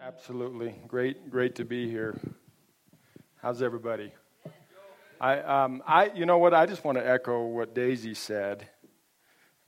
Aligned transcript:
Absolutely. 0.00 0.76
Great, 0.86 1.28
great 1.28 1.56
to 1.56 1.64
be 1.64 1.90
here. 1.90 2.16
How's 3.42 3.62
everybody? 3.62 4.12
I, 5.20 5.40
um, 5.40 5.82
I, 5.88 6.12
you 6.14 6.24
know 6.24 6.38
what? 6.38 6.54
I 6.54 6.66
just 6.66 6.84
want 6.84 6.98
to 6.98 7.06
echo 7.06 7.44
what 7.46 7.74
Daisy 7.74 8.14
said. 8.14 8.68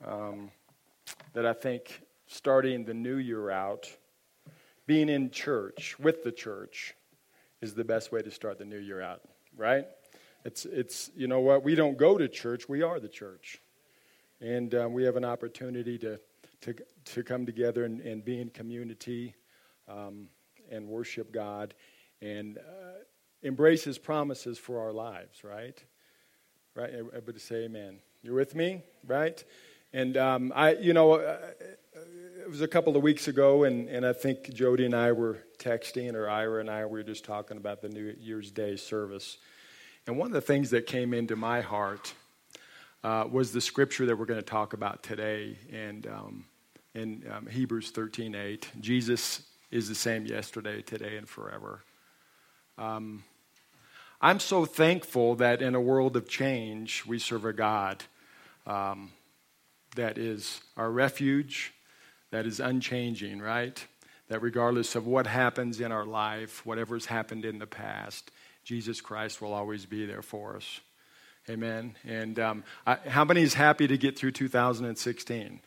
Um, 0.05 0.51
that 1.33 1.45
I 1.45 1.51
think 1.51 2.01
starting 2.27 2.85
the 2.85 2.93
new 2.93 3.17
year 3.17 3.51
out, 3.51 3.89
being 4.87 5.09
in 5.09 5.31
church 5.31 5.99
with 5.99 6.23
the 6.23 6.31
church, 6.31 6.95
is 7.61 7.75
the 7.75 7.83
best 7.83 8.13
way 8.13 8.21
to 8.21 8.31
start 8.31 8.57
the 8.57 8.65
new 8.65 8.79
year 8.79 9.01
out. 9.01 9.21
Right? 9.57 9.85
It's, 10.45 10.63
it's, 10.65 11.11
you 11.13 11.27
know 11.27 11.41
what? 11.41 11.61
We 11.61 11.75
don't 11.75 11.97
go 11.97 12.17
to 12.17 12.29
church. 12.29 12.69
We 12.69 12.83
are 12.83 13.01
the 13.01 13.09
church, 13.09 13.61
and 14.39 14.73
um, 14.75 14.93
we 14.93 15.03
have 15.03 15.17
an 15.17 15.25
opportunity 15.25 15.97
to, 15.97 16.21
to, 16.61 16.75
to 17.03 17.23
come 17.23 17.45
together 17.45 17.83
and, 17.83 17.99
and 17.99 18.23
be 18.23 18.39
in 18.39 18.49
community 18.49 19.35
um, 19.87 20.27
and 20.71 20.87
worship 20.87 21.31
God 21.31 21.73
and 22.21 22.57
uh, 22.57 22.99
embrace 23.43 23.83
His 23.83 23.97
promises 23.97 24.57
for 24.57 24.79
our 24.79 24.91
lives, 24.91 25.43
right? 25.43 25.81
Right? 26.75 26.89
Everybody 26.93 27.39
say 27.39 27.65
amen. 27.65 27.99
You're 28.23 28.35
with 28.35 28.55
me, 28.55 28.83
right? 29.05 29.43
And 29.93 30.15
um, 30.15 30.53
I, 30.55 30.75
you 30.75 30.93
know, 30.93 31.13
uh, 31.13 31.37
it 32.41 32.49
was 32.49 32.61
a 32.61 32.67
couple 32.67 32.95
of 32.95 33.03
weeks 33.03 33.27
ago, 33.27 33.63
and, 33.65 33.89
and 33.89 34.05
I 34.05 34.13
think 34.13 34.53
Jody 34.53 34.85
and 34.85 34.95
I 34.95 35.11
were 35.11 35.39
texting, 35.59 36.13
or 36.13 36.29
Ira 36.29 36.61
and 36.61 36.69
I 36.69 36.85
we 36.85 36.99
were 36.99 37.03
just 37.03 37.25
talking 37.25 37.57
about 37.57 37.81
the 37.81 37.89
New 37.89 38.15
Year's 38.19 38.51
Day 38.51 38.77
service. 38.77 39.37
And 40.07 40.17
one 40.17 40.27
of 40.27 40.33
the 40.33 40.41
things 40.41 40.69
that 40.71 40.87
came 40.87 41.13
into 41.13 41.35
my 41.35 41.61
heart 41.61 42.13
uh, 43.03 43.25
was 43.29 43.51
the 43.51 43.61
scripture 43.61 44.05
that 44.05 44.17
we're 44.17 44.25
going 44.25 44.39
to 44.39 44.45
talk 44.45 44.73
about 44.73 45.03
today. 45.03 45.57
And 45.71 46.07
um, 46.07 46.45
in 46.95 47.23
um, 47.31 47.47
Hebrews 47.47 47.91
13 47.91 48.33
8, 48.35 48.71
Jesus 48.79 49.43
is 49.71 49.87
the 49.87 49.95
same 49.95 50.25
yesterday, 50.25 50.81
today, 50.81 51.17
and 51.17 51.27
forever. 51.27 51.81
Um, 52.77 53.23
I'm 54.19 54.39
so 54.39 54.65
thankful 54.65 55.35
that 55.35 55.61
in 55.61 55.73
a 55.73 55.81
world 55.81 56.15
of 56.15 56.29
change, 56.29 57.03
we 57.07 57.17
serve 57.17 57.45
a 57.45 57.53
God 57.53 58.03
um, 58.67 59.11
that 59.95 60.17
is 60.17 60.61
our 60.77 60.91
refuge, 60.91 61.73
that 62.29 62.45
is 62.45 62.59
unchanging, 62.59 63.39
right? 63.39 63.83
That 64.27 64.41
regardless 64.41 64.95
of 64.95 65.07
what 65.07 65.27
happens 65.27 65.79
in 65.79 65.91
our 65.91 66.05
life, 66.05 66.65
whatever's 66.65 67.07
happened 67.07 67.45
in 67.45 67.59
the 67.59 67.67
past, 67.67 68.31
Jesus 68.63 69.01
Christ 69.01 69.41
will 69.41 69.53
always 69.53 69.85
be 69.85 70.05
there 70.05 70.21
for 70.21 70.55
us. 70.55 70.81
Amen. 71.49 71.95
And 72.05 72.39
um, 72.39 72.63
I, 72.85 72.95
how 73.07 73.25
many 73.25 73.41
is 73.41 73.55
happy 73.55 73.87
to 73.87 73.97
get 73.97 74.17
through 74.17 74.31
2016? 74.31 75.59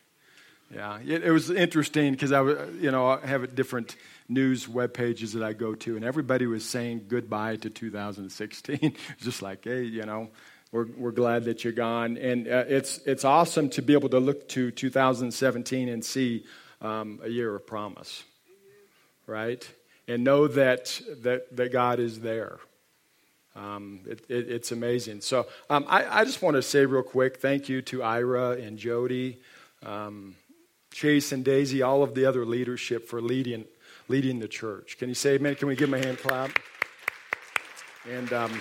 Yeah, 0.74 0.98
it, 1.06 1.24
it 1.24 1.30
was 1.30 1.50
interesting 1.50 2.12
because 2.12 2.32
I, 2.32 2.42
you 2.42 2.90
know, 2.90 3.06
I 3.06 3.24
have 3.24 3.54
different 3.54 3.94
news 4.28 4.68
web 4.68 4.92
pages 4.92 5.34
that 5.34 5.42
I 5.42 5.52
go 5.52 5.74
to, 5.76 5.94
and 5.96 6.04
everybody 6.04 6.46
was 6.46 6.68
saying 6.68 7.06
goodbye 7.06 7.56
to 7.56 7.70
2016. 7.70 8.78
it's 8.82 9.24
just 9.24 9.40
like, 9.40 9.64
hey, 9.64 9.84
you 9.84 10.04
know, 10.04 10.30
we're 10.72 10.86
we're 10.96 11.12
glad 11.12 11.44
that 11.44 11.62
you're 11.62 11.72
gone, 11.72 12.16
and 12.16 12.48
uh, 12.48 12.64
it's 12.66 12.98
it's 13.06 13.24
awesome 13.24 13.70
to 13.70 13.82
be 13.82 13.92
able 13.92 14.08
to 14.08 14.18
look 14.18 14.48
to 14.50 14.72
2017 14.72 15.88
and 15.88 16.04
see 16.04 16.44
um, 16.82 17.20
a 17.22 17.28
year 17.28 17.54
of 17.54 17.64
promise, 17.66 18.24
right? 19.28 19.66
And 20.08 20.24
know 20.24 20.48
that 20.48 21.00
that 21.22 21.56
that 21.56 21.72
God 21.72 22.00
is 22.00 22.20
there. 22.20 22.58
Um, 23.54 24.00
it, 24.08 24.24
it, 24.28 24.50
it's 24.50 24.72
amazing. 24.72 25.20
So 25.20 25.46
um, 25.70 25.84
I, 25.88 26.22
I, 26.22 26.24
just 26.24 26.42
want 26.42 26.56
to 26.56 26.62
say 26.62 26.86
real 26.86 27.04
quick, 27.04 27.36
thank 27.36 27.68
you 27.68 27.82
to 27.82 28.02
Ira 28.02 28.56
and 28.56 28.76
Jody. 28.76 29.38
Um, 29.86 30.34
Chase 30.94 31.32
and 31.32 31.44
Daisy, 31.44 31.82
all 31.82 32.04
of 32.04 32.14
the 32.14 32.24
other 32.24 32.46
leadership 32.46 33.08
for 33.08 33.20
leading, 33.20 33.64
leading 34.06 34.38
the 34.38 34.46
church. 34.46 34.96
Can 34.96 35.08
you 35.08 35.14
say 35.16 35.34
amen? 35.34 35.56
Can 35.56 35.66
we 35.66 35.74
give 35.74 35.90
them 35.90 36.00
a 36.00 36.06
hand 36.06 36.18
clap? 36.18 36.56
And, 38.08 38.32
um, 38.32 38.60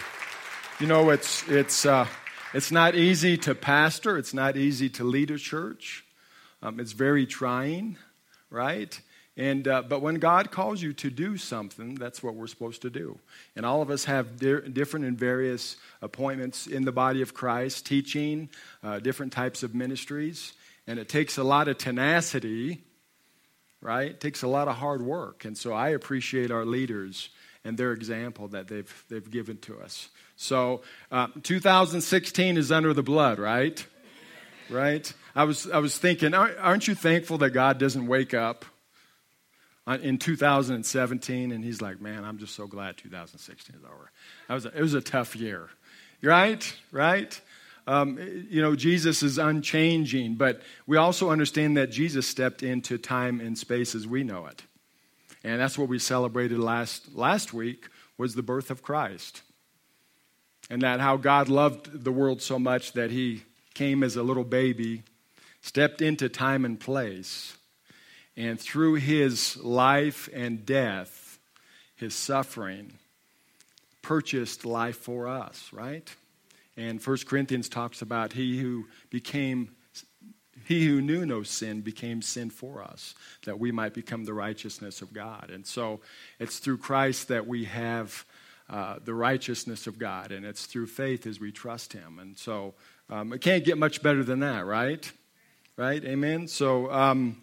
you 0.80 0.88
know, 0.88 1.12
it's, 1.12 1.48
it's, 1.48 1.86
uh, 1.86 2.08
it's 2.56 2.72
not 2.72 2.96
easy 2.96 3.38
to 3.38 3.54
pastor, 3.54 4.18
it's 4.18 4.34
not 4.34 4.58
easy 4.58 4.90
to 4.90 5.04
lead 5.04 5.30
a 5.30 5.38
church. 5.38 6.06
Um, 6.64 6.80
it's 6.80 6.94
very 6.94 7.28
trying, 7.28 7.98
right? 8.50 9.00
And, 9.38 9.68
uh, 9.68 9.84
but 9.84 10.02
when 10.02 10.16
God 10.16 10.50
calls 10.50 10.82
you 10.82 10.92
to 10.94 11.12
do 11.12 11.38
something, 11.38 11.94
that's 11.94 12.24
what 12.24 12.34
we're 12.34 12.48
supposed 12.48 12.82
to 12.82 12.90
do. 12.90 13.20
And 13.56 13.64
all 13.64 13.84
of 13.84 13.92
us 13.92 14.06
have 14.06 14.40
di- 14.40 14.68
different 14.70 15.06
and 15.06 15.20
various 15.20 15.76
appointments 16.02 16.66
in 16.66 16.84
the 16.84 16.92
body 16.92 17.22
of 17.22 17.36
Christ, 17.36 17.86
teaching, 17.86 18.50
uh, 18.84 18.98
different 19.00 19.34
types 19.34 19.62
of 19.62 19.76
ministries. 19.76 20.54
And 20.88 21.00
it 21.00 21.10
takes 21.10 21.38
a 21.38 21.44
lot 21.44 21.68
of 21.68 21.78
tenacity, 21.78 22.84
right? 23.82 24.12
It 24.12 24.20
takes 24.20 24.44
a 24.44 24.48
lot 24.48 24.68
of 24.68 24.76
hard 24.76 25.02
work. 25.02 25.46
And 25.46 25.58
so 25.58 25.74
I 25.74 25.90
appreciate 25.90 26.52
our 26.52 26.66
leaders 26.66 27.30
and 27.64 27.78
their 27.78 27.94
example 27.94 28.50
that 28.50 28.68
they've, 28.68 29.06
they've 29.10 29.30
given 29.30 29.58
to 29.60 29.80
us. 29.80 30.10
So 30.36 30.82
uh, 31.12 31.28
2016 31.44 32.58
is 32.58 32.72
under 32.72 32.94
the 32.94 33.04
blood, 33.04 33.40
right? 33.40 33.86
Right? 34.70 35.12
I 35.36 35.46
was, 35.46 35.70
I 35.70 35.80
was 35.80 35.98
thinking, 35.98 36.34
aren't 36.34 36.88
you 36.88 36.96
thankful 36.96 37.38
that 37.40 37.52
God 37.52 37.78
doesn't 37.78 38.08
wake 38.08 38.34
up 38.34 38.66
in 39.88 40.18
2017 40.18 41.52
and 41.52 41.64
he's 41.64 41.82
like, 41.82 42.02
man, 42.02 42.24
I'm 42.24 42.38
just 42.38 42.56
so 42.56 42.68
glad 42.68 42.98
2016 42.98 43.76
is 43.76 43.84
over. 43.84 44.12
Was 44.50 44.66
it 44.66 44.76
was 44.76 44.94
a 44.94 45.02
tough 45.02 45.36
year. 45.36 45.70
Right? 46.22 46.74
Right? 46.92 47.40
Um, 47.86 48.18
you 48.50 48.62
know, 48.62 48.76
Jesus 48.76 49.24
is 49.24 49.38
unchanging, 49.38 50.36
but 50.36 50.62
we 50.88 50.98
also 50.98 51.30
understand 51.30 51.76
that 51.78 51.92
Jesus 51.92 52.28
stepped 52.28 52.64
into 52.64 52.98
time 52.98 53.42
and 53.42 53.58
space 53.58 53.94
as 53.94 54.08
we 54.08 54.24
know 54.24 54.46
it. 54.46 54.64
And 55.44 55.60
that's 55.60 55.78
what 55.78 55.90
we 55.90 56.00
celebrated 56.00 56.60
last, 56.60 57.14
last 57.14 57.54
week 57.54 57.90
was 58.18 58.36
the 58.36 58.44
birth 58.44 58.72
of 58.72 58.82
Christ. 58.82 59.42
And 60.70 60.82
that 60.82 61.02
how 61.02 61.18
God 61.18 61.50
loved 61.50 62.04
the 62.04 62.12
world 62.12 62.42
so 62.42 62.58
much 62.58 62.94
that 62.94 63.12
he 63.12 63.44
came 63.74 64.04
as 64.04 64.16
a 64.16 64.24
little 64.24 64.46
baby, 64.46 65.04
stepped 65.62 66.02
into 66.02 66.30
time 66.30 66.64
and 66.64 66.80
place, 66.80 67.58
and 68.38 68.60
through 68.60 68.96
his 68.96 69.58
life 69.58 70.30
and 70.34 70.66
death, 70.66 71.38
his 71.96 72.16
suffering, 72.16 72.94
purchased 74.02 74.66
life 74.66 74.98
for 74.98 75.28
us, 75.28 75.70
right? 75.74 76.16
And 76.76 77.06
1 77.06 77.18
Corinthians 77.26 77.70
talks 77.70 78.02
about 78.02 78.34
he 78.34 78.60
who 78.60 78.86
became 79.10 79.76
he 80.66 80.86
who 80.86 81.02
knew 81.02 81.26
no 81.26 81.44
sin 81.44 81.82
became 81.82 82.22
sin 82.22 82.50
for 82.50 82.82
us, 82.82 83.16
that 83.46 83.60
we 83.60 83.72
might 83.72 83.94
become 83.94 84.24
the 84.24 84.34
righteousness 84.34 85.02
of 85.02 85.14
God. 85.14 85.50
And 85.54 85.66
so 85.66 86.00
it's 86.40 86.60
through 86.60 86.78
Christ 86.78 87.28
that 87.28 87.48
we 87.48 87.66
have 87.66 88.26
uh, 88.70 89.00
the 89.04 89.14
righteousness 89.14 89.88
of 89.88 90.00
God, 90.00 90.32
and 90.32 90.46
it's 90.46 90.66
through 90.66 90.88
faith 90.88 91.28
as 91.28 91.40
we 91.40 91.52
trust 91.52 91.92
Him. 91.92 92.18
And 92.20 92.38
so 92.38 92.76
um, 93.10 93.34
it 93.34 93.42
can't 93.42 93.66
get 93.66 93.78
much 93.78 94.02
better 94.02 94.24
than 94.24 94.40
that, 94.40 94.66
right? 94.66 95.12
Right? 95.76 96.04
Amen? 96.06 96.48
So 96.48 96.90
um, 96.92 97.42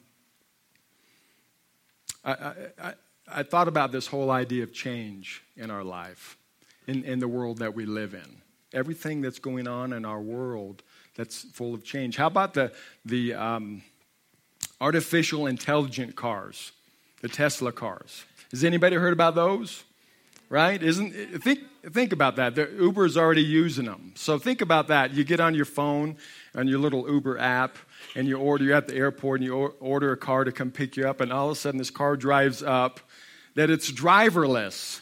I, 2.24 2.32
I, 2.32 2.54
I, 2.82 2.94
I, 3.28 3.42
thought 3.42 3.68
about 3.68 3.92
this 3.92 4.06
whole 4.06 4.30
idea 4.30 4.62
of 4.62 4.72
change 4.72 5.42
in 5.56 5.70
our 5.70 5.84
life, 5.84 6.38
in, 6.86 7.04
in 7.04 7.18
the 7.18 7.28
world 7.28 7.58
that 7.58 7.74
we 7.74 7.84
live 7.84 8.14
in 8.14 8.40
everything 8.72 9.20
that's 9.20 9.38
going 9.38 9.66
on 9.66 9.92
in 9.92 10.04
our 10.04 10.20
world 10.20 10.82
that's 11.16 11.42
full 11.52 11.74
of 11.74 11.84
change. 11.84 12.16
How 12.16 12.26
about 12.26 12.54
the, 12.54 12.72
the 13.04 13.34
um, 13.34 13.82
artificial 14.80 15.46
intelligent 15.46 16.16
cars, 16.16 16.72
the 17.20 17.28
Tesla 17.28 17.72
cars? 17.72 18.24
Has 18.50 18.64
anybody 18.64 18.96
heard 18.96 19.12
about 19.12 19.34
those? 19.34 19.84
Right? 20.48 20.82
Isn't 20.82 21.12
think 21.42 21.60
think 21.92 22.12
about 22.12 22.36
that. 22.36 22.56
The 22.56 22.68
Uber's 22.78 23.16
already 23.16 23.42
using 23.42 23.84
them. 23.84 24.12
So 24.16 24.36
think 24.36 24.60
about 24.60 24.88
that. 24.88 25.14
You 25.14 25.22
get 25.22 25.38
on 25.38 25.54
your 25.54 25.64
phone 25.64 26.16
on 26.56 26.66
your 26.66 26.80
little 26.80 27.08
Uber 27.08 27.38
app 27.38 27.76
and 28.16 28.26
you 28.26 28.36
order 28.36 28.64
you're 28.64 28.74
at 28.74 28.88
the 28.88 28.96
airport 28.96 29.40
and 29.40 29.46
you 29.46 29.54
order 29.54 30.10
a 30.10 30.16
car 30.16 30.42
to 30.44 30.50
come 30.50 30.72
pick 30.72 30.96
you 30.96 31.08
up 31.08 31.20
and 31.20 31.32
all 31.32 31.46
of 31.46 31.52
a 31.52 31.54
sudden 31.54 31.78
this 31.78 31.90
car 31.90 32.16
drives 32.16 32.62
up 32.62 32.98
that 33.54 33.70
it's 33.70 33.92
driverless 33.92 35.00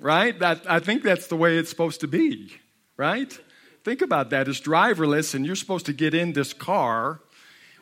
right? 0.00 0.38
That, 0.38 0.62
I 0.68 0.78
think 0.80 1.02
that's 1.02 1.26
the 1.28 1.36
way 1.36 1.56
it's 1.56 1.70
supposed 1.70 2.00
to 2.00 2.08
be, 2.08 2.52
right? 2.96 3.38
Think 3.84 4.02
about 4.02 4.30
that. 4.30 4.48
It's 4.48 4.60
driverless, 4.60 5.34
and 5.34 5.44
you're 5.44 5.56
supposed 5.56 5.86
to 5.86 5.92
get 5.92 6.14
in 6.14 6.32
this 6.32 6.52
car 6.52 7.20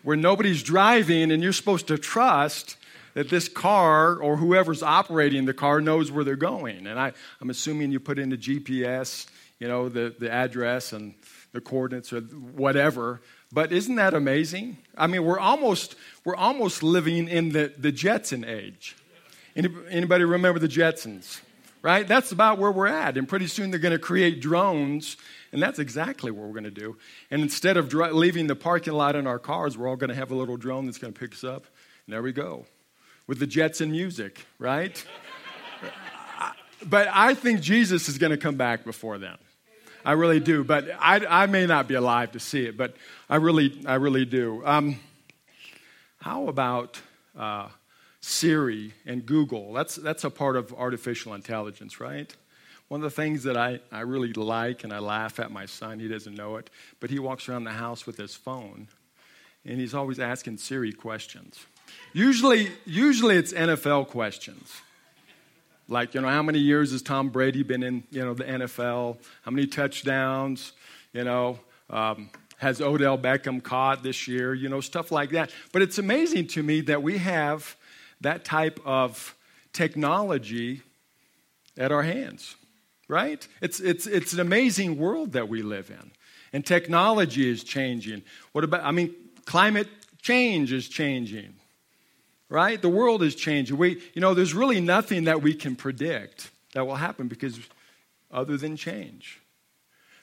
where 0.02 0.16
nobody's 0.16 0.62
driving, 0.62 1.30
and 1.30 1.42
you're 1.42 1.52
supposed 1.52 1.86
to 1.88 1.98
trust 1.98 2.76
that 3.14 3.28
this 3.28 3.48
car 3.48 4.16
or 4.16 4.36
whoever's 4.36 4.82
operating 4.82 5.44
the 5.44 5.54
car 5.54 5.80
knows 5.80 6.10
where 6.10 6.24
they're 6.24 6.36
going. 6.36 6.86
And 6.86 6.98
I, 6.98 7.12
I'm 7.40 7.50
assuming 7.50 7.92
you 7.92 8.00
put 8.00 8.18
in 8.18 8.30
the 8.30 8.36
GPS, 8.36 9.26
you 9.58 9.68
know, 9.68 9.88
the, 9.88 10.14
the 10.18 10.30
address 10.30 10.92
and 10.92 11.14
the 11.52 11.60
coordinates 11.60 12.12
or 12.12 12.20
whatever. 12.20 13.20
But 13.52 13.70
isn't 13.70 13.96
that 13.96 14.14
amazing? 14.14 14.78
I 14.96 15.06
mean, 15.06 15.24
we're 15.24 15.38
almost, 15.38 15.94
we're 16.24 16.36
almost 16.36 16.82
living 16.82 17.28
in 17.28 17.50
the, 17.50 17.72
the 17.76 17.92
Jetson 17.92 18.44
age. 18.44 18.96
Anybody 19.54 20.24
remember 20.24 20.58
the 20.58 20.68
Jetsons? 20.68 21.40
Right? 21.82 22.06
That's 22.06 22.30
about 22.30 22.58
where 22.58 22.70
we're 22.70 22.86
at. 22.86 23.16
And 23.16 23.28
pretty 23.28 23.48
soon 23.48 23.70
they're 23.70 23.80
going 23.80 23.90
to 23.92 23.98
create 23.98 24.40
drones, 24.40 25.16
and 25.50 25.60
that's 25.60 25.80
exactly 25.80 26.30
what 26.30 26.46
we're 26.46 26.52
going 26.52 26.62
to 26.62 26.70
do. 26.70 26.96
And 27.28 27.42
instead 27.42 27.76
of 27.76 27.92
leaving 27.92 28.46
the 28.46 28.54
parking 28.54 28.92
lot 28.92 29.16
in 29.16 29.26
our 29.26 29.40
cars, 29.40 29.76
we're 29.76 29.88
all 29.88 29.96
going 29.96 30.10
to 30.10 30.14
have 30.14 30.30
a 30.30 30.34
little 30.36 30.56
drone 30.56 30.86
that's 30.86 30.98
going 30.98 31.12
to 31.12 31.18
pick 31.18 31.32
us 31.32 31.42
up. 31.42 31.66
And 32.06 32.14
there 32.14 32.22
we 32.22 32.32
go. 32.32 32.66
with 33.26 33.38
the 33.38 33.46
Jetsons 33.46 33.90
music, 33.90 34.46
right? 34.58 35.04
but 36.84 37.08
I 37.12 37.34
think 37.34 37.60
Jesus 37.60 38.08
is 38.08 38.18
going 38.18 38.30
to 38.30 38.36
come 38.36 38.56
back 38.56 38.84
before 38.84 39.18
then. 39.18 39.36
I 40.04 40.12
really 40.12 40.40
do. 40.40 40.64
But 40.64 40.90
I, 40.98 41.24
I 41.26 41.46
may 41.46 41.66
not 41.66 41.88
be 41.88 41.94
alive 41.94 42.32
to 42.32 42.40
see 42.40 42.64
it, 42.66 42.76
but 42.76 42.96
I 43.30 43.36
really, 43.36 43.82
I 43.86 43.94
really 43.94 44.24
do. 44.24 44.62
Um, 44.64 44.98
how 46.18 46.48
about 46.48 47.00
uh, 47.38 47.68
Siri 48.22 48.94
and 49.04 49.26
Google? 49.26 49.72
That's, 49.74 49.96
that's 49.96 50.24
a 50.24 50.30
part 50.30 50.56
of 50.56 50.72
artificial 50.72 51.34
intelligence, 51.34 52.00
right? 52.00 52.34
One 52.88 53.00
of 53.00 53.04
the 53.04 53.14
things 53.14 53.42
that 53.42 53.56
I, 53.56 53.80
I 53.90 54.00
really 54.00 54.32
like, 54.32 54.84
and 54.84 54.92
I 54.92 55.00
laugh 55.00 55.40
at 55.40 55.50
my 55.50 55.66
son, 55.66 55.98
he 55.98 56.08
doesn't 56.08 56.34
know 56.34 56.56
it, 56.56 56.70
but 57.00 57.10
he 57.10 57.18
walks 57.18 57.48
around 57.48 57.64
the 57.64 57.72
house 57.72 58.06
with 58.06 58.16
his 58.16 58.34
phone, 58.34 58.88
and 59.64 59.78
he's 59.80 59.92
always 59.92 60.20
asking 60.20 60.58
Siri 60.58 60.92
questions. 60.92 61.66
Usually, 62.12 62.70
usually 62.84 63.36
it's 63.36 63.52
NFL 63.52 64.08
questions. 64.08 64.72
Like, 65.88 66.14
you 66.14 66.20
know, 66.20 66.28
how 66.28 66.42
many 66.42 66.60
years 66.60 66.92
has 66.92 67.02
Tom 67.02 67.28
Brady 67.28 67.62
been 67.62 67.82
in, 67.82 68.04
you 68.10 68.24
know, 68.24 68.34
the 68.34 68.44
NFL? 68.44 69.18
How 69.42 69.50
many 69.50 69.66
touchdowns? 69.66 70.72
You 71.12 71.24
know, 71.24 71.58
um, 71.90 72.30
has 72.58 72.80
Odell 72.80 73.18
Beckham 73.18 73.62
caught 73.62 74.02
this 74.02 74.28
year? 74.28 74.54
You 74.54 74.68
know, 74.68 74.80
stuff 74.80 75.10
like 75.10 75.30
that. 75.30 75.50
But 75.72 75.82
it's 75.82 75.98
amazing 75.98 76.46
to 76.48 76.62
me 76.62 76.82
that 76.82 77.02
we 77.02 77.18
have 77.18 77.76
that 78.22 78.44
type 78.44 78.80
of 78.84 79.34
technology 79.72 80.82
at 81.76 81.92
our 81.92 82.02
hands, 82.02 82.56
right? 83.08 83.46
It's, 83.60 83.80
it's, 83.80 84.06
it's 84.06 84.32
an 84.32 84.40
amazing 84.40 84.98
world 84.98 85.32
that 85.32 85.48
we 85.48 85.62
live 85.62 85.90
in. 85.90 86.10
And 86.52 86.66
technology 86.66 87.48
is 87.48 87.64
changing. 87.64 88.22
What 88.52 88.64
about, 88.64 88.84
I 88.84 88.90
mean, 88.90 89.14
climate 89.46 89.88
change 90.20 90.72
is 90.72 90.88
changing 90.88 91.54
right? 92.52 92.82
The 92.82 92.88
world 92.88 93.22
is 93.22 93.34
changing. 93.34 93.78
We, 93.78 94.02
you 94.12 94.20
know, 94.20 94.34
there's 94.34 94.52
really 94.52 94.78
nothing 94.78 95.24
that 95.24 95.40
we 95.40 95.54
can 95.54 95.74
predict 95.74 96.50
that 96.74 96.86
will 96.86 96.96
happen 96.96 97.26
because 97.26 97.58
other 98.30 98.58
than 98.58 98.76
change. 98.76 99.40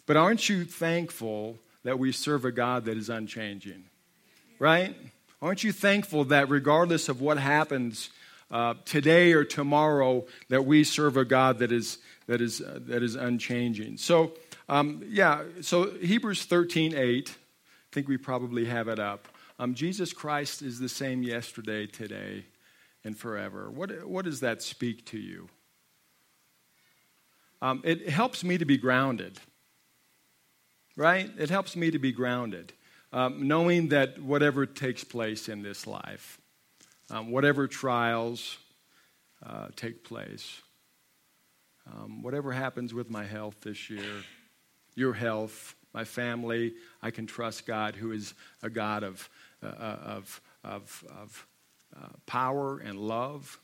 But 0.05 0.15
aren't 0.15 0.47
you 0.47 0.63
thankful 0.63 1.57
that 1.83 1.97
we 1.97 2.11
serve 2.11 2.45
a 2.45 2.51
God 2.51 2.85
that 2.85 2.97
is 2.97 3.09
unchanging? 3.09 3.85
Right? 4.59 4.95
Aren't 5.41 5.63
you 5.63 5.71
thankful 5.71 6.25
that 6.25 6.49
regardless 6.49 7.09
of 7.09 7.21
what 7.21 7.37
happens 7.37 8.09
uh, 8.51 8.73
today 8.85 9.33
or 9.33 9.43
tomorrow, 9.43 10.25
that 10.49 10.65
we 10.65 10.83
serve 10.83 11.17
a 11.17 11.25
God 11.25 11.59
that 11.59 11.71
is 11.71 11.99
that 12.27 12.41
is 12.41 12.61
uh, 12.61 12.79
that 12.87 13.03
is 13.03 13.15
unchanging? 13.15 13.97
So, 13.97 14.33
um, 14.67 15.03
yeah. 15.07 15.43
So 15.61 15.91
Hebrews 15.91 16.45
thirteen 16.45 16.93
eight. 16.95 17.29
I 17.29 17.95
think 17.95 18.07
we 18.07 18.17
probably 18.17 18.65
have 18.65 18.87
it 18.87 18.99
up. 18.99 19.27
Um, 19.57 19.73
Jesus 19.73 20.13
Christ 20.13 20.61
is 20.61 20.79
the 20.79 20.87
same 20.87 21.23
yesterday, 21.23 21.87
today, 21.87 22.45
and 23.03 23.17
forever. 23.17 23.69
What, 23.71 24.07
what 24.07 24.25
does 24.25 24.41
that 24.41 24.61
speak 24.61 25.05
to 25.07 25.17
you? 25.17 25.49
Um, 27.61 27.81
it 27.83 28.07
helps 28.09 28.43
me 28.43 28.59
to 28.59 28.65
be 28.65 28.77
grounded, 28.77 29.39
right? 30.95 31.31
It 31.37 31.49
helps 31.49 31.75
me 31.75 31.89
to 31.89 31.99
be 31.99 32.11
grounded, 32.11 32.73
um, 33.11 33.47
knowing 33.47 33.89
that 33.89 34.21
whatever 34.21 34.65
takes 34.65 35.03
place 35.03 35.49
in 35.49 35.61
this 35.61 35.87
life, 35.87 36.39
um, 37.09 37.31
whatever 37.31 37.67
trials 37.67 38.57
uh, 39.45 39.67
take 39.75 40.03
place, 40.03 40.61
um, 41.91 42.21
whatever 42.21 42.51
happens 42.51 42.93
with 42.93 43.09
my 43.09 43.23
health 43.23 43.55
this 43.61 43.89
year, 43.89 44.23
your 44.95 45.13
health, 45.13 45.75
my 45.93 46.03
family, 46.03 46.73
I 47.01 47.09
can 47.09 47.25
trust 47.25 47.65
God, 47.65 47.95
who 47.95 48.11
is 48.11 48.33
a 48.61 48.69
God 48.69 49.03
of 49.03 49.29
uh, 49.61 49.67
uh, 49.67 49.97
of, 50.05 50.41
of, 50.63 51.03
of 51.21 51.47
uh, 51.95 52.07
power 52.25 52.77
and 52.77 52.97
love. 52.97 53.59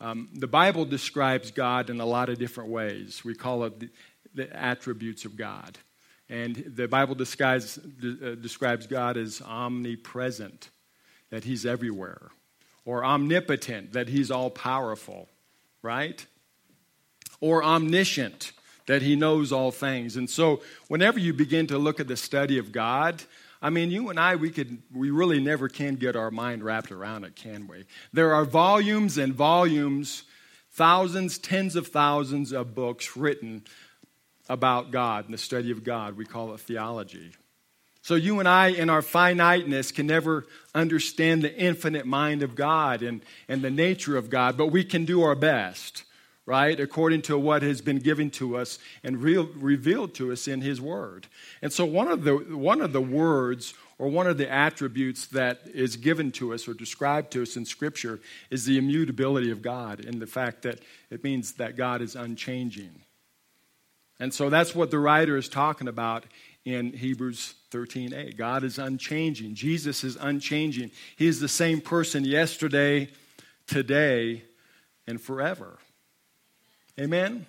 Um, 0.00 0.28
the 0.34 0.48
Bible 0.48 0.84
describes 0.84 1.52
God 1.52 1.88
in 1.88 2.00
a 2.00 2.04
lot 2.04 2.28
of 2.28 2.36
different 2.36 2.70
ways. 2.70 3.24
We 3.24 3.36
call 3.36 3.62
it 3.62 3.78
the, 3.78 3.90
the 4.34 4.56
attributes 4.56 5.24
of 5.24 5.36
God. 5.36 5.78
And 6.32 6.56
the 6.56 6.88
Bible 6.88 7.14
describes, 7.14 7.76
uh, 7.78 8.36
describes 8.40 8.86
God 8.86 9.18
as 9.18 9.42
omnipresent, 9.42 10.70
that 11.28 11.44
He's 11.44 11.66
everywhere, 11.66 12.30
or 12.86 13.04
omnipotent, 13.04 13.92
that 13.92 14.08
He's 14.08 14.30
all 14.30 14.48
powerful, 14.48 15.28
right? 15.82 16.24
Or 17.42 17.62
omniscient, 17.62 18.52
that 18.86 19.02
He 19.02 19.14
knows 19.14 19.52
all 19.52 19.70
things. 19.72 20.16
And 20.16 20.28
so, 20.30 20.62
whenever 20.88 21.18
you 21.18 21.34
begin 21.34 21.66
to 21.66 21.76
look 21.76 22.00
at 22.00 22.08
the 22.08 22.16
study 22.16 22.56
of 22.56 22.72
God, 22.72 23.22
I 23.60 23.68
mean, 23.68 23.90
you 23.90 24.08
and 24.08 24.18
I, 24.18 24.36
we 24.36 24.48
could, 24.48 24.78
we 24.90 25.10
really 25.10 25.38
never 25.38 25.68
can 25.68 25.96
get 25.96 26.16
our 26.16 26.30
mind 26.30 26.64
wrapped 26.64 26.90
around 26.90 27.24
it, 27.24 27.36
can 27.36 27.68
we? 27.68 27.84
There 28.14 28.32
are 28.32 28.46
volumes 28.46 29.18
and 29.18 29.34
volumes, 29.34 30.22
thousands, 30.70 31.36
tens 31.36 31.76
of 31.76 31.88
thousands 31.88 32.52
of 32.52 32.74
books 32.74 33.18
written 33.18 33.64
about 34.52 34.90
God 34.90 35.24
and 35.24 35.32
the 35.32 35.38
study 35.38 35.70
of 35.70 35.82
God. 35.82 36.16
We 36.16 36.26
call 36.26 36.52
it 36.52 36.60
theology. 36.60 37.32
So 38.02 38.16
you 38.16 38.38
and 38.38 38.48
I, 38.48 38.68
in 38.68 38.90
our 38.90 39.02
finiteness, 39.02 39.92
can 39.92 40.06
never 40.06 40.44
understand 40.74 41.42
the 41.42 41.56
infinite 41.56 42.04
mind 42.04 42.42
of 42.42 42.54
God 42.54 43.02
and, 43.02 43.22
and 43.48 43.62
the 43.62 43.70
nature 43.70 44.16
of 44.16 44.28
God, 44.28 44.56
but 44.56 44.66
we 44.66 44.84
can 44.84 45.04
do 45.04 45.22
our 45.22 45.34
best 45.34 46.04
right? 46.44 46.80
According 46.80 47.22
to 47.22 47.38
what 47.38 47.62
has 47.62 47.80
been 47.80 47.98
given 47.98 48.28
to 48.32 48.56
us 48.56 48.80
and 49.04 49.22
re- 49.22 49.36
revealed 49.36 50.12
to 50.14 50.32
us 50.32 50.48
in 50.48 50.60
His 50.60 50.80
Word. 50.80 51.28
And 51.62 51.72
so, 51.72 51.84
one 51.84 52.08
of, 52.08 52.24
the, 52.24 52.34
one 52.34 52.80
of 52.80 52.92
the 52.92 53.00
words 53.00 53.74
or 53.96 54.08
one 54.08 54.26
of 54.26 54.38
the 54.38 54.50
attributes 54.50 55.26
that 55.26 55.60
is 55.72 55.96
given 55.96 56.32
to 56.32 56.52
us 56.52 56.66
or 56.66 56.74
described 56.74 57.30
to 57.32 57.42
us 57.42 57.56
in 57.56 57.64
Scripture 57.64 58.20
is 58.50 58.64
the 58.64 58.76
immutability 58.76 59.52
of 59.52 59.62
God 59.62 60.04
and 60.04 60.20
the 60.20 60.26
fact 60.26 60.62
that 60.62 60.80
it 61.10 61.22
means 61.22 61.52
that 61.52 61.76
God 61.76 62.02
is 62.02 62.16
unchanging. 62.16 62.90
And 64.22 64.32
so, 64.32 64.50
that's 64.50 64.72
what 64.72 64.92
the 64.92 65.00
writer 65.00 65.36
is 65.36 65.48
talking 65.48 65.88
about 65.88 66.22
in 66.64 66.92
Hebrews 66.92 67.54
13a. 67.72 68.36
God 68.36 68.62
is 68.62 68.78
unchanging. 68.78 69.56
Jesus 69.56 70.04
is 70.04 70.14
unchanging. 70.14 70.92
He 71.16 71.26
is 71.26 71.40
the 71.40 71.48
same 71.48 71.80
person 71.80 72.24
yesterday, 72.24 73.08
today, 73.66 74.44
and 75.08 75.20
forever. 75.20 75.76
Amen? 77.00 77.46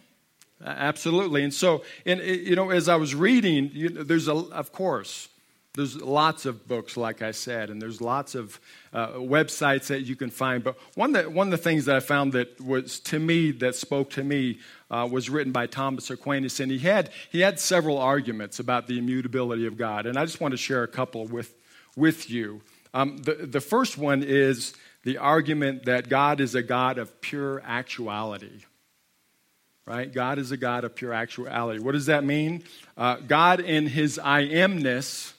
Absolutely. 0.65 1.43
And 1.43 1.53
so, 1.53 1.83
and, 2.07 2.19
you 2.19 2.55
know, 2.55 2.71
as 2.71 2.89
I 2.89 2.95
was 2.95 3.13
reading, 3.13 3.69
you 3.71 3.89
know, 3.89 4.01
there's 4.01 4.27
a, 4.27 4.33
of 4.33 4.71
course, 4.71 5.29
there's 5.75 5.99
lots 5.99 6.45
of 6.45 6.67
books, 6.67 6.97
like 6.97 7.23
I 7.23 7.31
said, 7.31 7.71
and 7.71 7.81
there's 7.81 7.99
lots 7.99 8.35
of 8.35 8.59
uh, 8.93 9.13
websites 9.13 9.87
that 9.87 10.01
you 10.01 10.15
can 10.15 10.29
find. 10.29 10.63
But 10.63 10.77
one, 10.93 11.13
that, 11.13 11.31
one 11.31 11.47
of 11.47 11.51
the 11.51 11.57
things 11.57 11.85
that 11.85 11.95
I 11.95 11.99
found 11.99 12.33
that 12.33 12.61
was 12.61 12.99
to 13.01 13.17
me, 13.17 13.49
that 13.53 13.75
spoke 13.75 14.11
to 14.11 14.23
me, 14.23 14.59
uh, 14.91 15.09
was 15.11 15.31
written 15.31 15.51
by 15.51 15.65
Thomas 15.65 16.11
Aquinas, 16.11 16.59
and 16.59 16.71
he 16.71 16.77
had, 16.77 17.09
he 17.31 17.39
had 17.39 17.59
several 17.59 17.97
arguments 17.97 18.59
about 18.59 18.85
the 18.85 18.99
immutability 18.99 19.65
of 19.65 19.75
God. 19.75 20.05
And 20.05 20.15
I 20.15 20.25
just 20.25 20.39
want 20.39 20.51
to 20.51 20.57
share 20.57 20.83
a 20.83 20.87
couple 20.87 21.25
with, 21.25 21.55
with 21.95 22.29
you. 22.29 22.61
Um, 22.93 23.17
the, 23.17 23.33
the 23.33 23.61
first 23.61 23.97
one 23.97 24.21
is 24.21 24.75
the 25.03 25.17
argument 25.17 25.85
that 25.85 26.07
God 26.07 26.39
is 26.39 26.53
a 26.53 26.61
God 26.61 26.99
of 26.99 27.19
pure 27.19 27.63
actuality 27.65 28.61
right? 29.85 30.13
God 30.13 30.39
is 30.39 30.49
a 30.53 30.55
God 30.55 30.85
of 30.85 30.95
pure 30.95 31.11
actuality. 31.11 31.81
What 31.81 31.91
does 31.91 32.05
that 32.05 32.23
mean? 32.23 32.63
Uh, 32.95 33.17
God, 33.17 33.59
in 33.59 33.87
his 33.87 34.17
I 34.17 34.43
amness, 34.43 35.33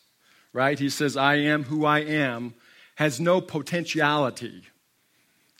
right? 0.54 0.78
He 0.78 0.88
says, 0.88 1.18
I 1.18 1.34
am 1.34 1.64
who 1.64 1.84
I 1.84 1.98
am, 1.98 2.54
has 2.94 3.20
no 3.20 3.42
potentiality. 3.42 4.62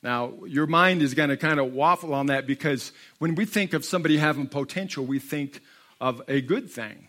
Now, 0.02 0.32
your 0.46 0.66
mind 0.66 1.02
is 1.02 1.12
going 1.12 1.28
to 1.28 1.36
kind 1.36 1.60
of 1.60 1.74
waffle 1.74 2.14
on 2.14 2.26
that 2.26 2.46
because 2.46 2.92
when 3.18 3.34
we 3.34 3.44
think 3.44 3.74
of 3.74 3.84
somebody 3.84 4.16
having 4.16 4.46
potential, 4.46 5.04
we 5.04 5.18
think 5.18 5.60
of 6.00 6.22
a 6.26 6.40
good 6.40 6.70
thing, 6.70 7.08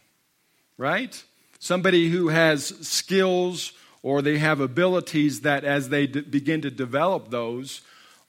right? 0.77 1.23
Somebody 1.59 2.09
who 2.09 2.27
has 2.27 2.65
skills 2.85 3.71
or 4.03 4.21
they 4.21 4.39
have 4.39 4.59
abilities 4.59 5.41
that 5.41 5.63
as 5.63 5.87
they 5.87 6.07
d- 6.07 6.19
begin 6.19 6.61
to 6.61 6.69
develop 6.69 7.29
those 7.29 7.79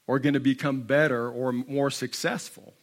are 0.07 0.19
going 0.19 0.35
to 0.35 0.39
become 0.39 0.83
better 0.83 1.29
or 1.29 1.51
more 1.51 1.91
successful 1.91 2.73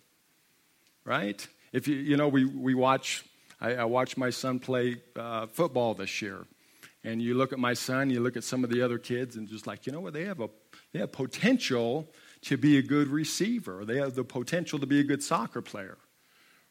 right? 1.04 1.46
If 1.72 1.86
you, 1.88 1.96
you 1.96 2.16
know, 2.16 2.28
we, 2.28 2.44
we 2.44 2.74
watch, 2.74 3.24
I, 3.60 3.74
I 3.74 3.84
watch 3.84 4.16
my 4.16 4.30
son 4.30 4.58
play 4.58 4.96
uh, 5.16 5.46
football 5.46 5.94
this 5.94 6.22
year. 6.22 6.44
And 7.04 7.20
you 7.20 7.34
look 7.34 7.52
at 7.52 7.58
my 7.58 7.74
son, 7.74 8.08
you 8.08 8.20
look 8.20 8.36
at 8.36 8.44
some 8.44 8.64
of 8.64 8.70
the 8.70 8.80
other 8.80 8.98
kids, 8.98 9.36
and 9.36 9.46
just 9.46 9.66
like, 9.66 9.86
you 9.86 9.92
know 9.92 10.00
what, 10.00 10.14
they 10.14 10.24
have, 10.24 10.40
a, 10.40 10.48
they 10.92 11.00
have 11.00 11.12
potential 11.12 12.08
to 12.42 12.56
be 12.56 12.78
a 12.78 12.82
good 12.82 13.08
receiver. 13.08 13.84
They 13.84 13.98
have 13.98 14.14
the 14.14 14.24
potential 14.24 14.78
to 14.78 14.86
be 14.86 15.00
a 15.00 15.04
good 15.04 15.22
soccer 15.22 15.60
player, 15.60 15.98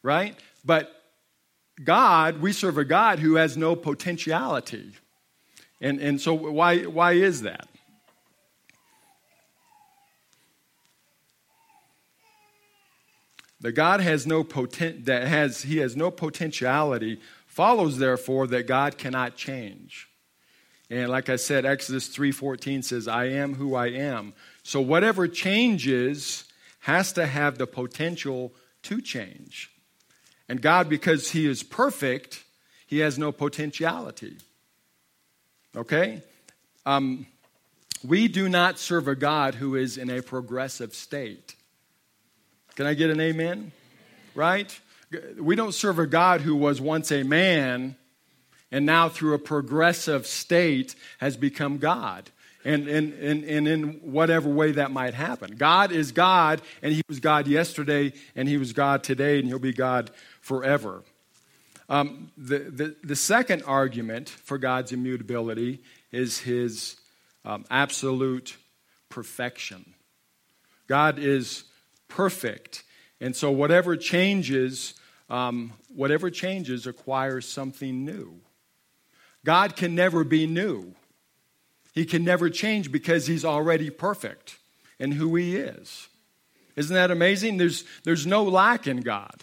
right? 0.02 0.36
But 0.64 0.90
God, 1.82 2.40
we 2.40 2.52
serve 2.52 2.78
a 2.78 2.84
God 2.84 3.20
who 3.20 3.36
has 3.36 3.56
no 3.56 3.76
potentiality. 3.76 4.92
And, 5.80 6.00
and 6.00 6.20
so, 6.20 6.34
why, 6.34 6.82
why 6.82 7.12
is 7.12 7.42
that? 7.42 7.68
that 13.64 13.72
God 13.72 14.00
has 14.00 14.26
no 14.26 14.44
potent, 14.44 15.06
that 15.06 15.26
has, 15.26 15.62
he 15.62 15.78
has 15.78 15.96
no 15.96 16.10
potentiality 16.10 17.18
follows 17.46 17.96
therefore 17.96 18.46
that 18.48 18.66
God 18.66 18.98
cannot 18.98 19.36
change. 19.36 20.06
And 20.90 21.10
like 21.10 21.28
I 21.28 21.36
said, 21.36 21.64
Exodus 21.64 22.08
3:14 22.08 22.82
says, 22.82 23.08
"I 23.08 23.26
am 23.26 23.54
who 23.54 23.74
I 23.74 23.88
am." 23.88 24.34
So 24.62 24.80
whatever 24.80 25.26
changes 25.28 26.44
has 26.80 27.12
to 27.14 27.26
have 27.26 27.56
the 27.56 27.66
potential 27.66 28.54
to 28.82 29.00
change. 29.00 29.70
And 30.48 30.60
God, 30.60 30.88
because 30.88 31.30
He 31.30 31.46
is 31.46 31.62
perfect, 31.62 32.44
He 32.86 32.98
has 32.98 33.18
no 33.18 33.32
potentiality. 33.32 34.36
Okay? 35.74 36.22
Um, 36.84 37.26
we 38.06 38.28
do 38.28 38.48
not 38.48 38.78
serve 38.78 39.08
a 39.08 39.14
God 39.14 39.54
who 39.54 39.74
is 39.74 39.96
in 39.96 40.10
a 40.10 40.20
progressive 40.22 40.94
state. 40.94 41.56
Can 42.74 42.86
I 42.86 42.92
get 42.92 43.08
an 43.08 43.20
amen? 43.20 43.72
Right? 44.34 44.78
We 45.38 45.56
don't 45.56 45.72
serve 45.72 45.98
a 45.98 46.06
God 46.06 46.42
who 46.42 46.54
was 46.54 46.80
once 46.80 47.10
a 47.10 47.22
man 47.22 47.96
and 48.70 48.84
now 48.86 49.08
through 49.08 49.34
a 49.34 49.38
progressive 49.38 50.26
state 50.26 50.94
has 51.18 51.36
become 51.36 51.78
God. 51.78 52.30
And, 52.64 52.88
and, 52.88 53.12
and, 53.12 53.44
and 53.44 53.68
in 53.68 53.82
whatever 54.00 54.48
way 54.48 54.72
that 54.72 54.90
might 54.90 55.12
happen. 55.12 55.56
God 55.56 55.92
is 55.92 56.12
God, 56.12 56.62
and 56.80 56.94
He 56.94 57.02
was 57.10 57.20
God 57.20 57.46
yesterday, 57.46 58.14
and 58.34 58.48
He 58.48 58.56
was 58.56 58.72
God 58.72 59.04
today, 59.04 59.38
and 59.38 59.46
He'll 59.46 59.58
be 59.58 59.74
God 59.74 60.10
forever. 60.40 61.02
Um, 61.90 62.30
the, 62.38 62.60
the, 62.60 62.96
the 63.04 63.16
second 63.16 63.64
argument 63.64 64.30
for 64.30 64.56
God's 64.56 64.92
immutability 64.92 65.82
is 66.10 66.38
His 66.38 66.96
um, 67.44 67.66
absolute 67.70 68.56
perfection. 69.10 69.94
God 70.86 71.18
is 71.18 71.64
perfect. 72.08 72.84
And 73.20 73.34
so 73.34 73.50
whatever 73.50 73.96
changes, 73.96 74.94
um, 75.28 75.72
whatever 75.88 76.30
changes 76.30 76.86
acquires 76.86 77.48
something 77.48 78.04
new. 78.04 78.40
God 79.44 79.76
can 79.76 79.94
never 79.94 80.24
be 80.24 80.46
new. 80.46 80.94
He 81.92 82.04
can 82.04 82.24
never 82.24 82.50
change 82.50 82.90
because 82.90 83.26
he's 83.26 83.44
already 83.44 83.90
perfect 83.90 84.58
in 84.98 85.12
who 85.12 85.34
he 85.36 85.56
is. 85.56 86.08
Isn't 86.76 86.94
that 86.94 87.10
amazing? 87.10 87.56
There's, 87.56 87.84
there's 88.02 88.26
no 88.26 88.42
lack 88.44 88.86
in 88.86 89.02
God. 89.02 89.42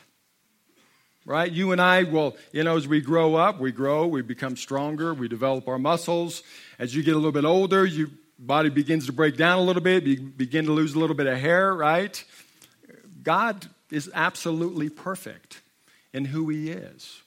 Right? 1.25 1.51
You 1.51 1.71
and 1.71 1.79
I, 1.79 2.03
well, 2.03 2.35
you 2.51 2.63
know, 2.63 2.75
as 2.75 2.87
we 2.87 2.99
grow 2.99 3.35
up, 3.35 3.59
we 3.59 3.71
grow, 3.71 4.07
we 4.07 4.23
become 4.23 4.57
stronger, 4.57 5.13
we 5.13 5.27
develop 5.27 5.67
our 5.67 5.77
muscles. 5.77 6.41
As 6.79 6.95
you 6.95 7.03
get 7.03 7.13
a 7.13 7.17
little 7.17 7.31
bit 7.31 7.45
older, 7.45 7.85
your 7.85 8.07
body 8.39 8.69
begins 8.69 9.05
to 9.05 9.13
break 9.13 9.37
down 9.37 9.59
a 9.59 9.61
little 9.61 9.83
bit, 9.83 10.03
you 10.03 10.19
begin 10.19 10.65
to 10.65 10.71
lose 10.71 10.95
a 10.95 10.99
little 10.99 11.15
bit 11.15 11.27
of 11.27 11.37
hair, 11.37 11.73
right? 11.73 12.23
God 13.21 13.67
is 13.91 14.09
absolutely 14.13 14.89
perfect 14.89 15.61
in 16.11 16.25
who 16.25 16.49
he 16.49 16.71
is, 16.71 17.21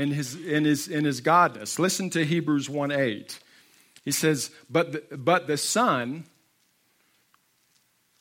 in 0.00 0.12
his, 0.12 0.34
in 0.34 0.64
his, 0.64 0.88
in 0.88 1.04
his 1.04 1.20
godness. 1.20 1.78
Listen 1.78 2.08
to 2.10 2.24
Hebrews 2.24 2.70
1 2.70 2.90
8. 2.90 3.38
He 4.02 4.12
says, 4.12 4.50
but 4.70 4.92
the, 4.92 5.16
but 5.16 5.46
the 5.46 5.58
Son, 5.58 6.24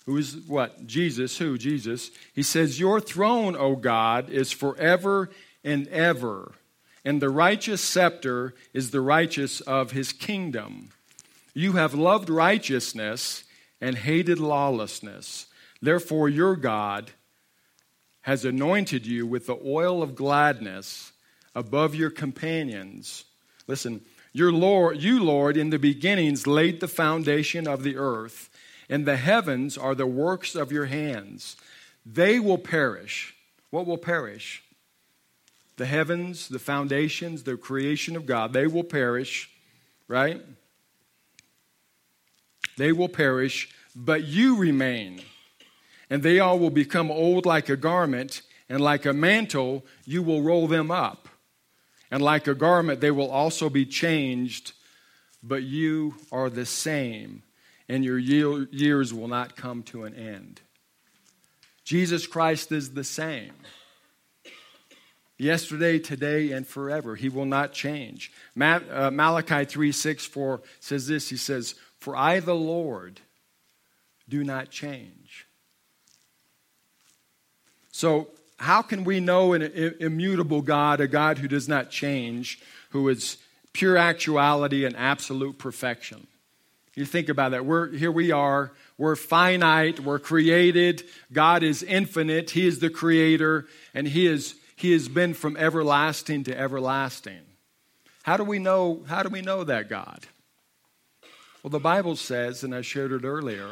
who 0.05 0.17
is 0.17 0.35
what? 0.45 0.85
Jesus, 0.85 1.37
who? 1.37 1.57
Jesus. 1.57 2.11
He 2.33 2.43
says, 2.43 2.81
Your 2.81 2.99
throne, 2.99 3.55
O 3.55 3.77
God, 3.77 4.29
is 4.29 4.51
forever 4.51 5.29
and 5.63 5.87
ever, 5.87 6.51
and 7.05 7.21
the 7.21 7.29
righteous 7.29 7.79
scepter 7.79 8.55
is 8.73 8.91
the 8.91 9.01
righteous 9.01 9.61
of 9.61 9.91
his 9.91 10.11
kingdom. 10.11 10.89
You 11.53 11.73
have 11.73 11.93
loved 11.93 12.29
righteousness 12.29 13.45
and 13.79 13.97
hated 13.97 14.37
lawlessness. 14.37 15.45
Therefore, 15.81 16.27
your 16.27 16.57
God 16.57 17.11
has 18.23 18.43
anointed 18.43 19.05
you 19.05 19.25
with 19.25 19.45
the 19.45 19.57
oil 19.63 20.03
of 20.03 20.13
gladness 20.13 21.13
above 21.59 21.93
your 21.93 22.09
companions. 22.09 23.25
Listen, 23.67 24.01
your 24.31 24.51
Lord, 24.51 25.01
you, 25.01 25.21
Lord, 25.21 25.57
in 25.57 25.69
the 25.71 25.77
beginnings 25.77 26.47
laid 26.47 26.79
the 26.79 26.87
foundation 26.87 27.67
of 27.67 27.83
the 27.83 27.97
earth, 27.97 28.49
and 28.89 29.05
the 29.05 29.17
heavens 29.17 29.77
are 29.77 29.93
the 29.93 30.07
works 30.07 30.55
of 30.55 30.71
your 30.71 30.85
hands. 30.85 31.57
They 32.05 32.39
will 32.39 32.57
perish. 32.57 33.35
What 33.71 33.85
will 33.85 33.97
perish? 33.97 34.63
The 35.75 35.85
heavens, 35.85 36.47
the 36.47 36.59
foundations, 36.59 37.43
the 37.43 37.57
creation 37.57 38.15
of 38.15 38.25
God, 38.25 38.53
they 38.53 38.65
will 38.65 38.83
perish, 38.83 39.49
right? 40.07 40.41
They 42.77 42.93
will 42.93 43.09
perish, 43.09 43.69
but 43.95 44.23
you 44.23 44.55
remain. 44.55 45.21
And 46.09 46.23
they 46.23 46.39
all 46.39 46.57
will 46.57 46.69
become 46.69 47.11
old 47.11 47.45
like 47.45 47.67
a 47.69 47.77
garment, 47.77 48.41
and 48.69 48.81
like 48.81 49.05
a 49.05 49.13
mantle, 49.13 49.85
you 50.05 50.23
will 50.23 50.41
roll 50.41 50.67
them 50.67 50.89
up. 50.91 51.28
And 52.11 52.21
like 52.21 52.47
a 52.47 52.55
garment, 52.55 53.01
they 53.01 53.11
will 53.11 53.29
also 53.29 53.69
be 53.69 53.85
changed, 53.85 54.73
but 55.43 55.63
you 55.63 56.15
are 56.31 56.49
the 56.49 56.65
same, 56.65 57.43
and 57.87 58.03
your 58.03 58.17
years 58.17 59.13
will 59.13 59.27
not 59.27 59.55
come 59.55 59.83
to 59.83 60.03
an 60.03 60.15
end. 60.15 60.61
Jesus 61.83 62.27
Christ 62.27 62.71
is 62.71 62.93
the 62.93 63.03
same. 63.03 63.53
Yesterday, 65.37 65.99
today, 65.99 66.51
and 66.51 66.67
forever. 66.67 67.15
He 67.15 67.29
will 67.29 67.45
not 67.45 67.71
change. 67.71 68.31
Uh, 68.59 69.09
Malachi 69.11 69.65
3 69.65 69.91
6 69.91 70.25
4 70.25 70.61
says 70.79 71.07
this 71.07 71.29
He 71.29 71.37
says, 71.37 71.75
For 71.99 72.15
I, 72.15 72.41
the 72.41 72.55
Lord, 72.55 73.21
do 74.27 74.43
not 74.43 74.69
change. 74.69 75.47
So 77.91 78.29
how 78.59 78.81
can 78.81 79.05
we 79.05 79.21
know 79.21 79.53
an 79.53 79.63
immutable 79.99 80.61
God, 80.61 80.99
a 80.99 81.07
God 81.07 81.37
who 81.37 81.47
does 81.47 81.69
not 81.69 81.89
change, 81.89 82.59
who 82.89 83.07
is 83.07 83.37
pure 83.71 83.95
actuality 83.95 84.85
and 84.85 84.95
absolute 84.97 85.57
perfection? 85.57 86.27
You 86.93 87.05
think 87.05 87.29
about 87.29 87.51
that. 87.51 87.65
We're, 87.65 87.89
here 87.89 88.11
we 88.11 88.31
are. 88.31 88.73
We're 88.97 89.15
finite. 89.15 90.01
We're 90.01 90.19
created. 90.19 91.03
God 91.31 91.63
is 91.63 91.81
infinite. 91.83 92.49
He 92.49 92.67
is 92.67 92.79
the 92.79 92.89
creator, 92.89 93.65
and 93.93 94.05
He, 94.05 94.27
is, 94.27 94.55
he 94.75 94.91
has 94.91 95.07
been 95.07 95.33
from 95.33 95.55
everlasting 95.55 96.43
to 96.43 96.57
everlasting. 96.57 97.39
How 98.23 98.35
do 98.35 98.43
we 98.43 98.59
know, 98.59 99.03
how 99.07 99.23
do 99.23 99.29
we 99.29 99.41
know 99.41 99.63
that 99.63 99.87
God? 99.87 100.27
Well, 101.63 101.71
the 101.71 101.79
Bible 101.79 102.17
says, 102.17 102.63
and 102.65 102.75
I 102.75 102.81
shared 102.81 103.13
it 103.13 103.23
earlier, 103.23 103.69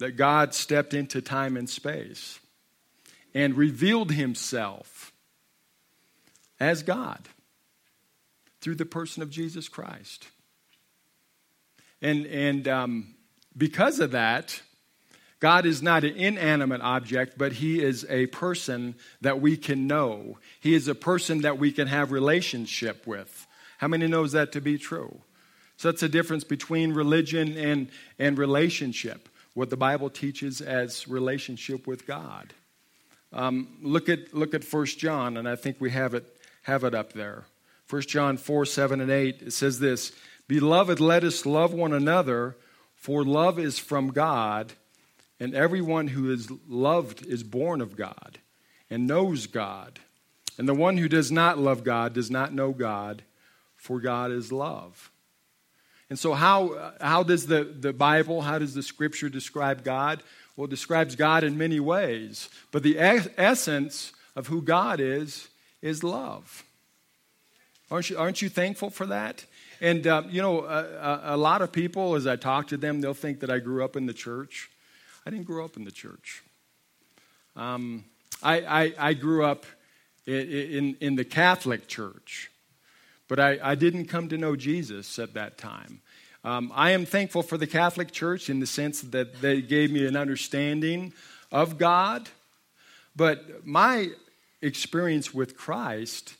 that 0.00 0.12
God 0.12 0.52
stepped 0.52 0.92
into 0.92 1.22
time 1.22 1.56
and 1.56 1.68
space 1.68 2.38
and 3.34 3.56
revealed 3.56 4.12
himself 4.12 5.12
as 6.60 6.82
God 6.82 7.28
through 8.60 8.76
the 8.76 8.86
person 8.86 9.22
of 9.22 9.30
Jesus 9.30 9.68
Christ. 9.68 10.28
And, 12.02 12.26
and 12.26 12.68
um, 12.68 13.14
because 13.56 14.00
of 14.00 14.12
that, 14.12 14.60
God 15.40 15.66
is 15.66 15.82
not 15.82 16.04
an 16.04 16.16
inanimate 16.16 16.80
object, 16.80 17.38
but 17.38 17.52
He 17.52 17.80
is 17.82 18.04
a 18.08 18.26
person 18.26 18.96
that 19.20 19.40
we 19.40 19.56
can 19.56 19.86
know. 19.86 20.38
He 20.60 20.74
is 20.74 20.88
a 20.88 20.94
person 20.94 21.42
that 21.42 21.58
we 21.58 21.70
can 21.70 21.86
have 21.86 22.10
relationship 22.10 23.06
with. 23.06 23.46
How 23.78 23.86
many 23.88 24.08
knows 24.08 24.32
that 24.32 24.52
to 24.52 24.60
be 24.60 24.78
true? 24.78 25.20
So 25.76 25.90
that's 25.90 26.00
the 26.00 26.08
difference 26.08 26.42
between 26.42 26.92
religion 26.92 27.56
and, 27.56 27.88
and 28.18 28.36
relationship. 28.36 29.28
What 29.54 29.70
the 29.70 29.76
Bible 29.76 30.10
teaches 30.10 30.60
as 30.60 31.06
relationship 31.06 31.86
with 31.86 32.06
God. 32.06 32.52
Um, 33.32 33.78
look 33.82 34.08
at 34.08 34.34
look 34.34 34.54
at 34.54 34.64
1 34.64 34.86
John, 34.86 35.36
and 35.36 35.48
I 35.48 35.56
think 35.56 35.76
we 35.80 35.90
have 35.90 36.14
it 36.14 36.24
have 36.62 36.84
it 36.84 36.94
up 36.94 37.12
there. 37.12 37.44
1 37.88 38.02
John 38.02 38.36
4, 38.36 38.66
7, 38.66 39.00
and 39.00 39.10
8, 39.10 39.42
it 39.42 39.52
says 39.52 39.78
this 39.78 40.12
Beloved, 40.46 41.00
let 41.00 41.24
us 41.24 41.46
love 41.46 41.72
one 41.72 41.92
another, 41.92 42.56
for 42.94 43.24
love 43.24 43.58
is 43.58 43.78
from 43.78 44.08
God, 44.08 44.74
and 45.40 45.54
everyone 45.54 46.08
who 46.08 46.30
is 46.30 46.50
loved 46.68 47.24
is 47.26 47.42
born 47.42 47.80
of 47.80 47.96
God 47.96 48.38
and 48.90 49.06
knows 49.06 49.46
God. 49.46 50.00
And 50.58 50.68
the 50.68 50.74
one 50.74 50.96
who 50.96 51.08
does 51.08 51.30
not 51.30 51.58
love 51.58 51.84
God 51.84 52.12
does 52.14 52.30
not 52.30 52.52
know 52.52 52.72
God, 52.72 53.22
for 53.76 54.00
God 54.00 54.32
is 54.32 54.50
love. 54.50 55.10
And 56.10 56.18
so, 56.18 56.32
how, 56.32 56.94
how 57.00 57.22
does 57.22 57.46
the, 57.46 57.64
the 57.64 57.92
Bible, 57.92 58.42
how 58.42 58.58
does 58.58 58.74
the 58.74 58.82
scripture 58.82 59.28
describe 59.28 59.84
God? 59.84 60.22
Well, 60.58 60.66
describes 60.66 61.14
God 61.14 61.44
in 61.44 61.56
many 61.56 61.78
ways, 61.78 62.48
but 62.72 62.82
the 62.82 62.98
essence 62.98 64.12
of 64.34 64.48
who 64.48 64.60
God 64.60 64.98
is 64.98 65.46
is 65.80 66.02
love. 66.02 66.64
Aren't 67.92 68.10
you, 68.10 68.18
aren't 68.18 68.42
you 68.42 68.48
thankful 68.48 68.90
for 68.90 69.06
that? 69.06 69.46
And, 69.80 70.04
uh, 70.04 70.24
you 70.28 70.42
know, 70.42 70.64
a, 70.64 71.20
a, 71.26 71.36
lot 71.36 71.62
of 71.62 71.70
people, 71.70 72.16
as 72.16 72.26
I 72.26 72.34
talk 72.34 72.66
to 72.68 72.76
them, 72.76 73.00
they'll 73.00 73.14
think 73.14 73.38
that 73.38 73.50
I 73.50 73.60
grew 73.60 73.84
up 73.84 73.94
in 73.94 74.06
the 74.06 74.12
church. 74.12 74.68
I 75.24 75.30
didn't 75.30 75.46
grow 75.46 75.64
up 75.64 75.76
in 75.76 75.84
the 75.84 75.92
church. 75.92 76.42
Um, 77.54 78.04
I, 78.42 78.60
I, 78.60 78.94
I, 78.98 79.14
grew 79.14 79.44
up 79.44 79.64
in, 80.26 80.34
in, 80.34 80.96
in, 81.00 81.14
the 81.14 81.24
Catholic 81.24 81.86
Church, 81.86 82.50
but 83.28 83.38
I, 83.38 83.60
I 83.62 83.74
didn't 83.76 84.06
come 84.06 84.28
to 84.30 84.36
know 84.36 84.56
Jesus 84.56 85.20
at 85.20 85.34
that 85.34 85.56
time. 85.56 86.00
Um, 86.44 86.72
I 86.74 86.92
am 86.92 87.04
thankful 87.04 87.42
for 87.42 87.58
the 87.58 87.66
Catholic 87.66 88.12
Church 88.12 88.48
in 88.48 88.60
the 88.60 88.66
sense 88.66 89.00
that 89.00 89.40
they 89.40 89.60
gave 89.60 89.90
me 89.90 90.06
an 90.06 90.16
understanding 90.16 91.12
of 91.50 91.78
God. 91.78 92.28
But 93.16 93.66
my 93.66 94.10
experience 94.62 95.34
with 95.34 95.56
Christ 95.56 96.34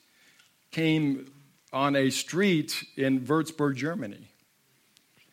came 0.70 1.32
on 1.72 1.96
a 1.96 2.10
street 2.10 2.84
in 2.96 3.20
Würzburg, 3.20 3.76
Germany. 3.76 4.28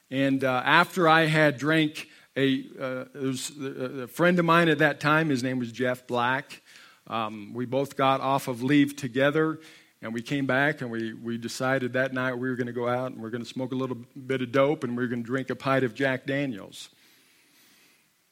And 0.10 0.44
uh, 0.44 0.62
after 0.66 1.08
I 1.08 1.26
had 1.26 1.58
drank 1.58 2.10
a, 2.36 2.66
uh, 2.80 3.06
was 3.14 3.52
a 3.58 4.08
friend 4.08 4.38
of 4.40 4.46
mine 4.46 4.68
at 4.68 4.80
that 4.80 5.00
time, 5.00 5.30
his 5.30 5.44
name 5.44 5.60
was 5.60 5.72
Jeff 5.72 6.06
Black. 6.08 6.62
Um, 7.08 7.54
we 7.54 7.66
both 7.66 7.96
got 7.96 8.20
off 8.20 8.48
of 8.48 8.64
leave 8.64 8.96
together, 8.96 9.60
and 10.06 10.14
we 10.14 10.22
came 10.22 10.46
back 10.46 10.82
and 10.82 10.92
we, 10.92 11.14
we 11.14 11.36
decided 11.36 11.94
that 11.94 12.14
night 12.14 12.36
we 12.36 12.48
were 12.48 12.56
going 12.56 12.68
to 12.68 12.74
go 12.74 12.88
out 12.88 13.12
and 13.12 13.20
we 13.20 13.26
are 13.28 13.32
going 13.32 13.44
to 13.44 13.50
smoke 13.50 13.72
a 13.72 13.76
little 13.76 13.98
bit 14.28 14.40
of 14.40 14.52
dope 14.52 14.84
and 14.84 14.96
we 14.96 15.04
are 15.04 15.08
going 15.08 15.24
to 15.24 15.26
drink 15.26 15.50
a 15.50 15.56
pint 15.56 15.84
of 15.84 15.96
Jack 15.96 16.28
Daniels. 16.28 16.90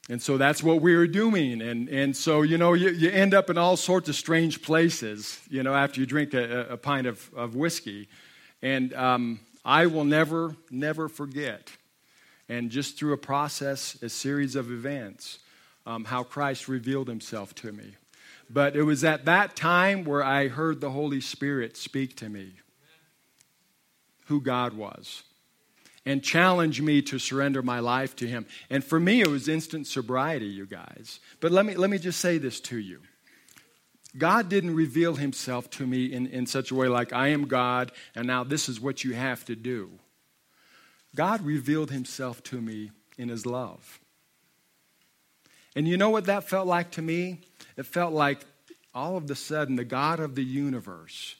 And 0.07 0.21
so 0.21 0.37
that's 0.37 0.61
what 0.61 0.81
we 0.81 0.95
were 0.95 1.07
doing. 1.07 1.63
And, 1.63 1.89
and 1.89 2.15
so, 2.15 2.43
you 2.43 2.59
know, 2.59 2.73
you, 2.73 2.91
you 2.91 3.09
end 3.09 3.33
up 3.33 3.49
in 3.49 3.57
all 3.57 3.75
sorts 3.75 4.07
of 4.07 4.15
strange 4.15 4.61
places, 4.61 5.39
you 5.49 5.63
know, 5.63 5.73
after 5.73 5.99
you 5.99 6.05
drink 6.05 6.35
a, 6.35 6.67
a 6.69 6.77
pint 6.77 7.07
of, 7.07 7.27
of 7.35 7.55
whiskey. 7.55 8.07
And 8.61 8.93
um, 8.93 9.39
I 9.65 9.87
will 9.87 10.05
never, 10.05 10.55
never 10.69 11.09
forget. 11.09 11.71
And 12.49 12.69
just 12.69 12.99
through 12.99 13.13
a 13.13 13.17
process, 13.17 13.97
a 14.03 14.09
series 14.09 14.55
of 14.55 14.69
events, 14.69 15.39
um, 15.87 16.03
how 16.03 16.21
Christ 16.21 16.67
revealed 16.67 17.07
himself 17.07 17.55
to 17.55 17.71
me. 17.71 17.95
But 18.49 18.75
it 18.75 18.83
was 18.83 19.03
at 19.03 19.25
that 19.25 19.55
time 19.55 20.03
where 20.03 20.23
I 20.23 20.47
heard 20.47 20.81
the 20.81 20.91
Holy 20.91 21.21
Spirit 21.21 21.77
speak 21.77 22.15
to 22.17 22.29
me 22.29 22.53
who 24.25 24.41
God 24.41 24.73
was 24.73 25.23
and 26.05 26.23
challenge 26.23 26.81
me 26.81 27.01
to 27.01 27.19
surrender 27.19 27.61
my 27.61 27.79
life 27.79 28.15
to 28.17 28.27
Him. 28.27 28.45
And 28.69 28.83
for 28.83 28.99
me, 28.99 29.21
it 29.21 29.27
was 29.27 29.47
instant 29.47 29.87
sobriety, 29.87 30.47
you 30.47 30.65
guys. 30.65 31.19
But 31.39 31.51
let 31.51 31.65
me, 31.65 31.75
let 31.75 31.89
me 31.89 31.97
just 31.97 32.19
say 32.19 32.37
this 32.37 32.59
to 32.61 32.77
you 32.77 32.99
God 34.17 34.49
didn't 34.49 34.75
reveal 34.75 35.15
Himself 35.15 35.69
to 35.71 35.87
me 35.87 36.05
in, 36.05 36.27
in 36.27 36.45
such 36.45 36.71
a 36.71 36.75
way 36.75 36.87
like, 36.87 37.13
I 37.13 37.29
am 37.29 37.47
God, 37.47 37.91
and 38.15 38.27
now 38.27 38.43
this 38.43 38.69
is 38.69 38.79
what 38.79 39.03
you 39.03 39.13
have 39.13 39.45
to 39.45 39.55
do. 39.55 39.91
God 41.15 41.41
revealed 41.41 41.91
Himself 41.91 42.43
to 42.43 42.61
me 42.61 42.91
in 43.17 43.29
His 43.29 43.45
love. 43.45 43.99
And 45.75 45.87
you 45.87 45.97
know 45.97 46.09
what 46.09 46.25
that 46.25 46.47
felt 46.47 46.67
like 46.67 46.91
to 46.91 47.01
me? 47.01 47.41
It 47.77 47.85
felt 47.85 48.13
like 48.13 48.45
all 48.93 49.17
of 49.17 49.29
a 49.29 49.35
sudden 49.35 49.75
the 49.75 49.85
God 49.85 50.19
of 50.19 50.35
the 50.35 50.43
universe 50.43 51.35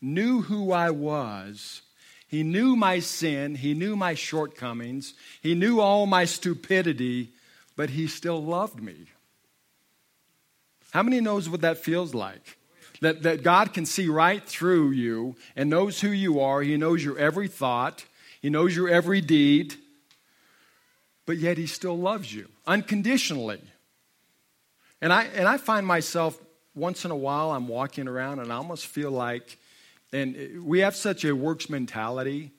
knew 0.00 0.42
who 0.42 0.72
I 0.72 0.90
was 0.90 1.82
he 2.30 2.44
knew 2.44 2.76
my 2.76 3.00
sin, 3.00 3.56
He 3.56 3.74
knew 3.74 3.96
my 3.96 4.14
shortcomings, 4.14 5.14
He 5.42 5.56
knew 5.56 5.80
all 5.80 6.06
my 6.06 6.26
stupidity, 6.26 7.32
but 7.74 7.90
He 7.90 8.06
still 8.06 8.40
loved 8.40 8.80
me. 8.80 9.06
How 10.92 11.02
many 11.02 11.20
knows 11.20 11.48
what 11.48 11.62
that 11.62 11.78
feels 11.78 12.14
like? 12.14 12.56
That, 13.00 13.24
that 13.24 13.42
God 13.42 13.72
can 13.72 13.84
see 13.84 14.06
right 14.06 14.46
through 14.46 14.90
you 14.90 15.34
and 15.56 15.68
knows 15.68 16.00
who 16.00 16.10
you 16.10 16.38
are. 16.38 16.62
He 16.62 16.76
knows 16.76 17.02
your 17.02 17.18
every 17.18 17.48
thought, 17.48 18.04
He 18.40 18.48
knows 18.48 18.76
your 18.76 18.88
every 18.88 19.20
deed, 19.20 19.74
but 21.26 21.36
yet 21.36 21.58
He 21.58 21.66
still 21.66 21.98
loves 21.98 22.32
you 22.32 22.48
unconditionally. 22.64 23.60
And 25.00 25.12
I, 25.12 25.24
and 25.24 25.48
I 25.48 25.56
find 25.56 25.86
myself 25.86 26.38
once 26.74 27.04
in 27.04 27.10
a 27.10 27.16
while, 27.16 27.50
I'm 27.50 27.68
walking 27.68 28.06
around 28.06 28.38
and 28.38 28.52
I 28.52 28.56
almost 28.56 28.86
feel 28.86 29.10
like 29.10 29.58
and 30.12 30.64
we 30.64 30.80
have 30.80 30.96
such 30.96 31.24
a 31.24 31.34
works 31.34 31.70
mentality. 31.70 32.50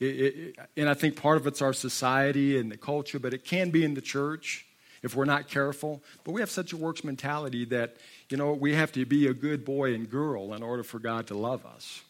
It, 0.00 0.06
it, 0.06 0.58
and 0.76 0.88
I 0.88 0.94
think 0.94 1.16
part 1.16 1.36
of 1.36 1.46
it's 1.46 1.62
our 1.62 1.72
society 1.72 2.58
and 2.58 2.70
the 2.70 2.76
culture, 2.76 3.18
but 3.18 3.34
it 3.34 3.44
can 3.44 3.70
be 3.70 3.84
in 3.84 3.94
the 3.94 4.00
church 4.00 4.66
if 5.02 5.14
we're 5.14 5.26
not 5.26 5.48
careful. 5.48 6.02
But 6.24 6.32
we 6.32 6.40
have 6.40 6.50
such 6.50 6.72
a 6.72 6.76
works 6.76 7.04
mentality 7.04 7.66
that, 7.66 7.96
you 8.30 8.36
know, 8.36 8.52
we 8.52 8.74
have 8.74 8.92
to 8.92 9.04
be 9.04 9.26
a 9.26 9.34
good 9.34 9.64
boy 9.64 9.94
and 9.94 10.10
girl 10.10 10.54
in 10.54 10.62
order 10.62 10.82
for 10.82 10.98
God 10.98 11.26
to 11.28 11.36
love 11.36 11.66
us. 11.66 12.02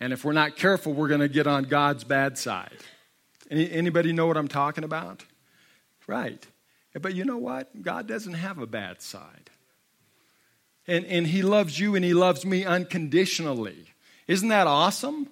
And 0.00 0.12
if 0.12 0.24
we're 0.24 0.32
not 0.32 0.56
careful, 0.56 0.92
we're 0.92 1.08
going 1.08 1.20
to 1.20 1.28
get 1.28 1.46
on 1.46 1.64
God's 1.64 2.04
bad 2.04 2.38
side. 2.38 2.76
Any, 3.50 3.70
anybody 3.70 4.12
know 4.12 4.26
what 4.26 4.36
I'm 4.36 4.48
talking 4.48 4.84
about? 4.84 5.24
Right. 6.06 6.46
But 6.98 7.14
you 7.14 7.24
know 7.24 7.38
what? 7.38 7.82
God 7.82 8.06
doesn't 8.06 8.34
have 8.34 8.58
a 8.58 8.66
bad 8.66 9.00
side 9.02 9.50
and, 10.88 11.04
and 11.04 11.26
He 11.26 11.42
loves 11.42 11.78
you 11.78 11.94
and 11.94 12.04
He 12.04 12.14
loves 12.14 12.44
me 12.44 12.64
unconditionally. 12.64 13.84
Isn't 14.26 14.48
that 14.48 14.66
awesome? 14.66 15.28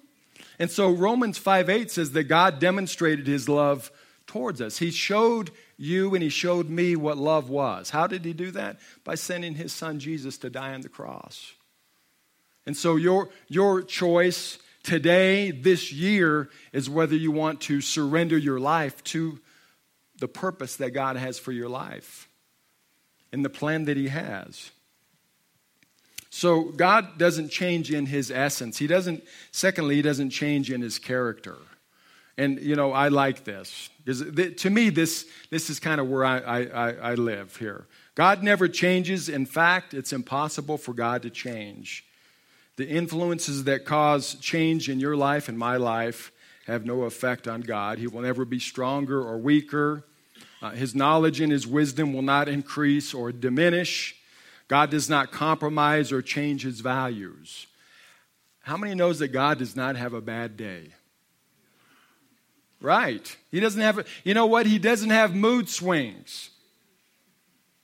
And 0.59 0.71
so 0.71 0.91
Romans 0.91 1.37
5 1.37 1.69
8 1.69 1.91
says 1.91 2.11
that 2.11 2.25
God 2.25 2.59
demonstrated 2.59 3.27
His 3.27 3.49
love 3.49 3.91
towards 4.27 4.61
us. 4.61 4.77
He 4.77 4.91
showed 4.91 5.51
you 5.77 6.13
and 6.13 6.23
He 6.23 6.29
showed 6.29 6.69
me 6.69 6.95
what 6.95 7.17
love 7.17 7.49
was. 7.49 7.89
How 7.89 8.07
did 8.07 8.23
He 8.23 8.33
do 8.33 8.51
that? 8.51 8.79
By 9.03 9.15
sending 9.15 9.55
His 9.55 9.73
Son 9.73 9.99
Jesus 9.99 10.37
to 10.37 10.49
die 10.49 10.73
on 10.73 10.81
the 10.81 10.89
cross. 10.89 11.53
And 12.65 12.77
so 12.77 12.95
your, 12.95 13.29
your 13.47 13.81
choice 13.81 14.59
today, 14.83 15.51
this 15.51 15.91
year, 15.91 16.49
is 16.73 16.89
whether 16.89 17.15
you 17.15 17.31
want 17.31 17.61
to 17.61 17.81
surrender 17.81 18.37
your 18.37 18.59
life 18.59 19.03
to 19.05 19.39
the 20.19 20.27
purpose 20.27 20.75
that 20.77 20.91
God 20.91 21.15
has 21.15 21.37
for 21.39 21.51
your 21.51 21.69
life 21.69 22.27
and 23.31 23.43
the 23.43 23.49
plan 23.49 23.85
that 23.85 23.97
He 23.97 24.07
has. 24.07 24.71
So 26.37 26.65
God 26.65 27.17
doesn't 27.17 27.49
change 27.49 27.91
in 27.91 28.05
his 28.05 28.29
essence. 28.29 28.77
He 28.77 28.85
doesn't, 28.85 29.23
secondly, 29.51 29.95
he 29.95 30.03
doesn't 30.03 30.29
change 30.29 30.71
in 30.71 30.81
his 30.81 30.99
character. 30.99 31.55
And, 32.37 32.59
you 32.59 32.75
know, 32.75 32.91
I 32.91 33.07
like 33.07 33.43
this. 33.43 33.89
To 34.05 34.69
me, 34.69 34.91
this, 34.91 35.25
this 35.49 35.71
is 35.71 35.79
kind 35.79 35.99
of 35.99 36.07
where 36.07 36.23
I, 36.23 36.37
I, 36.37 36.91
I 36.91 37.13
live 37.15 37.55
here. 37.55 37.87
God 38.13 38.43
never 38.43 38.67
changes. 38.67 39.29
In 39.29 39.47
fact, 39.47 39.95
it's 39.95 40.13
impossible 40.13 40.77
for 40.77 40.93
God 40.93 41.23
to 41.23 41.31
change. 41.31 42.05
The 42.75 42.87
influences 42.87 43.63
that 43.63 43.85
cause 43.85 44.35
change 44.35 44.89
in 44.89 44.99
your 44.99 45.15
life 45.15 45.49
and 45.49 45.57
my 45.57 45.77
life 45.77 46.31
have 46.67 46.85
no 46.85 47.03
effect 47.03 47.47
on 47.47 47.61
God. 47.61 47.97
He 47.97 48.05
will 48.05 48.21
never 48.21 48.45
be 48.45 48.59
stronger 48.59 49.19
or 49.19 49.39
weaker. 49.39 50.03
Uh, 50.61 50.71
his 50.71 50.95
knowledge 50.95 51.39
and 51.39 51.51
his 51.51 51.67
wisdom 51.67 52.13
will 52.13 52.21
not 52.21 52.49
increase 52.49 53.13
or 53.13 53.31
diminish. 53.31 54.15
God 54.67 54.89
does 54.89 55.09
not 55.09 55.31
compromise 55.31 56.11
or 56.11 56.21
change 56.21 56.63
his 56.63 56.79
values. 56.79 57.67
How 58.61 58.75
many 58.75 58.95
knows 58.95 59.19
that 59.19 59.29
God 59.29 59.59
does 59.59 59.75
not 59.75 59.95
have 59.95 60.13
a 60.13 60.21
bad 60.21 60.57
day? 60.57 60.89
Right. 62.81 63.35
He 63.49 63.59
doesn't 63.59 63.81
have, 63.81 64.07
you 64.23 64.33
know 64.33 64.45
what? 64.45 64.65
He 64.65 64.77
doesn't 64.77 65.09
have 65.09 65.33
mood 65.33 65.69
swings. 65.69 66.49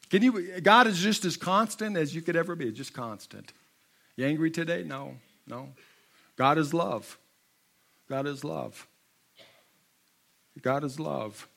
Can 0.10 0.22
you, 0.22 0.60
God 0.62 0.88
is 0.88 1.00
just 1.00 1.26
as 1.26 1.38
constant 1.38 1.98
as 1.98 2.14
you 2.14 2.22
could 2.22 2.36
ever 2.36 2.56
be, 2.56 2.72
just 2.72 2.94
constant. 2.94 3.54
You 4.16 4.26
angry 4.28 4.52
today? 4.52 4.84
No, 4.84 5.16
no. 5.48 5.70
God 6.36 6.58
is 6.58 6.74
love. 6.74 7.18
God 8.10 8.28
is 8.28 8.44
love. 8.44 8.88
God 10.62 10.84
is 10.84 11.00
love. 11.00 11.48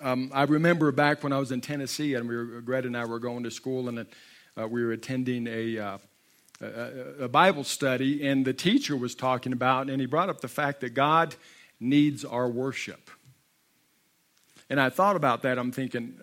Um, 0.00 0.30
I 0.34 0.42
remember 0.42 0.92
back 0.92 1.22
when 1.22 1.32
I 1.32 1.38
was 1.38 1.52
in 1.52 1.62
Tennessee, 1.62 2.14
and 2.14 2.28
we 2.28 2.36
were, 2.36 2.60
Greta 2.60 2.86
and 2.86 2.96
I 2.96 3.06
were 3.06 3.18
going 3.18 3.44
to 3.44 3.50
school, 3.50 3.88
and 3.88 4.06
uh, 4.56 4.68
we 4.68 4.84
were 4.84 4.92
attending 4.92 5.46
a, 5.46 5.78
uh, 5.78 5.98
a, 6.60 7.24
a, 7.24 7.28
Bible 7.28 7.64
study, 7.64 8.26
and 8.26 8.44
the 8.44 8.52
teacher 8.52 8.94
was 8.94 9.14
talking 9.14 9.54
about, 9.54 9.88
and 9.88 9.98
he 10.00 10.06
brought 10.06 10.28
up 10.28 10.42
the 10.42 10.48
fact 10.48 10.82
that 10.82 10.90
God 10.90 11.34
needs 11.80 12.26
our 12.26 12.46
worship. 12.46 13.10
And 14.68 14.78
I 14.78 14.90
thought 14.90 15.16
about 15.16 15.42
that. 15.42 15.58
I'm 15.58 15.72
thinking, 15.72 16.20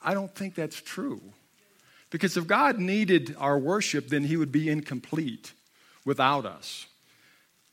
I 0.00 0.14
don't 0.14 0.34
think 0.34 0.54
that's 0.54 0.80
true. 0.80 1.20
Because 2.08 2.36
if 2.36 2.46
God 2.46 2.78
needed 2.78 3.36
our 3.38 3.58
worship, 3.58 4.08
then 4.08 4.24
he 4.24 4.36
would 4.36 4.52
be 4.52 4.68
incomplete 4.68 5.52
without 6.04 6.46
us. 6.46 6.86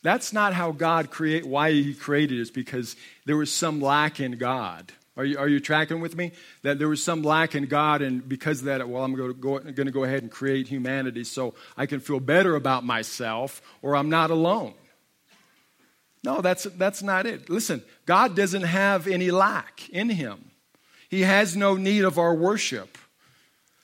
That's 0.04 0.32
not 0.32 0.54
how 0.54 0.72
God 0.72 1.10
create 1.10 1.46
why 1.46 1.72
he 1.72 1.94
created 1.94 2.42
us 2.42 2.50
because 2.50 2.96
there 3.26 3.38
was 3.38 3.52
some 3.52 3.82
lack 3.82 4.20
in 4.20 4.38
God. 4.38 4.92
Are 5.18 5.26
you, 5.26 5.38
are 5.40 5.48
you 5.48 5.60
tracking 5.60 6.00
with 6.00 6.16
me? 6.16 6.32
That 6.62 6.78
there 6.78 6.88
was 6.88 7.04
some 7.04 7.24
lack 7.24 7.56
in 7.56 7.66
God, 7.66 8.04
and 8.04 8.28
because 8.28 8.60
of 8.60 8.66
that, 8.66 8.88
well, 8.88 9.04
I'm 9.04 9.16
going 9.16 9.30
to, 9.30 9.34
go, 9.34 9.58
going 9.58 9.88
to 9.88 9.92
go 9.92 10.04
ahead 10.04 10.22
and 10.22 10.32
create 10.32 10.68
humanity 10.68 11.24
so 11.24 11.56
I 11.76 11.88
can 11.88 12.00
feel 12.00 12.20
better 12.20 12.56
about 12.56 12.86
myself 12.86 13.62
or 13.82 13.96
I'm 13.96 14.10
not 14.10 14.30
alone. 14.30 14.76
No, 16.24 16.42
that's, 16.42 16.64
that's 16.64 17.02
not 17.02 17.26
it. 17.26 17.50
Listen, 17.50 17.84
God 18.06 18.36
doesn't 18.36 18.64
have 18.64 19.08
any 19.08 19.32
lack 19.32 19.90
in 19.90 20.10
Him, 20.10 20.52
He 21.10 21.22
has 21.22 21.58
no 21.58 21.76
need 21.76 22.04
of 22.04 22.20
our 22.20 22.36
worship. 22.36 22.98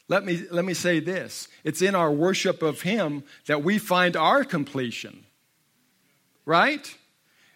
Let 0.09 0.25
me, 0.25 0.43
let 0.51 0.65
me 0.65 0.75
say 0.75 0.99
this 0.99 1.47
it's 1.63 1.81
in 1.81 1.95
our 1.95 2.11
worship 2.11 2.61
of 2.61 2.81
Him 2.81 3.23
that 3.47 3.63
we 3.63 3.79
find 3.79 4.15
our 4.15 4.43
completion. 4.43 5.25
Right? 6.45 6.95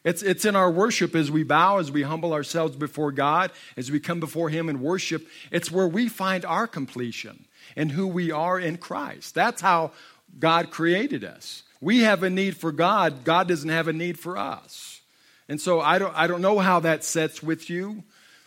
It's, 0.08 0.24
it's 0.24 0.46
in 0.46 0.56
our 0.56 0.72
worship 0.72 1.16
as 1.16 1.30
we 1.30 1.44
bow, 1.44 1.80
as 1.80 1.92
we 1.92 2.04
humble 2.04 2.32
ourselves 2.32 2.78
before 2.78 3.12
God, 3.12 3.52
as 3.76 3.92
we 3.92 4.00
come 4.00 4.22
before 4.22 4.48
Him 4.48 4.70
and 4.70 4.80
worship. 4.80 5.28
It's 5.52 5.70
where 5.70 5.86
we 5.86 6.08
find 6.08 6.46
our 6.46 6.66
completion 6.66 7.44
and 7.76 7.92
who 7.92 8.08
we 8.08 8.32
are 8.32 8.58
in 8.58 8.78
Christ. 8.78 9.36
That's 9.36 9.62
how 9.62 9.92
God 10.40 10.72
created 10.72 11.26
us. 11.26 11.64
We 11.82 12.04
have 12.04 12.24
a 12.24 12.30
need 12.30 12.56
for 12.56 12.72
God, 12.72 13.26
God 13.26 13.50
doesn't 13.50 13.70
have 13.70 13.90
a 13.90 13.94
need 13.94 14.18
for 14.18 14.38
us. 14.38 15.02
And 15.50 15.60
so 15.60 15.82
I 15.82 16.00
don't, 16.00 16.16
I 16.16 16.26
don't 16.28 16.42
know 16.42 16.60
how 16.60 16.80
that 16.80 17.04
sets 17.04 17.44
with 17.44 17.70
you, 17.70 18.06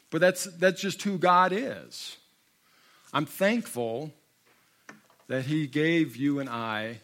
but 0.09 0.23
that's, 0.23 0.44
that's 0.44 0.81
just 0.81 1.03
who 1.03 1.18
God 1.18 1.53
is. 1.53 2.16
I'm 3.12 3.27
thankful 3.27 4.14
that 5.29 5.44
He 5.44 5.66
gave 5.66 6.16
you 6.16 6.38
and 6.38 6.49
I 6.49 7.01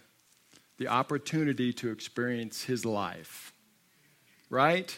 the 0.78 0.88
opportunity 0.88 1.74
to 1.74 1.90
experience 1.90 2.62
His 2.62 2.86
life 2.86 3.52
right? 4.50 4.96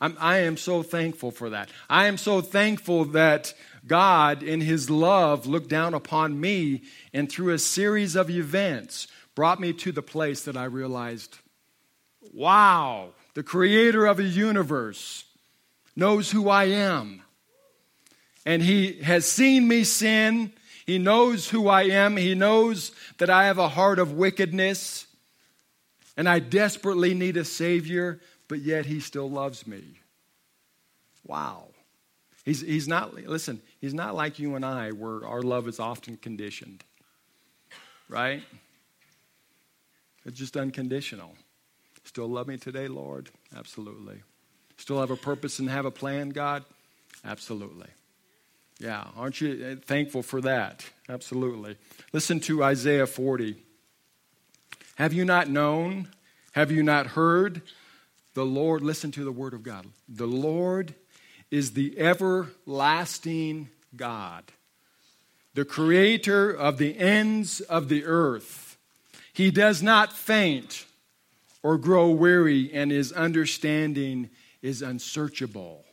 I'm, 0.00 0.16
I 0.20 0.38
am 0.38 0.56
so 0.56 0.82
thankful 0.82 1.30
for 1.30 1.50
that. 1.50 1.70
I 1.90 2.06
am 2.06 2.16
so 2.16 2.40
thankful 2.40 3.06
that 3.06 3.54
God, 3.86 4.42
in 4.42 4.60
His 4.60 4.90
love, 4.90 5.46
looked 5.46 5.68
down 5.68 5.94
upon 5.94 6.40
me 6.40 6.82
and 7.12 7.30
through 7.30 7.52
a 7.52 7.58
series 7.58 8.14
of 8.14 8.30
events 8.30 9.08
brought 9.34 9.60
me 9.60 9.72
to 9.72 9.92
the 9.92 10.02
place 10.02 10.42
that 10.44 10.56
I 10.56 10.64
realized 10.64 11.38
wow, 12.34 13.10
the 13.34 13.42
creator 13.42 14.06
of 14.06 14.18
the 14.18 14.24
universe 14.24 15.24
knows 15.96 16.30
who 16.30 16.48
I 16.48 16.64
am. 16.64 17.22
And 18.44 18.62
He 18.62 18.94
has 19.02 19.26
seen 19.26 19.66
me 19.66 19.84
sin. 19.84 20.52
He 20.86 20.98
knows 20.98 21.48
who 21.48 21.68
I 21.68 21.82
am. 21.84 22.16
He 22.16 22.34
knows 22.34 22.92
that 23.18 23.30
I 23.30 23.46
have 23.46 23.58
a 23.58 23.68
heart 23.68 23.98
of 23.98 24.12
wickedness 24.12 25.06
and 26.16 26.28
I 26.28 26.40
desperately 26.40 27.14
need 27.14 27.36
a 27.36 27.44
Savior, 27.44 28.20
but 28.48 28.60
yet 28.60 28.86
He 28.86 29.00
still 29.00 29.30
loves 29.30 29.66
me. 29.66 29.82
Wow. 31.26 31.68
He's, 32.44 32.62
he's 32.62 32.88
not, 32.88 33.14
listen, 33.14 33.60
He's 33.80 33.94
not 33.94 34.14
like 34.14 34.38
you 34.38 34.54
and 34.54 34.64
I, 34.64 34.90
where 34.90 35.26
our 35.26 35.42
love 35.42 35.68
is 35.68 35.78
often 35.78 36.16
conditioned, 36.16 36.82
right? 38.08 38.42
It's 40.24 40.38
just 40.38 40.56
unconditional. 40.56 41.34
Still 42.04 42.28
love 42.28 42.48
me 42.48 42.56
today, 42.56 42.88
Lord? 42.88 43.30
Absolutely. 43.54 44.22
Still 44.78 45.00
have 45.00 45.10
a 45.10 45.16
purpose 45.16 45.58
and 45.58 45.68
have 45.68 45.84
a 45.84 45.90
plan, 45.90 46.30
God? 46.30 46.64
Absolutely. 47.24 47.88
Yeah, 48.78 49.04
aren't 49.16 49.40
you 49.40 49.78
uh, 49.78 49.84
thankful 49.84 50.22
for 50.22 50.40
that? 50.42 50.84
Absolutely. 51.08 51.76
Listen 52.12 52.40
to 52.40 52.62
Isaiah 52.62 53.06
40. 53.06 53.56
Have 54.94 55.12
you 55.12 55.24
not 55.24 55.48
known? 55.48 56.08
Have 56.52 56.70
you 56.70 56.82
not 56.82 57.08
heard? 57.08 57.62
The 58.34 58.44
Lord, 58.44 58.82
listen 58.82 59.10
to 59.12 59.24
the 59.24 59.32
word 59.32 59.54
of 59.54 59.62
God. 59.62 59.86
The 60.08 60.26
Lord 60.26 60.94
is 61.50 61.72
the 61.72 61.98
everlasting 61.98 63.68
God, 63.96 64.44
the 65.54 65.64
creator 65.64 66.50
of 66.50 66.78
the 66.78 66.98
ends 66.98 67.60
of 67.60 67.88
the 67.88 68.04
earth. 68.04 68.76
He 69.32 69.50
does 69.50 69.82
not 69.82 70.12
faint 70.12 70.84
or 71.62 71.78
grow 71.78 72.10
weary, 72.10 72.72
and 72.72 72.90
his 72.90 73.12
understanding 73.12 74.30
is 74.62 74.82
unsearchable. 74.82 75.84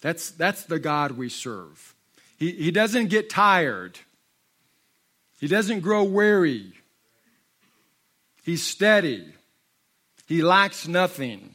That's, 0.00 0.30
that's 0.30 0.64
the 0.64 0.78
God 0.78 1.12
we 1.12 1.28
serve. 1.28 1.94
He, 2.36 2.52
he 2.52 2.70
doesn't 2.70 3.08
get 3.08 3.28
tired, 3.28 3.98
he 5.38 5.46
doesn't 5.46 5.80
grow 5.80 6.04
weary. 6.04 6.72
He's 8.42 8.62
steady. 8.62 9.26
He 10.26 10.42
lacks 10.42 10.88
nothing. 10.88 11.54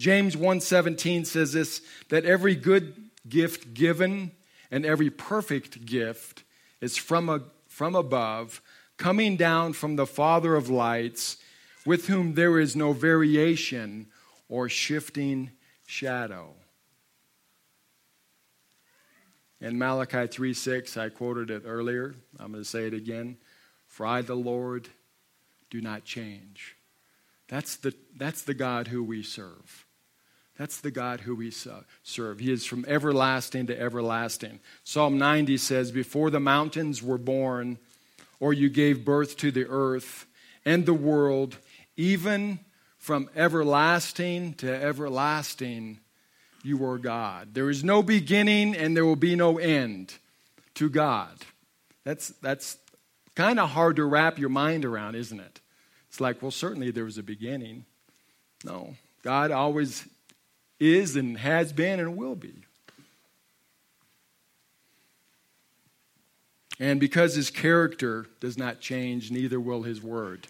James 0.00 0.34
1:17 0.34 1.26
says 1.26 1.52
this 1.52 1.82
that 2.08 2.24
every 2.24 2.54
good 2.54 3.10
gift 3.28 3.74
given 3.74 4.32
and 4.70 4.86
every 4.86 5.10
perfect 5.10 5.84
gift 5.84 6.42
is 6.80 6.96
from, 6.96 7.28
a, 7.28 7.42
from 7.68 7.94
above, 7.94 8.62
coming 8.96 9.36
down 9.36 9.74
from 9.74 9.96
the 9.96 10.06
Father 10.06 10.56
of 10.56 10.70
lights, 10.70 11.36
with 11.84 12.06
whom 12.06 12.32
there 12.32 12.58
is 12.58 12.74
no 12.74 12.94
variation 12.94 14.06
or 14.48 14.70
shifting 14.70 15.50
shadow. 15.86 16.54
In 19.60 19.78
Malachi 19.78 20.26
3 20.28 20.54
6, 20.54 20.96
I 20.96 21.10
quoted 21.10 21.50
it 21.50 21.64
earlier. 21.66 22.14
I'm 22.38 22.52
going 22.52 22.64
to 22.64 22.68
say 22.68 22.86
it 22.86 22.94
again. 22.94 23.36
For 23.86 24.06
I, 24.06 24.22
the 24.22 24.34
Lord, 24.34 24.88
do 25.68 25.82
not 25.82 26.04
change. 26.04 26.74
That's 27.48 27.76
the, 27.76 27.92
that's 28.16 28.40
the 28.40 28.54
God 28.54 28.88
who 28.88 29.04
we 29.04 29.22
serve. 29.22 29.84
That's 30.60 30.82
the 30.82 30.90
God 30.90 31.20
who 31.20 31.36
we 31.36 31.50
serve. 31.50 32.38
He 32.38 32.52
is 32.52 32.66
from 32.66 32.84
everlasting 32.86 33.68
to 33.68 33.80
everlasting. 33.80 34.60
Psalm 34.84 35.16
90 35.16 35.56
says, 35.56 35.90
Before 35.90 36.28
the 36.28 36.38
mountains 36.38 37.02
were 37.02 37.16
born, 37.16 37.78
or 38.40 38.52
you 38.52 38.68
gave 38.68 39.02
birth 39.02 39.38
to 39.38 39.50
the 39.50 39.66
earth 39.66 40.26
and 40.66 40.84
the 40.84 40.92
world, 40.92 41.56
even 41.96 42.58
from 42.98 43.30
everlasting 43.34 44.52
to 44.56 44.70
everlasting, 44.70 45.98
you 46.62 46.84
are 46.84 46.98
God. 46.98 47.54
There 47.54 47.70
is 47.70 47.82
no 47.82 48.02
beginning 48.02 48.76
and 48.76 48.94
there 48.94 49.06
will 49.06 49.16
be 49.16 49.36
no 49.36 49.56
end 49.56 50.12
to 50.74 50.90
God. 50.90 51.38
That's, 52.04 52.28
that's 52.42 52.76
kind 53.34 53.58
of 53.58 53.70
hard 53.70 53.96
to 53.96 54.04
wrap 54.04 54.38
your 54.38 54.50
mind 54.50 54.84
around, 54.84 55.14
isn't 55.14 55.40
it? 55.40 55.60
It's 56.10 56.20
like, 56.20 56.42
well, 56.42 56.50
certainly 56.50 56.90
there 56.90 57.04
was 57.04 57.16
a 57.16 57.22
beginning. 57.22 57.86
No, 58.62 58.96
God 59.22 59.52
always 59.52 60.06
is 60.80 61.14
and 61.14 61.38
has 61.38 61.72
been 61.72 62.00
and 62.00 62.16
will 62.16 62.34
be. 62.34 62.64
And 66.80 66.98
because 66.98 67.34
his 67.34 67.50
character 67.50 68.26
does 68.40 68.56
not 68.56 68.80
change, 68.80 69.30
neither 69.30 69.60
will 69.60 69.82
his 69.82 70.02
word. 70.02 70.48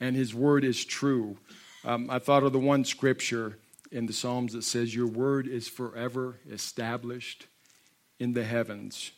And 0.00 0.16
his 0.16 0.34
word 0.34 0.64
is 0.64 0.82
true. 0.82 1.36
Um, 1.84 2.10
I 2.10 2.18
thought 2.18 2.42
of 2.42 2.52
the 2.52 2.58
one 2.58 2.84
scripture 2.84 3.58
in 3.92 4.06
the 4.06 4.14
Psalms 4.14 4.54
that 4.54 4.64
says, 4.64 4.94
Your 4.94 5.06
word 5.06 5.46
is 5.46 5.68
forever 5.68 6.38
established 6.50 7.46
in 8.18 8.32
the 8.32 8.44
heavens. 8.44 9.12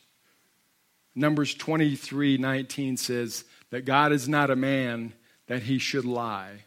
Numbers 1.15 1.53
23 1.55 2.37
19 2.37 2.97
says 2.97 3.45
that 3.71 3.85
God 3.85 4.11
is 4.11 4.27
not 4.27 4.49
a 4.49 4.55
man 4.55 5.13
that 5.47 5.63
he 5.63 5.79
should 5.79 6.05
lie, 6.05 6.65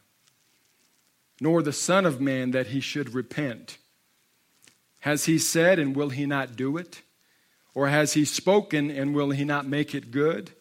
nor 1.42 1.60
the 1.60 1.72
Son 1.72 2.06
of 2.06 2.20
Man 2.20 2.52
that 2.52 2.68
he 2.68 2.78
should 2.78 3.14
repent. 3.14 3.76
Has 5.00 5.24
he 5.24 5.38
said, 5.38 5.80
and 5.80 5.96
will 5.96 6.10
he 6.10 6.24
not 6.24 6.54
do 6.54 6.76
it? 6.76 7.02
Or 7.74 7.88
has 7.88 8.12
he 8.12 8.24
spoken, 8.24 8.92
and 8.92 9.12
will 9.12 9.30
he 9.30 9.44
not 9.44 9.66
make 9.66 9.92
it 9.92 10.12
good? 10.12 10.52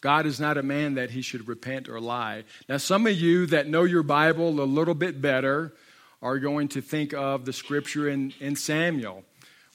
God 0.00 0.24
is 0.24 0.40
not 0.40 0.56
a 0.56 0.62
man 0.62 0.94
that 0.94 1.10
he 1.10 1.20
should 1.20 1.48
repent 1.48 1.86
or 1.86 2.00
lie. 2.00 2.44
Now, 2.66 2.78
some 2.78 3.06
of 3.06 3.12
you 3.12 3.44
that 3.46 3.68
know 3.68 3.82
your 3.82 4.02
Bible 4.02 4.48
a 4.48 4.64
little 4.64 4.94
bit 4.94 5.20
better 5.20 5.74
are 6.22 6.38
going 6.38 6.68
to 6.68 6.80
think 6.80 7.12
of 7.12 7.44
the 7.44 7.52
scripture 7.52 8.08
in, 8.08 8.32
in 8.40 8.56
Samuel, 8.56 9.22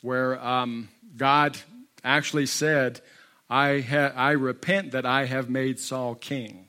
where 0.01 0.43
um, 0.43 0.89
God 1.15 1.55
actually 2.03 2.47
said, 2.47 3.01
I, 3.47 3.81
ha- 3.81 4.13
I 4.15 4.31
repent 4.31 4.93
that 4.93 5.05
I 5.05 5.25
have 5.25 5.51
made 5.51 5.79
Saul 5.79 6.15
king. 6.15 6.66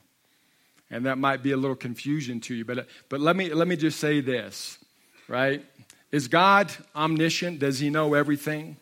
And 0.91 1.05
that 1.05 1.17
might 1.17 1.43
be 1.43 1.51
a 1.51 1.57
little 1.57 1.75
confusion 1.75 2.39
to 2.41 2.55
you, 2.55 2.65
but, 2.65 2.87
but 3.09 3.19
let, 3.19 3.35
me, 3.35 3.53
let 3.53 3.67
me 3.67 3.75
just 3.75 3.99
say 3.99 4.21
this, 4.21 4.79
right? 5.27 5.63
Is 6.11 6.27
God 6.27 6.71
omniscient? 6.95 7.59
Does 7.59 7.79
he 7.79 7.89
know 7.89 8.15
everything? 8.15 8.77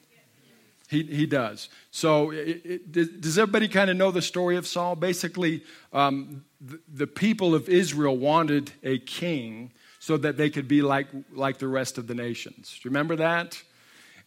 He, 0.89 1.03
he 1.03 1.25
does. 1.25 1.67
So, 1.91 2.31
it, 2.31 2.61
it, 2.95 3.21
does 3.21 3.37
everybody 3.37 3.67
kind 3.67 3.89
of 3.89 3.97
know 3.97 4.11
the 4.11 4.21
story 4.21 4.55
of 4.55 4.65
Saul? 4.65 4.95
Basically, 4.95 5.63
um, 5.91 6.45
the, 6.61 6.79
the, 6.93 7.07
people 7.07 7.53
of 7.53 7.67
Israel 7.67 8.15
wanted 8.15 8.71
a 8.83 8.97
king 8.99 9.71
so 9.99 10.15
that 10.15 10.37
they 10.37 10.49
could 10.49 10.69
be 10.69 10.81
like, 10.81 11.07
like 11.33 11.57
the 11.57 11.67
rest 11.67 11.97
of 11.97 12.07
the 12.07 12.15
nations. 12.15 12.79
Remember 12.85 13.17
that? 13.17 13.61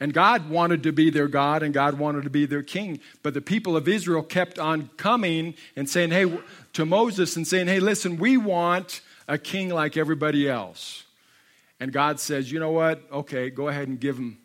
And 0.01 0.15
God 0.15 0.49
wanted 0.49 0.83
to 0.85 0.93
be 0.93 1.11
their 1.11 1.29
God 1.29 1.63
and 1.63 1.75
God 1.75 1.99
wanted 1.99 2.25
to 2.25 2.31
be 2.31 2.47
their 2.47 2.63
king. 2.63 3.01
But 3.23 3.35
the 3.35 3.43
people 3.43 3.77
of 3.77 3.87
Israel 3.87 4.23
kept 4.23 4.59
on 4.59 4.89
coming 4.97 5.55
and 5.77 5.89
saying, 5.89 6.11
hey, 6.11 6.39
to 6.73 6.87
Moses 6.87 7.37
and 7.37 7.47
saying, 7.47 7.67
hey, 7.67 7.81
listen, 7.81 8.17
we 8.17 8.39
want 8.39 9.03
a 9.29 9.37
king 9.37 9.69
like 9.69 9.99
everybody 9.99 10.49
else. 10.49 11.05
And 11.79 11.93
God 11.93 12.19
says, 12.19 12.51
you 12.51 12.59
know 12.59 12.71
what? 12.71 13.03
Okay, 13.13 13.51
go 13.51 13.69
ahead 13.69 13.89
and 13.89 14.01
give 14.01 14.17
them 14.17 14.39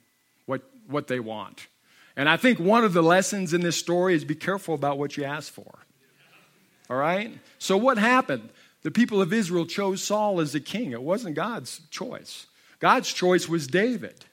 what, 0.45 0.61
what 0.87 1.07
they 1.07 1.21
want. 1.21 1.67
And 2.17 2.27
I 2.27 2.35
think 2.37 2.59
one 2.59 2.83
of 2.83 2.93
the 2.93 3.03
lessons 3.03 3.53
in 3.53 3.61
this 3.61 3.77
story 3.77 4.13
is 4.13 4.25
be 4.25 4.35
careful 4.35 4.75
about 4.75 4.97
what 4.97 5.15
you 5.15 5.23
ask 5.23 5.51
for. 5.51 5.79
All 6.89 6.97
right? 6.97 7.37
So 7.59 7.77
what 7.77 7.97
happened? 7.97 8.49
The 8.83 8.91
people 8.91 9.21
of 9.21 9.33
Israel 9.33 9.65
chose 9.65 10.03
Saul 10.03 10.39
as 10.39 10.51
the 10.51 10.59
king. 10.59 10.91
It 10.91 11.01
wasn't 11.01 11.35
God's 11.35 11.81
choice. 11.89 12.45
God's 12.79 13.11
choice 13.11 13.49
was 13.49 13.67
David. 13.67 14.25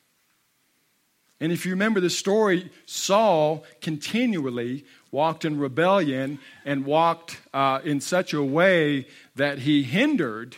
And 1.43 1.51
if 1.51 1.67
you 1.67 1.73
remember 1.73 1.99
the 1.99 2.09
story, 2.09 2.71
Saul 2.87 3.65
continually 3.81 4.85
walked 5.11 5.45
in 5.45 5.59
rebellion 5.59 6.39
and 6.65 6.87
walked 6.87 7.41
uh, 7.53 7.81
in 7.83 8.01
such 8.01 8.33
a 8.33 8.45
way 8.45 9.09
that 9.35 9.59
he 9.59 9.83
hindered 9.83 10.55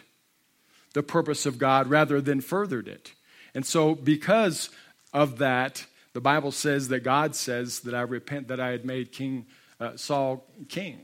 the 0.92 1.02
purpose 1.02 1.46
of 1.46 1.56
God 1.56 1.86
rather 1.86 2.20
than 2.20 2.42
furthered 2.42 2.86
it. 2.86 3.14
And 3.54 3.64
so, 3.64 3.94
because 3.94 4.68
of 5.14 5.38
that, 5.38 5.86
the 6.12 6.20
Bible 6.20 6.52
says 6.52 6.88
that 6.88 7.00
God 7.00 7.34
says 7.34 7.80
that 7.80 7.94
I 7.94 8.02
repent 8.02 8.48
that 8.48 8.60
I 8.60 8.68
had 8.68 8.84
made 8.84 9.10
King 9.10 9.46
uh, 9.80 9.96
Saul 9.96 10.44
king. 10.68 11.00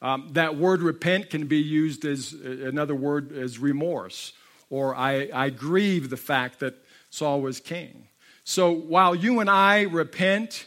Um, 0.00 0.28
that 0.34 0.56
word 0.56 0.80
repent 0.80 1.30
can 1.30 1.48
be 1.48 1.58
used 1.58 2.04
as 2.04 2.34
uh, 2.34 2.68
another 2.68 2.94
word 2.94 3.32
as 3.32 3.58
remorse, 3.58 4.32
or 4.70 4.94
I, 4.94 5.28
I 5.34 5.50
grieve 5.50 6.08
the 6.08 6.16
fact 6.16 6.60
that 6.60 6.76
Saul 7.10 7.40
was 7.40 7.58
king. 7.58 8.06
So 8.44 8.70
while 8.70 9.14
you 9.14 9.40
and 9.40 9.50
I 9.50 9.82
repent 9.82 10.66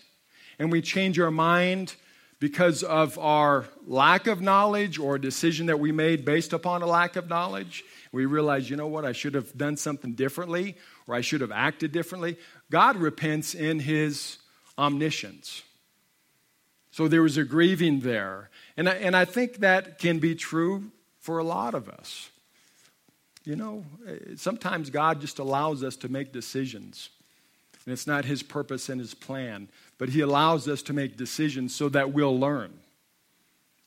and 0.60 0.72
we 0.72 0.82
change 0.82 1.20
our 1.20 1.32
mind 1.32 1.96
because 2.40 2.84
of 2.84 3.18
our 3.18 3.66
lack 3.86 4.28
of 4.28 4.42
knowledge 4.42 5.00
or 5.00 5.16
a 5.16 5.22
decision 5.22 5.68
that 5.68 5.80
we 5.80 5.92
made 5.92 6.26
based 6.26 6.54
upon 6.54 6.82
a 6.82 6.88
lack 6.88 7.16
of 7.16 7.30
knowledge, 7.30 7.84
We 8.12 8.26
realize, 8.26 8.70
you 8.70 8.76
know 8.76 8.88
what, 8.88 9.06
I 9.06 9.12
should 9.12 9.34
have 9.34 9.56
done 9.58 9.78
something 9.78 10.13
differently 10.13 10.76
or 11.08 11.16
I 11.16 11.22
should 11.22 11.42
have 11.42 11.52
acted 11.52 11.92
differently. 11.92 12.38
God 12.72 12.98
repents 12.98 13.54
in 13.54 13.80
his 13.80 14.38
omniscience. 14.78 15.63
So 16.92 17.08
there 17.08 17.22
was 17.22 17.38
a 17.38 17.44
grieving 17.44 18.00
there. 18.00 18.50
And 18.76 18.90
I, 18.90 18.94
and 18.94 19.16
I 19.16 19.26
think 19.26 19.58
that 19.58 20.00
can 20.00 20.20
be 20.20 20.36
true 20.36 20.92
for 21.20 21.38
a 21.38 21.44
lot 21.44 21.76
of 21.76 21.90
us. 21.90 22.30
You 23.44 23.56
know, 23.56 23.86
sometimes 24.36 24.90
God 24.90 25.22
just 25.22 25.40
allows 25.40 25.84
us 25.84 25.96
to 25.98 26.10
make 26.10 26.34
decisions. 26.34 27.10
And 27.88 27.93
it's 27.93 28.06
not 28.06 28.26
his 28.26 28.43
purpose 28.43 28.89
and 28.89 29.00
his 29.00 29.13
plan, 29.13 29.69
but 29.97 30.10
he 30.10 30.19
allows 30.19 30.67
us 30.67 30.82
to 30.84 30.93
make 30.93 31.15
decisions 31.15 31.73
so 31.73 31.88
that 31.88 32.12
we'll 32.12 32.38
learn, 32.38 32.73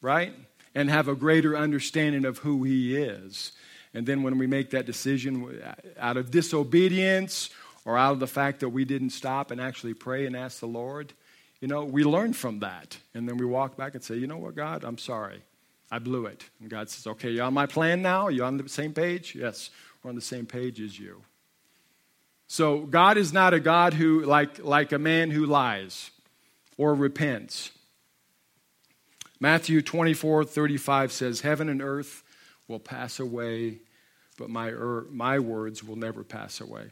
right? 0.01 0.33
And 0.75 0.89
have 0.89 1.07
a 1.07 1.15
greater 1.15 1.55
understanding 1.55 2.25
of 2.25 2.39
who 2.39 2.65
he 2.65 2.97
is. 2.97 3.53
And 3.93 4.07
then 4.07 4.23
when 4.23 4.39
we 4.39 4.47
make 4.47 4.71
that 4.71 4.87
decision 4.87 5.63
out 5.99 6.17
of 6.17 6.31
disobedience 6.31 7.51
or 7.85 7.99
out 7.99 8.13
of 8.13 8.21
the 8.21 8.27
fact 8.27 8.61
that 8.61 8.71
we 8.71 8.87
didn't 8.87 9.11
stop 9.11 9.51
and 9.51 9.61
actually 9.61 9.93
pray 9.93 10.25
and 10.25 10.35
ask 10.35 10.61
the 10.61 10.67
Lord, 10.67 11.13
you 11.61 11.69
know, 11.69 11.85
we 11.85 12.03
learn 12.03 12.33
from 12.33 12.61
that. 12.61 12.97
And 13.13 13.29
then 13.29 13.37
we 13.37 13.45
walk 13.45 13.77
back 13.77 13.95
and 13.95 14.03
say, 14.03 14.15
you 14.15 14.27
know 14.27 14.39
what, 14.39 14.55
God, 14.55 14.83
I'm 14.83 14.97
sorry. 14.97 15.43
I 15.91 15.99
blew 15.99 16.25
it. 16.25 16.43
And 16.59 16.71
God 16.71 16.89
says, 16.89 17.07
okay, 17.07 17.33
you 17.33 17.43
on 17.43 17.53
my 17.53 17.67
plan 17.67 18.01
now? 18.01 18.23
Are 18.23 18.31
you 18.31 18.45
on 18.45 18.57
the 18.57 18.67
same 18.67 18.95
page? 18.95 19.35
Yes, 19.35 19.69
we're 20.03 20.09
on 20.09 20.15
the 20.15 20.23
same 20.23 20.47
page 20.47 20.81
as 20.81 20.99
you. 20.99 21.21
So 22.53 22.81
God 22.81 23.17
is 23.17 23.33
not 23.33 23.55
a 23.55 23.61
God 23.61 23.95
who, 23.95 24.25
like, 24.25 24.59
like 24.59 24.91
a 24.91 24.99
man 24.99 25.31
who 25.31 25.47
lies 25.47 26.11
or 26.77 26.97
repents. 26.97 27.71
Matthew 29.39 29.81
24, 29.83 30.47
35 30.47 31.13
says, 31.13 31.43
Heaven 31.43 31.69
and 31.69 31.81
earth 31.81 32.25
will 32.67 32.81
pass 32.81 33.21
away, 33.21 33.79
but 34.37 34.51
my, 34.51 34.71
er, 34.71 35.07
my 35.13 35.39
words 35.39 35.85
will 35.85 35.95
never 35.95 36.25
pass 36.25 36.61
away. 36.61 36.91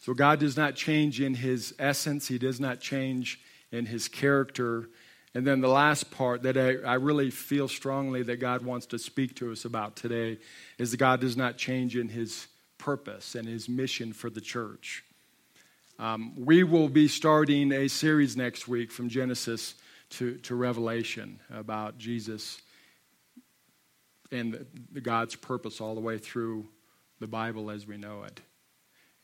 So 0.00 0.14
God 0.14 0.40
does 0.40 0.56
not 0.56 0.76
change 0.76 1.20
in 1.20 1.34
his 1.34 1.74
essence, 1.78 2.26
he 2.26 2.38
does 2.38 2.58
not 2.58 2.80
change 2.80 3.38
in 3.70 3.84
his 3.84 4.08
character. 4.08 4.88
And 5.34 5.46
then 5.46 5.60
the 5.60 5.68
last 5.68 6.10
part 6.10 6.44
that 6.44 6.56
I, 6.56 6.76
I, 6.90 6.94
really 6.94 7.28
feel 7.28 7.68
strongly 7.68 8.22
that 8.22 8.40
God 8.40 8.64
wants 8.64 8.86
to 8.86 8.98
speak 8.98 9.36
to 9.36 9.52
us 9.52 9.66
about 9.66 9.94
today 9.94 10.38
is 10.78 10.92
that 10.92 10.96
God 10.96 11.20
does 11.20 11.36
not 11.36 11.58
change 11.58 11.98
in 11.98 12.08
his 12.08 12.46
purpose 12.78 13.34
and 13.34 13.46
his 13.46 13.68
mission 13.68 14.12
for 14.12 14.30
the 14.30 14.40
church. 14.40 15.04
Um, 15.98 16.34
we 16.36 16.62
will 16.62 16.88
be 16.88 17.08
starting 17.08 17.72
a 17.72 17.88
series 17.88 18.36
next 18.36 18.68
week 18.68 18.92
from 18.92 19.08
Genesis 19.08 19.74
to, 20.10 20.36
to 20.38 20.54
Revelation 20.54 21.40
about 21.50 21.98
Jesus 21.98 22.60
and 24.30 24.66
the, 24.92 25.00
God's 25.00 25.36
purpose 25.36 25.80
all 25.80 25.94
the 25.94 26.00
way 26.00 26.18
through 26.18 26.66
the 27.20 27.26
Bible 27.26 27.70
as 27.70 27.86
we 27.86 27.96
know 27.96 28.24
it. 28.24 28.40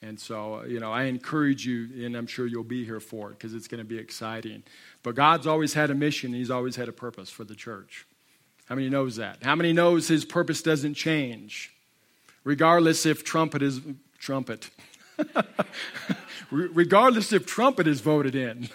And 0.01 0.19
so, 0.19 0.65
you 0.65 0.81
know, 0.81 0.91
I 0.91 1.05
encourage 1.05 1.65
you, 1.65 2.05
and 2.05 2.17
I'm 2.17 2.27
sure 2.27 2.47
you'll 2.47 2.65
be 2.65 2.85
here 2.85 3.01
for 3.01 3.31
it 3.31 3.39
because 3.39 3.55
it's 3.55 3.69
going 3.69 3.79
to 3.79 3.85
be 3.85 3.99
exciting. 3.99 4.65
But 5.03 5.15
God's 5.15 5.47
always 5.47 5.75
had 5.75 5.91
a 5.91 5.95
mission, 5.95 6.33
He's 6.33 6.51
always 6.51 6.75
had 6.77 6.89
a 6.89 6.93
purpose 6.93 7.31
for 7.31 7.45
the 7.45 7.55
church. 7.55 8.07
How 8.65 8.75
many 8.75 8.89
knows 8.89 9.17
that? 9.17 9.43
How 9.43 9.55
many 9.55 9.73
knows 9.73 10.09
His 10.09 10.25
purpose 10.25 10.63
doesn't 10.63 10.95
change? 10.95 11.73
Regardless 12.45 13.07
if 13.07 13.25
trumpet 13.25 13.63
is 13.63 13.81
trumpet. 14.19 14.71
regardless 16.53 17.33
if 17.33 17.47
trumpet 17.47 17.87
is 17.87 18.01
voted 18.01 18.35
in. 18.35 18.69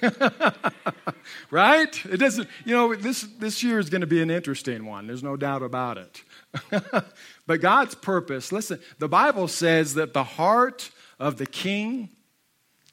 right? 1.52 2.06
It 2.06 2.18
doesn't, 2.18 2.48
you 2.66 2.74
know, 2.74 2.96
this, 2.96 3.22
this 3.40 3.64
year 3.64 3.80
is 3.80 3.90
going 3.90 4.02
to 4.02 4.08
be 4.08 4.22
an 4.22 4.32
interesting 4.32 4.86
one. 4.86 5.08
There's 5.08 5.24
no 5.24 5.38
doubt 5.38 5.62
about 5.62 5.98
it. 5.98 6.24
but 7.48 7.62
God's 7.62 7.96
purpose, 7.96 8.52
listen, 8.52 8.80
the 9.00 9.08
Bible 9.08 9.48
says 9.48 9.94
that 9.94 10.14
the 10.14 10.24
heart 10.24 10.90
of 11.20 11.38
the 11.38 11.46
king 11.46 12.10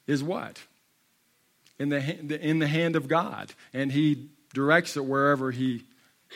is 0.07 0.23
what? 0.23 0.61
In 1.79 1.89
the, 1.89 2.39
in 2.39 2.59
the 2.59 2.67
hand 2.67 2.95
of 2.95 3.07
God. 3.07 3.53
And 3.73 3.91
he 3.91 4.29
directs 4.53 4.95
it 4.97 5.05
wherever 5.05 5.51
he 5.51 5.83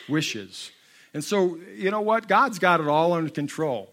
wishes. 0.08 0.70
And 1.14 1.24
so, 1.24 1.58
you 1.74 1.90
know 1.90 2.00
what? 2.00 2.28
God's 2.28 2.58
got 2.58 2.80
it 2.80 2.88
all 2.88 3.12
under 3.12 3.30
control. 3.30 3.92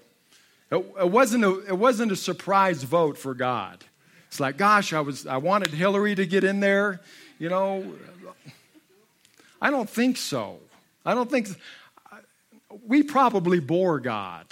It, 0.69 0.75
it, 0.75 1.09
wasn't 1.09 1.45
a, 1.45 1.65
it 1.67 1.77
wasn't 1.77 2.11
a 2.11 2.15
surprise 2.15 2.83
vote 2.83 3.17
for 3.17 3.33
God. 3.33 3.85
It's 4.27 4.39
like, 4.39 4.57
gosh, 4.57 4.91
I, 4.91 4.99
was, 4.99 5.25
I 5.25 5.37
wanted 5.37 5.69
Hillary 5.69 6.15
to 6.15 6.25
get 6.25 6.43
in 6.43 6.59
there. 6.59 6.99
You 7.39 7.49
know, 7.49 7.93
I 9.61 9.69
don't 9.69 9.89
think 9.89 10.17
so. 10.17 10.59
I 11.05 11.13
don't 11.13 11.29
think. 11.31 11.47
We 12.85 13.03
probably 13.03 13.59
bore 13.59 13.99
God. 13.99 14.45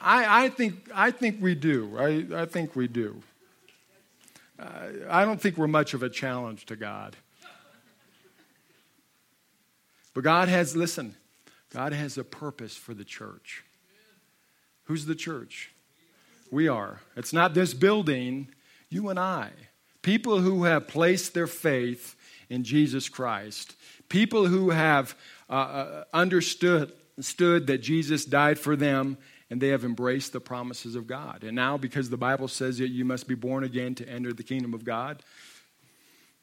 I, 0.00 0.44
I, 0.44 0.48
think, 0.50 0.88
I 0.94 1.10
think 1.10 1.38
we 1.40 1.54
do. 1.54 1.96
I, 1.98 2.42
I 2.42 2.46
think 2.46 2.76
we 2.76 2.88
do. 2.88 3.22
Uh, 4.58 4.88
I 5.08 5.24
don't 5.24 5.40
think 5.40 5.56
we're 5.56 5.66
much 5.66 5.94
of 5.94 6.02
a 6.02 6.08
challenge 6.08 6.66
to 6.66 6.76
God. 6.76 7.16
But 10.14 10.24
God 10.24 10.48
has, 10.48 10.74
listen, 10.74 11.14
God 11.72 11.92
has 11.92 12.16
a 12.16 12.24
purpose 12.24 12.76
for 12.76 12.94
the 12.94 13.04
church. 13.04 13.65
Who's 14.86 15.06
the 15.06 15.14
church? 15.14 15.72
We 16.50 16.68
are. 16.68 17.00
It's 17.16 17.32
not 17.32 17.54
this 17.54 17.74
building, 17.74 18.48
you 18.88 19.08
and 19.08 19.18
I. 19.18 19.50
People 20.02 20.40
who 20.40 20.64
have 20.64 20.88
placed 20.88 21.34
their 21.34 21.46
faith 21.46 22.14
in 22.48 22.64
Jesus 22.64 23.08
Christ. 23.08 23.74
People 24.08 24.46
who 24.46 24.70
have 24.70 25.16
uh, 25.50 25.52
uh, 25.52 26.04
understood, 26.12 26.92
understood 27.16 27.66
that 27.66 27.78
Jesus 27.78 28.24
died 28.24 28.58
for 28.58 28.76
them 28.76 29.18
and 29.50 29.60
they 29.60 29.68
have 29.68 29.84
embraced 29.84 30.32
the 30.32 30.40
promises 30.40 30.94
of 30.94 31.06
God. 31.06 31.44
And 31.44 31.54
now, 31.54 31.76
because 31.76 32.10
the 32.10 32.16
Bible 32.16 32.48
says 32.48 32.78
that 32.78 32.88
you 32.88 33.04
must 33.04 33.28
be 33.28 33.34
born 33.34 33.64
again 33.64 33.94
to 33.96 34.08
enter 34.08 34.32
the 34.32 34.42
kingdom 34.42 34.74
of 34.74 34.84
God, 34.84 35.22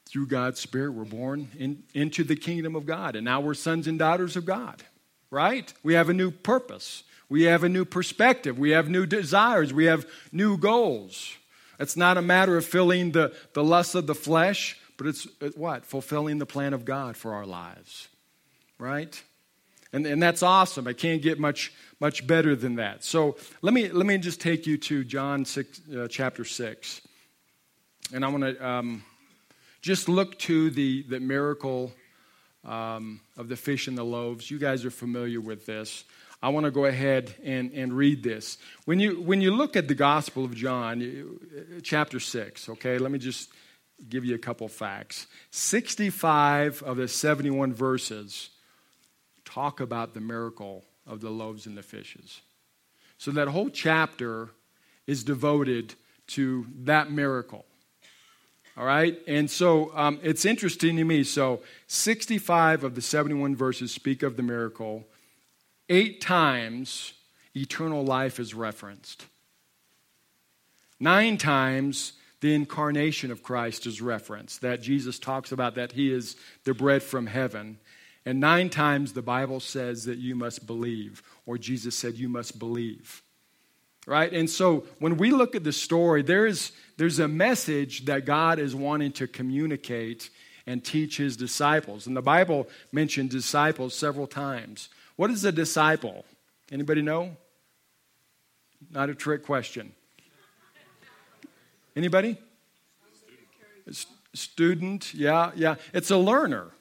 through 0.06 0.26
God's 0.26 0.60
Spirit, 0.60 0.92
we're 0.92 1.04
born 1.04 1.48
in, 1.58 1.82
into 1.94 2.24
the 2.24 2.36
kingdom 2.36 2.76
of 2.76 2.86
God. 2.86 3.16
And 3.16 3.24
now 3.24 3.40
we're 3.40 3.54
sons 3.54 3.86
and 3.86 3.98
daughters 3.98 4.36
of 4.36 4.44
God, 4.44 4.82
right? 5.30 5.72
We 5.82 5.94
have 5.94 6.08
a 6.08 6.14
new 6.14 6.30
purpose. 6.30 7.04
We 7.28 7.44
have 7.44 7.64
a 7.64 7.68
new 7.68 7.84
perspective. 7.84 8.58
We 8.58 8.70
have 8.70 8.88
new 8.88 9.06
desires. 9.06 9.72
We 9.72 9.86
have 9.86 10.06
new 10.32 10.58
goals. 10.58 11.34
It's 11.78 11.96
not 11.96 12.16
a 12.16 12.22
matter 12.22 12.56
of 12.56 12.64
filling 12.64 13.12
the, 13.12 13.34
the 13.52 13.64
lust 13.64 13.94
of 13.94 14.06
the 14.06 14.14
flesh, 14.14 14.78
but 14.96 15.06
it's 15.08 15.26
what? 15.56 15.84
Fulfilling 15.84 16.38
the 16.38 16.46
plan 16.46 16.72
of 16.72 16.84
God 16.84 17.16
for 17.16 17.34
our 17.34 17.46
lives. 17.46 18.08
Right? 18.78 19.20
And, 19.92 20.06
and 20.06 20.22
that's 20.22 20.42
awesome. 20.42 20.88
I 20.88 20.92
can't 20.92 21.22
get 21.22 21.38
much, 21.38 21.72
much 22.00 22.26
better 22.26 22.56
than 22.56 22.76
that. 22.76 23.04
So 23.04 23.36
let 23.62 23.72
me, 23.72 23.88
let 23.88 24.06
me 24.06 24.18
just 24.18 24.40
take 24.40 24.66
you 24.66 24.76
to 24.78 25.04
John 25.04 25.44
6, 25.44 25.80
uh, 25.96 26.08
chapter 26.08 26.44
6. 26.44 27.00
And 28.12 28.24
I 28.24 28.28
want 28.28 28.42
to 28.42 28.66
um, 28.66 29.04
just 29.82 30.08
look 30.08 30.38
to 30.40 30.70
the, 30.70 31.02
the 31.02 31.20
miracle 31.20 31.92
um, 32.64 33.20
of 33.36 33.48
the 33.48 33.56
fish 33.56 33.86
and 33.86 33.96
the 33.96 34.04
loaves. 34.04 34.50
You 34.50 34.58
guys 34.58 34.84
are 34.84 34.90
familiar 34.90 35.40
with 35.40 35.64
this. 35.64 36.04
I 36.44 36.48
want 36.48 36.64
to 36.64 36.70
go 36.70 36.84
ahead 36.84 37.34
and, 37.42 37.72
and 37.72 37.90
read 37.90 38.22
this. 38.22 38.58
When 38.84 39.00
you, 39.00 39.18
when 39.22 39.40
you 39.40 39.50
look 39.50 39.76
at 39.76 39.88
the 39.88 39.94
Gospel 39.94 40.44
of 40.44 40.54
John, 40.54 41.38
chapter 41.82 42.20
6, 42.20 42.68
okay, 42.68 42.98
let 42.98 43.10
me 43.10 43.18
just 43.18 43.48
give 44.10 44.26
you 44.26 44.34
a 44.34 44.38
couple 44.38 44.68
facts. 44.68 45.26
65 45.52 46.82
of 46.82 46.98
the 46.98 47.08
71 47.08 47.72
verses 47.72 48.50
talk 49.46 49.80
about 49.80 50.12
the 50.12 50.20
miracle 50.20 50.84
of 51.06 51.22
the 51.22 51.30
loaves 51.30 51.64
and 51.64 51.78
the 51.78 51.82
fishes. 51.82 52.42
So 53.16 53.30
that 53.30 53.48
whole 53.48 53.70
chapter 53.70 54.50
is 55.06 55.24
devoted 55.24 55.94
to 56.26 56.66
that 56.80 57.10
miracle. 57.10 57.64
All 58.76 58.84
right? 58.84 59.18
And 59.26 59.50
so 59.50 59.96
um, 59.96 60.20
it's 60.22 60.44
interesting 60.44 60.96
to 60.98 61.04
me. 61.04 61.24
So 61.24 61.62
65 61.86 62.84
of 62.84 62.96
the 62.96 63.00
71 63.00 63.56
verses 63.56 63.92
speak 63.92 64.22
of 64.22 64.36
the 64.36 64.42
miracle. 64.42 65.06
Eight 65.88 66.20
times, 66.20 67.12
eternal 67.54 68.04
life 68.04 68.40
is 68.40 68.54
referenced. 68.54 69.26
Nine 70.98 71.36
times, 71.36 72.14
the 72.40 72.54
incarnation 72.54 73.30
of 73.30 73.42
Christ 73.42 73.86
is 73.86 74.00
referenced, 74.00 74.60
that 74.60 74.82
Jesus 74.82 75.18
talks 75.18 75.52
about 75.52 75.74
that 75.74 75.92
he 75.92 76.12
is 76.12 76.36
the 76.64 76.74
bread 76.74 77.02
from 77.02 77.26
heaven. 77.26 77.78
And 78.26 78.40
nine 78.40 78.70
times 78.70 79.12
the 79.12 79.22
Bible 79.22 79.60
says 79.60 80.04
that 80.04 80.18
you 80.18 80.34
must 80.34 80.66
believe, 80.66 81.22
or 81.46 81.58
Jesus 81.58 81.94
said 81.94 82.14
you 82.14 82.28
must 82.28 82.58
believe. 82.58 83.22
Right? 84.06 84.32
And 84.32 84.48
so 84.48 84.84
when 84.98 85.16
we 85.16 85.30
look 85.30 85.54
at 85.54 85.64
the 85.64 85.72
story, 85.72 86.22
there's, 86.22 86.72
there's 86.98 87.18
a 87.18 87.28
message 87.28 88.04
that 88.04 88.26
God 88.26 88.58
is 88.58 88.74
wanting 88.74 89.12
to 89.12 89.26
communicate 89.26 90.28
and 90.66 90.84
teach 90.84 91.16
his 91.16 91.36
disciples. 91.36 92.06
And 92.06 92.16
the 92.16 92.22
Bible 92.22 92.68
mentioned 92.92 93.30
disciples 93.30 93.94
several 93.94 94.26
times. 94.26 94.88
What 95.16 95.30
is 95.30 95.44
a 95.44 95.52
disciple? 95.52 96.24
Anybody 96.70 97.02
know? 97.02 97.36
Not 98.90 99.10
a 99.10 99.14
trick 99.14 99.44
question. 99.44 99.92
Anybody? 101.96 102.38
Student, 104.34 105.14
yeah, 105.14 105.52
yeah. 105.54 105.76
It's 105.92 106.10
a 106.10 106.16
learner. 106.16 106.72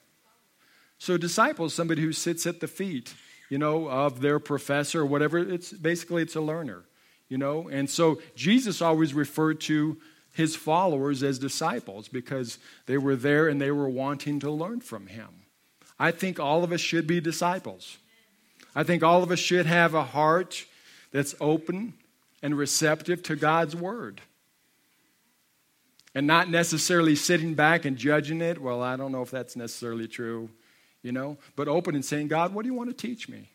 So, 0.98 1.15
a 1.15 1.17
disciple 1.19 1.65
is 1.65 1.74
somebody 1.74 2.02
who 2.02 2.13
sits 2.13 2.48
at 2.48 2.62
the 2.62 2.67
feet 2.67 3.13
you 3.54 3.60
know, 3.60 3.88
of 3.88 4.22
their 4.22 4.39
professor 4.39 5.02
or 5.02 5.06
whatever. 5.06 5.38
It's 5.38 5.72
basically 5.72 6.24
it's 6.24 6.36
a 6.36 6.41
learner, 6.41 6.86
you 7.30 7.38
know. 7.38 7.69
And 7.69 7.88
so 7.88 8.19
Jesus 8.36 8.82
always 8.82 9.13
referred 9.13 9.62
to 9.62 9.98
his 10.32 10.56
followers 10.56 11.22
as 11.22 11.38
disciples 11.38 12.08
because 12.08 12.58
they 12.88 12.98
were 12.98 13.15
there 13.15 13.48
and 13.48 13.62
they 13.62 13.69
were 13.69 13.88
wanting 13.88 14.39
to 14.39 14.50
learn 14.50 14.82
from 14.82 15.06
him. 15.06 15.28
I 16.00 16.10
think 16.10 16.39
all 16.39 16.63
of 16.63 16.72
us 16.72 16.82
should 16.82 17.06
be 17.06 17.22
disciples. 17.22 18.00
I 18.76 18.84
think 18.84 19.04
all 19.04 19.24
of 19.24 19.32
us 19.32 19.40
should 19.40 19.66
have 19.66 19.94
a 19.94 20.04
heart 20.04 20.66
that's 21.12 21.36
open 21.40 21.94
and 22.42 22.58
receptive 22.58 23.24
to 23.24 23.36
God's 23.36 23.76
word. 23.76 24.22
And 26.16 26.28
not 26.28 26.50
necessarily 26.50 27.16
sitting 27.16 27.54
back 27.54 27.86
and 27.86 27.98
judging 27.98 28.42
it. 28.42 28.62
Well, 28.62 28.84
I 28.84 28.96
don't 28.96 29.12
know 29.12 29.22
if 29.22 29.32
that's 29.32 29.56
necessarily 29.56 30.08
true, 30.08 30.50
you 31.02 31.12
know, 31.12 31.38
but 31.56 31.68
open 31.68 31.96
and 31.96 32.06
saying, 32.06 32.28
God, 32.28 32.54
what 32.54 32.64
do 32.64 32.68
you 32.68 32.76
want 32.76 32.90
to 32.90 33.08
teach 33.08 33.28
me? 33.28 33.50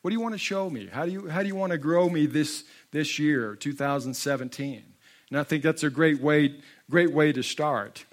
What 0.00 0.10
do 0.10 0.14
you 0.14 0.20
want 0.20 0.34
to 0.34 0.38
show 0.38 0.70
me? 0.70 0.88
How 0.90 1.04
do 1.04 1.12
you, 1.12 1.28
how 1.28 1.42
do 1.42 1.48
you 1.48 1.56
want 1.56 1.72
to 1.72 1.78
grow 1.78 2.08
me 2.08 2.26
this, 2.26 2.64
this 2.92 3.18
year, 3.18 3.56
2017? 3.56 4.84
And 5.30 5.38
I 5.38 5.42
think 5.42 5.62
that's 5.62 5.82
a 5.82 5.90
great 5.90 6.20
way, 6.20 6.54
great 6.88 7.12
way 7.12 7.32
to 7.32 7.42
start. 7.42 8.04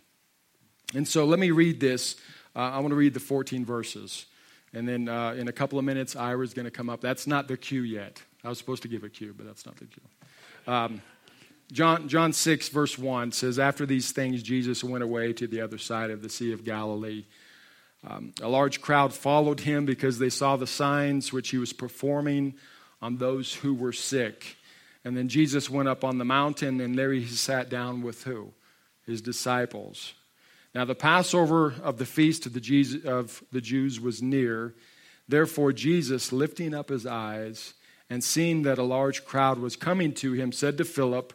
And 0.94 1.08
so 1.08 1.26
let 1.26 1.40
me 1.40 1.52
read 1.52 1.80
this. 1.80 2.16
Uh, 2.56 2.60
I 2.60 2.80
want 2.80 2.92
to 2.92 2.96
read 2.96 3.14
the 3.14 3.20
14 3.20 3.64
verses. 3.66 4.26
And 4.74 4.88
then 4.88 5.08
uh, 5.08 5.34
in 5.34 5.48
a 5.48 5.54
couple 5.54 5.80
of 5.80 5.86
minutes, 5.86 6.16
Ira's 6.16 6.54
going 6.54 6.66
to 6.66 6.72
come 6.72 6.90
up. 6.90 7.02
That's 7.02 7.28
not 7.28 7.48
the 7.48 7.58
cue 7.58 7.82
yet. 7.82 8.22
I 8.44 8.50
was 8.50 8.58
supposed 8.58 8.82
to 8.84 8.88
give 8.88 9.04
a 9.04 9.10
cue, 9.10 9.34
but 9.36 9.46
that's 9.46 9.66
not 9.66 9.78
the 9.78 9.86
cue. 9.86 10.04
Um, 10.68 11.02
John, 11.72 12.08
John 12.08 12.32
6, 12.32 12.70
verse 12.70 12.98
1 12.98 13.32
says, 13.32 13.58
After 13.58 13.86
these 13.86 14.12
things, 14.12 14.44
Jesus 14.44 14.84
went 14.84 15.04
away 15.04 15.34
to 15.34 15.48
the 15.48 15.62
other 15.62 15.78
side 15.78 16.12
of 16.12 16.22
the 16.22 16.30
Sea 16.30 16.52
of 16.52 16.64
Galilee. 16.64 17.26
Um, 18.08 18.34
a 18.42 18.48
large 18.48 18.82
crowd 18.82 19.14
followed 19.14 19.62
him 19.62 19.86
because 19.86 20.20
they 20.20 20.30
saw 20.30 20.58
the 20.58 20.68
signs 20.68 21.34
which 21.34 21.50
he 21.50 21.58
was 21.58 21.74
performing 21.74 22.54
on 23.02 23.18
those 23.18 23.56
who 23.56 23.74
were 23.74 23.94
sick. 23.94 24.58
And 25.04 25.18
then 25.18 25.28
Jesus 25.28 25.70
went 25.70 25.90
up 25.90 26.04
on 26.04 26.18
the 26.18 26.26
mountain, 26.26 26.82
and 26.82 26.98
there 26.98 27.12
he 27.12 27.26
sat 27.26 27.70
down 27.70 28.02
with 28.02 28.24
who? 28.24 28.54
His 29.06 29.22
disciples. 29.22 30.14
Now, 30.76 30.84
the 30.84 30.94
Passover 30.94 31.74
of 31.82 32.00
the 32.00 32.06
feast 32.06 32.46
of 32.46 32.52
the, 32.52 32.60
Jesus, 32.60 33.06
of 33.06 33.42
the 33.50 33.62
Jews 33.62 34.02
was 34.02 34.22
near. 34.22 34.76
Therefore, 35.26 35.72
Jesus, 35.72 36.34
lifting 36.34 36.74
up 36.74 36.90
his 36.90 37.06
eyes 37.06 37.76
and 38.10 38.22
seeing 38.22 38.64
that 38.64 38.78
a 38.78 38.84
large 38.84 39.24
crowd 39.24 39.58
was 39.58 39.78
coming 39.78 40.14
to 40.16 40.34
him, 40.34 40.52
said 40.52 40.78
to 40.78 40.84
Philip, 40.84 41.34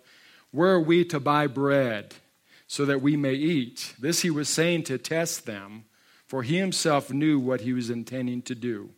Where 0.50 0.72
are 0.72 0.80
we 0.80 1.06
to 1.06 1.18
buy 1.18 1.46
bread 1.46 2.16
so 2.66 2.84
that 2.84 3.00
we 3.00 3.16
may 3.16 3.32
eat? 3.32 3.94
This 3.98 4.20
he 4.20 4.28
was 4.28 4.50
saying 4.50 4.82
to 4.84 4.98
test 4.98 5.46
them, 5.46 5.84
for 6.26 6.42
he 6.42 6.58
himself 6.58 7.10
knew 7.10 7.40
what 7.40 7.62
he 7.62 7.72
was 7.72 7.88
intending 7.88 8.42
to 8.42 8.54
do. 8.54 8.90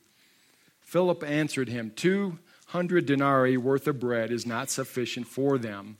Philip 0.81 1.23
answered 1.23 1.69
him, 1.69 1.93
Two 1.95 2.41
hundred 2.67 3.07
denarii 3.07 3.57
worth 3.59 3.87
of 3.87 4.01
bread 4.01 4.33
is 4.33 4.45
not 4.45 4.71
sufficient 4.71 5.29
for 5.29 5.57
them, 5.57 5.99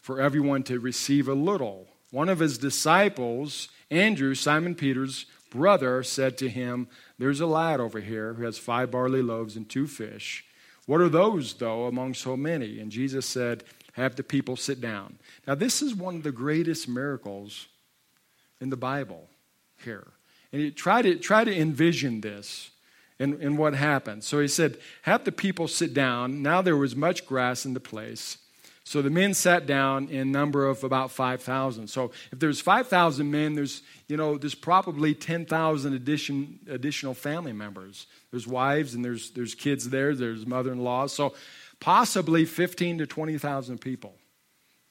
for 0.00 0.20
everyone 0.20 0.62
to 0.62 0.78
receive 0.78 1.26
a 1.26 1.34
little. 1.34 1.88
One 2.12 2.28
of 2.28 2.38
his 2.38 2.58
disciples, 2.58 3.68
Andrew, 3.90 4.34
Simon 4.34 4.74
Peter's 4.74 5.26
brother, 5.50 6.02
said 6.02 6.38
to 6.38 6.48
him, 6.48 6.88
There's 7.18 7.40
a 7.40 7.46
lad 7.46 7.80
over 7.80 8.00
here 8.00 8.34
who 8.34 8.44
has 8.44 8.58
five 8.58 8.90
barley 8.90 9.22
loaves 9.22 9.56
and 9.56 9.68
two 9.68 9.86
fish. 9.86 10.44
What 10.86 11.00
are 11.00 11.08
those, 11.08 11.54
though, 11.54 11.86
among 11.86 12.14
so 12.14 12.36
many? 12.36 12.80
And 12.80 12.90
Jesus 12.90 13.26
said, 13.26 13.64
Have 13.94 14.16
the 14.16 14.22
people 14.22 14.56
sit 14.56 14.80
down. 14.80 15.18
Now, 15.46 15.54
this 15.54 15.82
is 15.82 15.94
one 15.94 16.16
of 16.16 16.22
the 16.22 16.32
greatest 16.32 16.88
miracles 16.88 17.66
in 18.60 18.70
the 18.70 18.76
Bible 18.76 19.28
here. 19.82 20.08
And 20.52 20.62
you 20.62 20.70
try 20.70 21.02
to, 21.02 21.16
try 21.16 21.44
to 21.44 21.56
envision 21.56 22.20
this 22.20 22.70
and, 23.18 23.34
and 23.34 23.58
what 23.58 23.74
happened. 23.74 24.24
So 24.24 24.40
he 24.40 24.48
said, 24.48 24.78
Have 25.02 25.24
the 25.24 25.32
people 25.32 25.68
sit 25.68 25.94
down. 25.94 26.42
Now 26.42 26.62
there 26.62 26.76
was 26.76 26.96
much 26.96 27.26
grass 27.26 27.64
in 27.64 27.74
the 27.74 27.80
place. 27.80 28.38
So 28.84 29.02
the 29.02 29.10
men 29.10 29.34
sat 29.34 29.66
down 29.66 30.08
in 30.08 30.32
number 30.32 30.66
of 30.66 30.82
about 30.82 31.10
5,000. 31.10 31.88
So 31.88 32.10
if 32.32 32.38
there's 32.38 32.60
5,000 32.60 33.30
men, 33.30 33.54
there's, 33.54 33.82
you 34.08 34.16
know, 34.16 34.38
there's 34.38 34.54
probably 34.54 35.14
10,000 35.14 35.92
addition, 35.92 36.60
additional 36.68 37.14
family 37.14 37.52
members. 37.52 38.06
There's 38.30 38.46
wives 38.46 38.94
and 38.94 39.04
there's, 39.04 39.30
there's 39.30 39.54
kids 39.54 39.90
there, 39.90 40.14
there's 40.14 40.46
mother 40.46 40.72
in 40.72 40.82
laws. 40.82 41.12
So 41.12 41.34
possibly 41.78 42.44
15 42.44 42.98
to 42.98 43.06
20,000 43.06 43.80
people, 43.80 44.14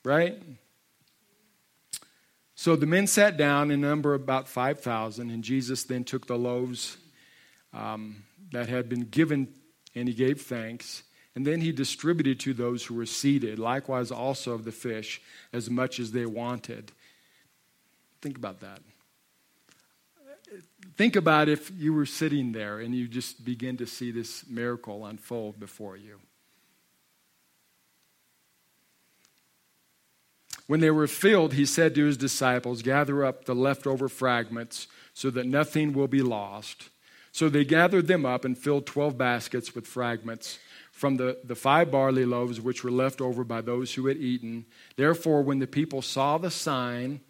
right? 0.05 0.41
So 2.55 2.75
the 2.75 2.85
men 2.85 3.07
sat 3.07 3.37
down 3.37 3.71
in 3.71 3.79
number 3.79 4.13
about 4.13 4.49
5,000, 4.49 5.29
and 5.29 5.43
Jesus 5.43 5.85
then 5.85 6.03
took 6.03 6.27
the 6.27 6.37
loaves 6.37 6.97
um, 7.73 8.23
that 8.51 8.67
had 8.67 8.89
been 8.89 9.05
given, 9.05 9.47
and 9.95 10.09
he 10.09 10.13
gave 10.13 10.41
thanks. 10.41 11.03
And 11.39 11.47
then 11.47 11.61
he 11.61 11.71
distributed 11.71 12.37
to 12.41 12.53
those 12.53 12.83
who 12.83 12.95
were 12.95 13.05
seated, 13.05 13.59
likewise 13.59 14.11
also 14.11 14.51
of 14.51 14.65
the 14.65 14.73
fish, 14.73 15.21
as 15.53 15.69
much 15.69 15.97
as 15.97 16.11
they 16.11 16.25
wanted. 16.25 16.91
Think 18.21 18.35
about 18.35 18.59
that. 18.59 18.81
Think 20.97 21.15
about 21.15 21.47
if 21.47 21.71
you 21.77 21.93
were 21.93 22.05
sitting 22.05 22.51
there 22.51 22.81
and 22.81 22.93
you 22.93 23.07
just 23.07 23.45
begin 23.45 23.77
to 23.77 23.85
see 23.85 24.11
this 24.11 24.49
miracle 24.49 25.05
unfold 25.05 25.61
before 25.61 25.95
you. 25.95 26.19
When 30.67 30.81
they 30.81 30.91
were 30.91 31.07
filled, 31.07 31.53
he 31.53 31.65
said 31.65 31.95
to 31.95 32.03
his 32.03 32.17
disciples, 32.17 32.81
Gather 32.81 33.23
up 33.23 33.45
the 33.45 33.55
leftover 33.55 34.09
fragments 34.09 34.87
so 35.13 35.29
that 35.29 35.47
nothing 35.47 35.93
will 35.93 36.09
be 36.09 36.21
lost. 36.21 36.89
So 37.31 37.47
they 37.47 37.63
gathered 37.63 38.07
them 38.07 38.25
up 38.25 38.43
and 38.43 38.57
filled 38.57 38.85
12 38.85 39.17
baskets 39.17 39.73
with 39.73 39.87
fragments 39.87 40.59
from 40.99 41.15
the, 41.15 41.37
the 41.45 41.55
five 41.55 41.89
barley 41.89 42.25
loaves 42.25 42.59
which 42.59 42.83
were 42.83 42.91
left 42.91 43.21
over 43.21 43.45
by 43.45 43.61
those 43.61 43.93
who 43.93 44.07
had 44.07 44.17
eaten. 44.17 44.65
Therefore, 44.97 45.41
when 45.41 45.59
the 45.59 45.65
people 45.65 46.01
saw 46.01 46.37
the 46.37 46.51
sign 46.51 47.21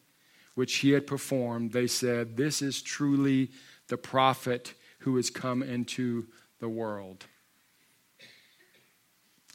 which 0.56 0.78
he 0.78 0.90
had 0.90 1.06
performed, 1.06 1.72
they 1.72 1.86
said, 1.86 2.36
This 2.36 2.64
is 2.64 2.82
truly 2.82 3.52
the 3.88 3.96
prophet 3.96 4.74
who 5.02 5.18
has 5.18 5.30
come 5.30 5.62
into 5.62 6.26
the 6.60 6.68
world. 6.68 7.28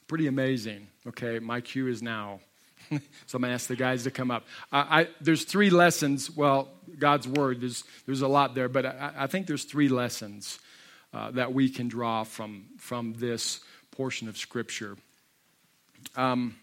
Pretty 0.06 0.28
amazing. 0.28 0.86
Okay, 1.08 1.40
my 1.40 1.60
cue 1.60 1.88
is 1.88 2.00
now. 2.00 2.38
so 3.26 3.36
I'm 3.36 3.42
to 3.42 3.48
ask 3.48 3.66
the 3.66 3.74
guys 3.74 4.04
to 4.04 4.12
come 4.12 4.30
up. 4.30 4.44
I, 4.70 5.00
I, 5.00 5.08
there's 5.20 5.42
three 5.42 5.70
lessons. 5.70 6.30
Well, 6.30 6.68
God's 7.00 7.26
word, 7.26 7.62
there's, 7.62 7.82
there's 8.06 8.22
a 8.22 8.28
lot 8.28 8.54
there, 8.54 8.68
but 8.68 8.86
I, 8.86 9.12
I 9.16 9.26
think 9.26 9.48
there's 9.48 9.64
three 9.64 9.88
lessons 9.88 10.60
uh, 11.12 11.32
that 11.32 11.52
we 11.52 11.68
can 11.68 11.88
draw 11.88 12.22
from, 12.22 12.66
from 12.78 13.14
this 13.14 13.58
portion 13.96 14.28
of 14.28 14.36
Scripture. 14.36 14.96
Um, 16.16 16.56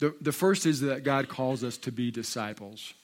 the, 0.00 0.14
the 0.20 0.32
first 0.32 0.66
is 0.66 0.80
that 0.80 1.04
God 1.04 1.28
calls 1.28 1.62
us 1.62 1.76
to 1.78 1.92
be 1.92 2.10
disciples. 2.10 2.94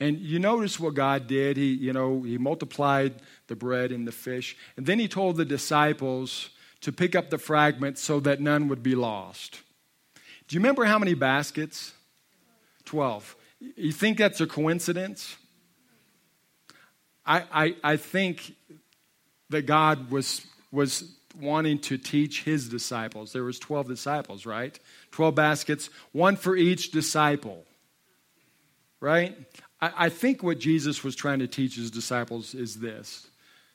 And 0.00 0.18
you 0.18 0.38
notice 0.38 0.78
what 0.78 0.94
God 0.94 1.26
did. 1.26 1.56
He, 1.56 1.72
you 1.72 1.92
know, 1.92 2.22
he 2.22 2.38
multiplied 2.38 3.14
the 3.48 3.56
bread 3.56 3.90
and 3.90 4.06
the 4.06 4.12
fish. 4.12 4.56
And 4.76 4.86
then 4.86 4.98
he 4.98 5.08
told 5.08 5.36
the 5.36 5.44
disciples 5.44 6.50
to 6.82 6.92
pick 6.92 7.16
up 7.16 7.30
the 7.30 7.38
fragments 7.38 8.00
so 8.00 8.20
that 8.20 8.40
none 8.40 8.68
would 8.68 8.82
be 8.82 8.94
lost. 8.94 9.60
Do 10.46 10.54
you 10.54 10.60
remember 10.60 10.84
how 10.84 10.98
many 10.98 11.14
baskets? 11.14 11.92
Twelve. 12.84 13.36
You 13.76 13.92
think 13.92 14.18
that's 14.18 14.40
a 14.40 14.46
coincidence? 14.46 15.36
I, 17.26 17.42
I, 17.52 17.76
I 17.82 17.96
think 17.96 18.54
that 19.50 19.66
God 19.66 20.10
was, 20.10 20.46
was 20.70 21.12
wanting 21.38 21.78
to 21.80 21.98
teach 21.98 22.44
his 22.44 22.68
disciples. 22.68 23.32
There 23.32 23.44
was 23.44 23.58
12 23.58 23.88
disciples, 23.88 24.46
right? 24.46 24.78
12 25.12 25.34
baskets, 25.34 25.90
one 26.12 26.36
for 26.36 26.56
each 26.56 26.90
disciple. 26.90 27.64
Right? 29.00 29.36
I, 29.80 29.92
I 29.96 30.08
think 30.08 30.42
what 30.42 30.58
Jesus 30.58 31.04
was 31.04 31.14
trying 31.14 31.38
to 31.38 31.46
teach 31.46 31.76
his 31.76 31.90
disciples 31.90 32.54
is 32.54 32.76
this. 32.80 33.28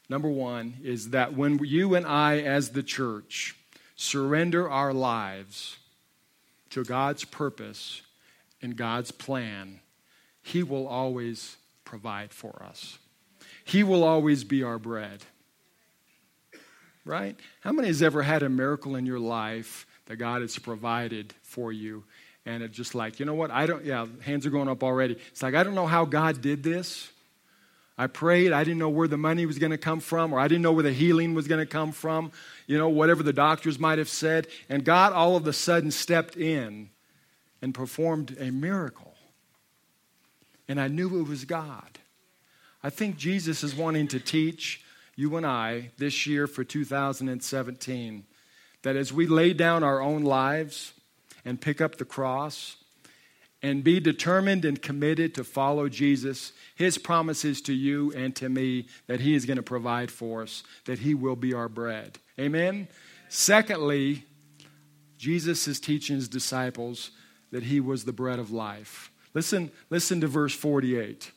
Number 0.10 0.30
one 0.30 0.76
is 0.84 1.12
that 1.12 1.34
when 1.34 1.60
you 1.64 1.96
and 1.96 2.06
I, 2.06 2.40
as 2.42 2.70
the 2.70 2.84
church, 2.84 3.56
surrender 3.96 4.70
our 4.70 4.94
lives 4.94 5.78
to 6.72 6.84
God's 6.84 7.24
purpose 7.24 8.02
and 8.62 8.76
God's 8.76 9.12
plan, 9.12 9.80
He 10.42 10.64
will 10.64 10.88
always 10.88 11.58
provide 11.86 12.32
for 12.32 12.64
us. 12.64 12.98
He 13.64 13.84
will 13.84 14.04
always 14.04 14.44
be 14.44 14.64
our 14.64 14.78
bread. 14.78 15.24
Right? 17.06 17.36
How 17.62 17.72
many 17.72 17.88
has 17.90 18.02
ever 18.02 18.22
had 18.22 18.44
a 18.44 18.50
miracle 18.50 18.96
in 18.96 19.06
your 19.06 19.20
life 19.20 19.86
that 20.06 20.16
God 20.16 20.42
has 20.42 20.58
provided 20.58 21.34
for 21.42 21.72
you? 21.72 22.04
And 22.46 22.64
it's 22.64 22.76
just 22.76 22.96
like, 22.96 23.20
you 23.20 23.26
know 23.26 23.34
what? 23.34 23.52
I 23.52 23.66
don't, 23.66 23.84
yeah, 23.86 24.06
hands 24.22 24.46
are 24.46 24.50
going 24.50 24.70
up 24.70 24.84
already. 24.84 25.18
It's 25.30 25.44
like, 25.44 25.56
I 25.56 25.64
don't 25.64 25.76
know 25.76 25.88
how 25.88 26.06
God 26.06 26.42
did 26.42 26.64
this. 26.64 27.10
I 27.98 28.08
prayed. 28.08 28.52
I 28.52 28.64
didn't 28.64 28.80
know 28.80 28.90
where 28.90 29.08
the 29.08 29.18
money 29.18 29.46
was 29.46 29.60
going 29.60 29.72
to 29.72 29.78
come 29.78 30.00
from, 30.00 30.34
or 30.34 30.40
I 30.40 30.48
didn't 30.48 30.64
know 30.64 30.72
where 30.72 30.84
the 30.84 30.92
healing 30.92 31.34
was 31.34 31.48
going 31.48 31.60
to 31.60 31.72
come 31.72 31.92
from, 31.92 32.32
you 32.68 32.78
know, 32.78 32.90
whatever 32.90 33.22
the 33.22 33.34
doctors 33.34 33.80
might 33.80 34.00
have 34.00 34.10
said. 34.10 34.48
And 34.68 34.84
God 34.84 35.14
all 35.14 35.36
of 35.36 35.46
a 35.46 35.54
sudden 35.54 35.92
stepped 35.92 36.36
in 36.36 36.90
and 37.62 37.74
performed 37.74 38.36
a 38.40 38.52
miracle. 38.52 39.14
And 40.68 40.82
I 40.82 40.88
knew 40.88 41.20
it 41.20 41.28
was 41.28 41.46
God. 41.46 42.00
I 42.82 42.90
think 42.90 43.16
Jesus 43.16 43.64
is 43.64 43.76
wanting 43.76 44.08
to 44.10 44.20
teach 44.20 44.84
you 45.16 45.36
and 45.38 45.46
I, 45.46 45.92
this 45.98 46.26
year 46.26 46.48
for 46.48 46.64
2017, 46.64 48.26
that 48.82 48.96
as 48.96 49.14
we 49.14 49.28
lay 49.28 49.54
down 49.54 49.84
our 49.84 50.02
own 50.02 50.24
lives 50.24 50.94
and 51.46 51.62
pick 51.62 51.82
up 51.82 51.98
the 51.98 52.06
cross 52.06 52.78
and 53.62 53.84
be 53.84 54.00
determined 54.00 54.66
and 54.66 54.82
committed 54.82 55.34
to 55.36 55.44
follow 55.44 55.88
Jesus, 55.88 56.52
his 56.76 56.98
promises 56.98 57.62
to 57.62 57.74
you 57.74 58.12
and 58.14 58.36
to 58.36 58.50
me 58.50 58.88
that 59.08 59.22
he 59.22 59.36
is 59.36 59.46
going 59.46 59.58
to 59.58 59.64
provide 59.64 60.12
for 60.12 60.42
us, 60.42 60.64
that 60.86 61.00
he 61.00 61.14
will 61.14 61.38
be 61.38 61.54
our 61.54 61.70
bread. 61.70 62.20
Amen? 62.38 62.88
Secondly, 63.30 64.26
Jesus 65.18 65.68
is 65.68 65.80
teaching 65.80 66.18
his 66.18 66.28
disciples 66.28 67.12
that 67.52 67.64
he 67.64 67.80
was 67.80 68.04
the 68.04 68.12
bread 68.12 68.40
of 68.40 68.52
life. 68.52 69.12
Listen, 69.34 69.72
listen 69.90 70.20
to 70.22 70.28
verse 70.28 70.54
48. 70.54 71.32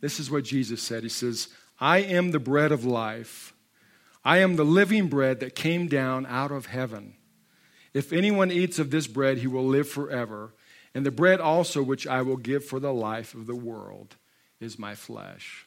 This 0.00 0.20
is 0.20 0.30
what 0.30 0.44
Jesus 0.44 0.82
said. 0.82 1.02
He 1.02 1.08
says, 1.08 1.48
I 1.80 1.98
am 1.98 2.30
the 2.30 2.38
bread 2.38 2.72
of 2.72 2.84
life. 2.84 3.54
I 4.24 4.38
am 4.38 4.56
the 4.56 4.64
living 4.64 5.08
bread 5.08 5.40
that 5.40 5.54
came 5.54 5.88
down 5.88 6.26
out 6.26 6.50
of 6.50 6.66
heaven. 6.66 7.14
If 7.94 8.12
anyone 8.12 8.50
eats 8.50 8.78
of 8.78 8.90
this 8.90 9.06
bread, 9.06 9.38
he 9.38 9.46
will 9.46 9.66
live 9.66 9.88
forever. 9.88 10.54
And 10.94 11.04
the 11.06 11.10
bread 11.10 11.40
also 11.40 11.82
which 11.82 12.06
I 12.06 12.22
will 12.22 12.36
give 12.36 12.64
for 12.64 12.80
the 12.80 12.92
life 12.92 13.34
of 13.34 13.46
the 13.46 13.56
world 13.56 14.16
is 14.60 14.78
my 14.78 14.94
flesh. 14.94 15.66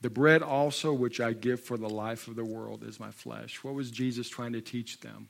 The 0.00 0.10
bread 0.10 0.42
also 0.42 0.92
which 0.92 1.20
I 1.20 1.32
give 1.32 1.60
for 1.60 1.76
the 1.76 1.88
life 1.88 2.28
of 2.28 2.36
the 2.36 2.44
world 2.44 2.84
is 2.84 3.00
my 3.00 3.10
flesh. 3.10 3.62
What 3.64 3.74
was 3.74 3.90
Jesus 3.90 4.28
trying 4.28 4.52
to 4.52 4.60
teach 4.60 5.00
them? 5.00 5.28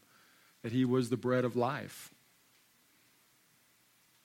That 0.62 0.72
he 0.72 0.84
was 0.84 1.10
the 1.10 1.16
bread 1.16 1.44
of 1.44 1.56
life. 1.56 2.13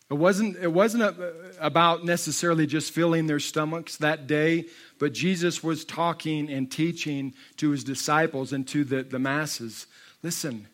It 0.09 0.15
wasn't, 0.15 0.57
it 0.57 0.73
wasn't 0.73 1.15
about 1.59 2.03
necessarily 2.03 2.65
just 2.65 2.91
filling 2.91 3.27
their 3.27 3.39
stomachs 3.39 3.97
that 3.97 4.25
day, 4.25 4.65
but 4.97 5.13
Jesus 5.13 5.63
was 5.63 5.85
talking 5.85 6.49
and 6.49 6.71
teaching 6.71 7.35
to 7.57 7.69
his 7.69 7.83
disciples 7.83 8.51
and 8.51 8.67
to 8.69 8.83
the, 8.83 9.03
the 9.03 9.19
masses. 9.19 9.85
Listen, 10.23 10.67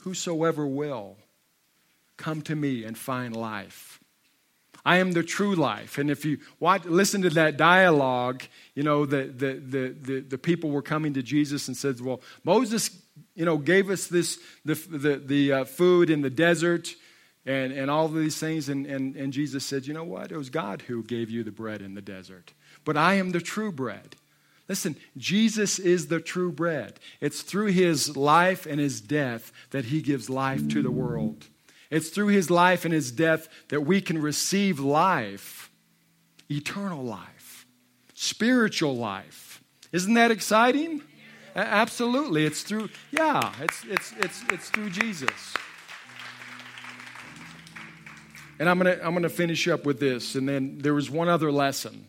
whosoever 0.00 0.66
will, 0.66 1.18
come 2.16 2.40
to 2.42 2.56
me 2.56 2.84
and 2.84 2.96
find 2.96 3.36
life. 3.36 4.00
I 4.82 4.96
am 4.96 5.12
the 5.12 5.22
true 5.22 5.54
life. 5.54 5.98
And 5.98 6.10
if 6.10 6.24
you 6.24 6.38
watch, 6.58 6.86
listen 6.86 7.20
to 7.22 7.30
that 7.30 7.58
dialogue, 7.58 8.42
you 8.74 8.82
know, 8.82 9.04
the, 9.04 9.24
the, 9.24 9.52
the, 9.54 9.96
the, 10.00 10.20
the 10.20 10.38
people 10.38 10.70
were 10.70 10.80
coming 10.80 11.12
to 11.12 11.22
Jesus 11.22 11.68
and 11.68 11.76
said, 11.76 12.00
well, 12.00 12.22
Moses, 12.42 12.90
you 13.34 13.44
know, 13.44 13.58
gave 13.58 13.90
us 13.90 14.06
this, 14.06 14.38
the, 14.64 14.74
the, 14.74 15.16
the 15.16 15.52
uh, 15.52 15.64
food 15.64 16.08
in 16.08 16.22
the 16.22 16.30
desert 16.30 16.94
and, 17.50 17.72
and 17.72 17.90
all 17.90 18.06
of 18.06 18.14
these 18.14 18.38
things. 18.38 18.68
And, 18.68 18.86
and, 18.86 19.16
and 19.16 19.32
Jesus 19.32 19.64
said, 19.64 19.86
You 19.86 19.94
know 19.94 20.04
what? 20.04 20.30
It 20.30 20.36
was 20.36 20.50
God 20.50 20.82
who 20.82 21.02
gave 21.02 21.30
you 21.30 21.42
the 21.42 21.50
bread 21.50 21.82
in 21.82 21.94
the 21.94 22.02
desert. 22.02 22.52
But 22.84 22.96
I 22.96 23.14
am 23.14 23.30
the 23.30 23.40
true 23.40 23.72
bread. 23.72 24.16
Listen, 24.68 24.96
Jesus 25.16 25.80
is 25.80 26.06
the 26.06 26.20
true 26.20 26.52
bread. 26.52 27.00
It's 27.20 27.42
through 27.42 27.66
his 27.66 28.16
life 28.16 28.66
and 28.66 28.78
his 28.78 29.00
death 29.00 29.50
that 29.70 29.86
he 29.86 30.00
gives 30.00 30.30
life 30.30 30.68
to 30.68 30.80
the 30.80 30.92
world. 30.92 31.46
It's 31.90 32.10
through 32.10 32.28
his 32.28 32.50
life 32.50 32.84
and 32.84 32.94
his 32.94 33.10
death 33.10 33.48
that 33.68 33.80
we 33.80 34.00
can 34.00 34.22
receive 34.22 34.78
life, 34.78 35.72
eternal 36.48 37.02
life, 37.02 37.66
spiritual 38.14 38.96
life. 38.96 39.60
Isn't 39.90 40.14
that 40.14 40.30
exciting? 40.30 41.02
Absolutely. 41.56 42.46
It's 42.46 42.62
through, 42.62 42.90
yeah, 43.10 43.52
it's, 43.60 43.84
it's, 43.86 44.12
it's, 44.20 44.44
it's 44.50 44.70
through 44.70 44.90
Jesus. 44.90 45.54
And 48.60 48.68
I'm 48.68 48.78
going 48.78 48.96
to 48.96 49.04
I'm 49.04 49.12
going 49.12 49.24
to 49.24 49.28
finish 49.28 49.66
up 49.66 49.84
with 49.84 49.98
this. 49.98 50.36
And 50.36 50.48
then 50.48 50.78
there 50.78 50.94
was 50.94 51.10
one 51.10 51.28
other 51.28 51.50
lesson 51.50 52.06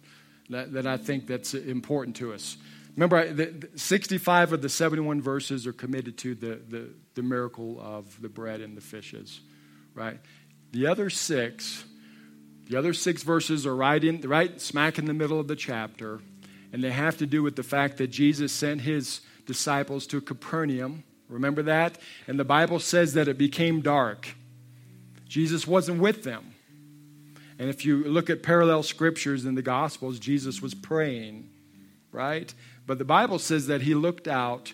that, 0.49 0.73
that 0.73 0.85
I 0.85 0.97
think 0.97 1.25
that's 1.25 1.53
important 1.53 2.17
to 2.17 2.33
us. 2.33 2.57
Remember, 2.95 3.31
the, 3.31 3.69
65 3.75 4.51
of 4.51 4.61
the 4.61 4.67
71 4.67 5.21
verses 5.21 5.65
are 5.65 5.73
committed 5.73 6.17
to 6.19 6.35
the, 6.35 6.61
the, 6.67 6.89
the 7.15 7.23
miracle 7.23 7.79
of 7.79 8.21
the 8.21 8.27
bread 8.27 8.59
and 8.59 8.75
the 8.75 8.81
fishes, 8.81 9.39
right? 9.95 10.19
The 10.73 10.87
other 10.87 11.09
six, 11.09 11.85
the 12.69 12.77
other 12.77 12.93
six 12.93 13.23
verses 13.23 13.65
are 13.65 13.75
right 13.75 14.03
in 14.03 14.19
right 14.21 14.59
smack 14.59 14.99
in 14.99 15.05
the 15.05 15.13
middle 15.13 15.39
of 15.39 15.47
the 15.47 15.55
chapter, 15.55 16.19
and 16.73 16.83
they 16.83 16.91
have 16.91 17.17
to 17.19 17.25
do 17.25 17.43
with 17.43 17.55
the 17.55 17.63
fact 17.63 17.97
that 17.97 18.07
Jesus 18.07 18.51
sent 18.51 18.81
his 18.81 19.21
disciples 19.45 20.05
to 20.07 20.19
Capernaum. 20.19 21.05
Remember 21.29 21.63
that? 21.63 21.97
And 22.27 22.37
the 22.37 22.43
Bible 22.43 22.79
says 22.79 23.13
that 23.13 23.29
it 23.29 23.37
became 23.37 23.79
dark. 23.79 24.35
Jesus 25.31 25.65
wasn't 25.65 26.01
with 26.01 26.25
them. 26.25 26.43
And 27.57 27.69
if 27.69 27.85
you 27.85 28.03
look 28.03 28.29
at 28.29 28.43
parallel 28.43 28.83
scriptures 28.83 29.45
in 29.45 29.55
the 29.55 29.61
Gospels, 29.61 30.19
Jesus 30.19 30.61
was 30.61 30.73
praying, 30.73 31.49
right? 32.11 32.53
But 32.85 32.97
the 32.97 33.05
Bible 33.05 33.39
says 33.39 33.67
that 33.67 33.83
he 33.83 33.95
looked 33.95 34.27
out 34.27 34.73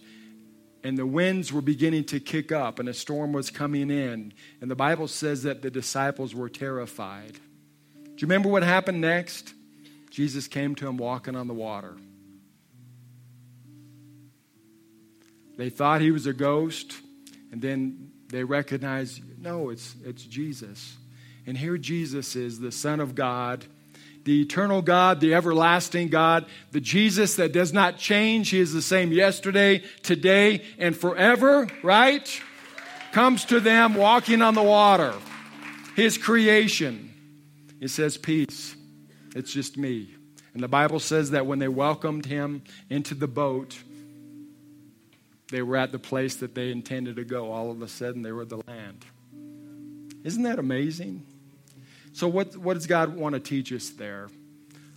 and 0.83 0.97
the 0.97 1.05
winds 1.05 1.53
were 1.53 1.61
beginning 1.61 2.05
to 2.05 2.19
kick 2.19 2.51
up 2.51 2.79
and 2.79 2.89
a 2.89 2.93
storm 2.95 3.33
was 3.33 3.51
coming 3.51 3.91
in. 3.91 4.33
And 4.59 4.71
the 4.71 4.75
Bible 4.75 5.07
says 5.07 5.43
that 5.43 5.61
the 5.61 5.69
disciples 5.69 6.33
were 6.33 6.49
terrified. 6.49 7.33
Do 7.33 8.09
you 8.17 8.25
remember 8.27 8.49
what 8.49 8.63
happened 8.63 8.99
next? 8.99 9.53
Jesus 10.09 10.47
came 10.47 10.73
to 10.73 10.87
him 10.87 10.97
walking 10.97 11.35
on 11.35 11.47
the 11.47 11.53
water. 11.53 11.95
They 15.55 15.69
thought 15.69 16.01
he 16.01 16.09
was 16.09 16.25
a 16.25 16.33
ghost, 16.33 16.95
and 17.51 17.61
then 17.61 18.11
they 18.29 18.43
recognize, 18.43 19.21
no, 19.39 19.69
it's, 19.69 19.95
it's 20.03 20.23
Jesus. 20.23 20.97
And 21.45 21.57
here 21.57 21.77
Jesus 21.77 22.35
is, 22.35 22.59
the 22.59 22.71
Son 22.71 22.99
of 22.99 23.15
God, 23.15 23.65
the 24.25 24.41
eternal 24.41 24.81
God, 24.81 25.21
the 25.21 25.33
everlasting 25.33 26.09
God, 26.09 26.45
the 26.71 26.81
Jesus 26.81 27.37
that 27.37 27.53
does 27.53 27.71
not 27.71 27.97
change. 27.97 28.49
He 28.49 28.59
is 28.59 28.73
the 28.73 28.81
same 28.81 29.13
yesterday, 29.13 29.81
today, 30.03 30.65
and 30.77 30.95
forever, 30.95 31.67
right? 31.81 32.41
Comes 33.13 33.45
to 33.45 33.61
them 33.61 33.93
walking 33.93 34.41
on 34.41 34.53
the 34.53 34.61
water. 34.61 35.13
His 35.95 36.17
creation. 36.17 37.13
It 37.79 37.87
says, 37.89 38.17
Peace. 38.17 38.75
It's 39.33 39.53
just 39.53 39.77
me. 39.77 40.13
And 40.53 40.61
the 40.61 40.67
Bible 40.67 40.99
says 40.99 41.31
that 41.31 41.45
when 41.45 41.59
they 41.59 41.67
welcomed 41.67 42.25
him 42.25 42.63
into 42.89 43.15
the 43.15 43.27
boat, 43.27 43.81
they 45.49 45.61
were 45.61 45.77
at 45.77 45.91
the 45.91 45.99
place 45.99 46.35
that 46.37 46.55
they 46.55 46.71
intended 46.71 47.15
to 47.15 47.23
go. 47.23 47.51
All 47.51 47.71
of 47.71 47.81
a 47.81 47.87
sudden, 47.87 48.21
they 48.21 48.31
were 48.31 48.41
at 48.41 48.49
the 48.49 48.61
land. 48.67 49.05
Isn't 50.23 50.43
that 50.43 50.59
amazing? 50.59 51.25
So, 52.13 52.27
what, 52.27 52.57
what 52.57 52.73
does 52.73 52.87
God 52.87 53.15
want 53.15 53.33
to 53.33 53.39
teach 53.39 53.71
us 53.71 53.89
there? 53.89 54.29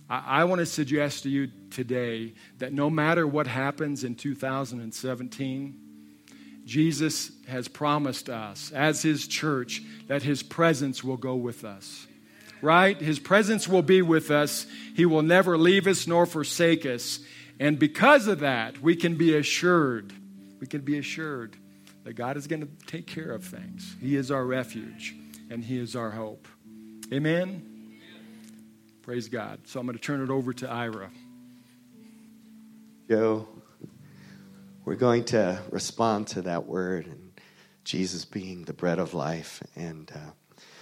I, 0.09 0.41
I 0.41 0.43
want 0.43 0.59
to 0.59 0.65
suggest 0.65 1.23
to 1.23 1.29
you 1.29 1.49
today 1.69 2.33
that 2.57 2.73
no 2.73 2.89
matter 2.89 3.25
what 3.25 3.47
happens 3.47 4.03
in 4.03 4.15
2017, 4.15 5.79
Jesus 6.65 7.31
has 7.47 7.67
promised 7.67 8.29
us, 8.29 8.71
as 8.71 9.01
His 9.01 9.27
church, 9.27 9.81
that 10.07 10.23
His 10.23 10.43
presence 10.43 11.03
will 11.03 11.17
go 11.17 11.35
with 11.35 11.63
us. 11.63 12.07
Right? 12.61 12.97
His 12.97 13.17
presence 13.17 13.67
will 13.67 13.81
be 13.81 14.01
with 14.01 14.29
us. 14.29 14.67
He 14.95 15.05
will 15.05 15.23
never 15.23 15.57
leave 15.57 15.87
us 15.87 16.05
nor 16.05 16.25
forsake 16.25 16.85
us. 16.85 17.19
And 17.59 17.79
because 17.79 18.27
of 18.27 18.39
that, 18.41 18.81
we 18.81 18.95
can 18.95 19.15
be 19.15 19.35
assured 19.35 20.13
we 20.61 20.67
can 20.67 20.81
be 20.81 20.97
assured 20.97 21.57
that 22.05 22.13
God 22.13 22.37
is 22.37 22.47
going 22.47 22.61
to 22.61 22.85
take 22.85 23.07
care 23.07 23.31
of 23.31 23.43
things. 23.43 23.95
He 23.99 24.15
is 24.15 24.31
our 24.31 24.45
refuge 24.45 25.15
and 25.49 25.65
He 25.65 25.77
is 25.77 25.95
our 25.95 26.11
hope. 26.11 26.47
Amen? 27.11 27.97
Praise 29.01 29.27
God. 29.27 29.59
So 29.65 29.79
I'm 29.79 29.87
going 29.87 29.97
to 29.97 30.01
turn 30.01 30.21
it 30.21 30.29
over 30.29 30.53
to 30.53 30.69
Ira. 30.69 31.09
Joe, 33.09 33.47
we're 34.85 34.95
going 34.95 35.25
to 35.25 35.59
respond 35.71 36.27
to 36.27 36.43
that 36.43 36.65
word 36.65 37.07
and 37.07 37.31
Jesus 37.83 38.23
being 38.23 38.63
the 38.63 38.73
bread 38.73 38.99
of 38.99 39.13
life. 39.13 39.61
And 39.75 40.09
uh, 40.15 40.31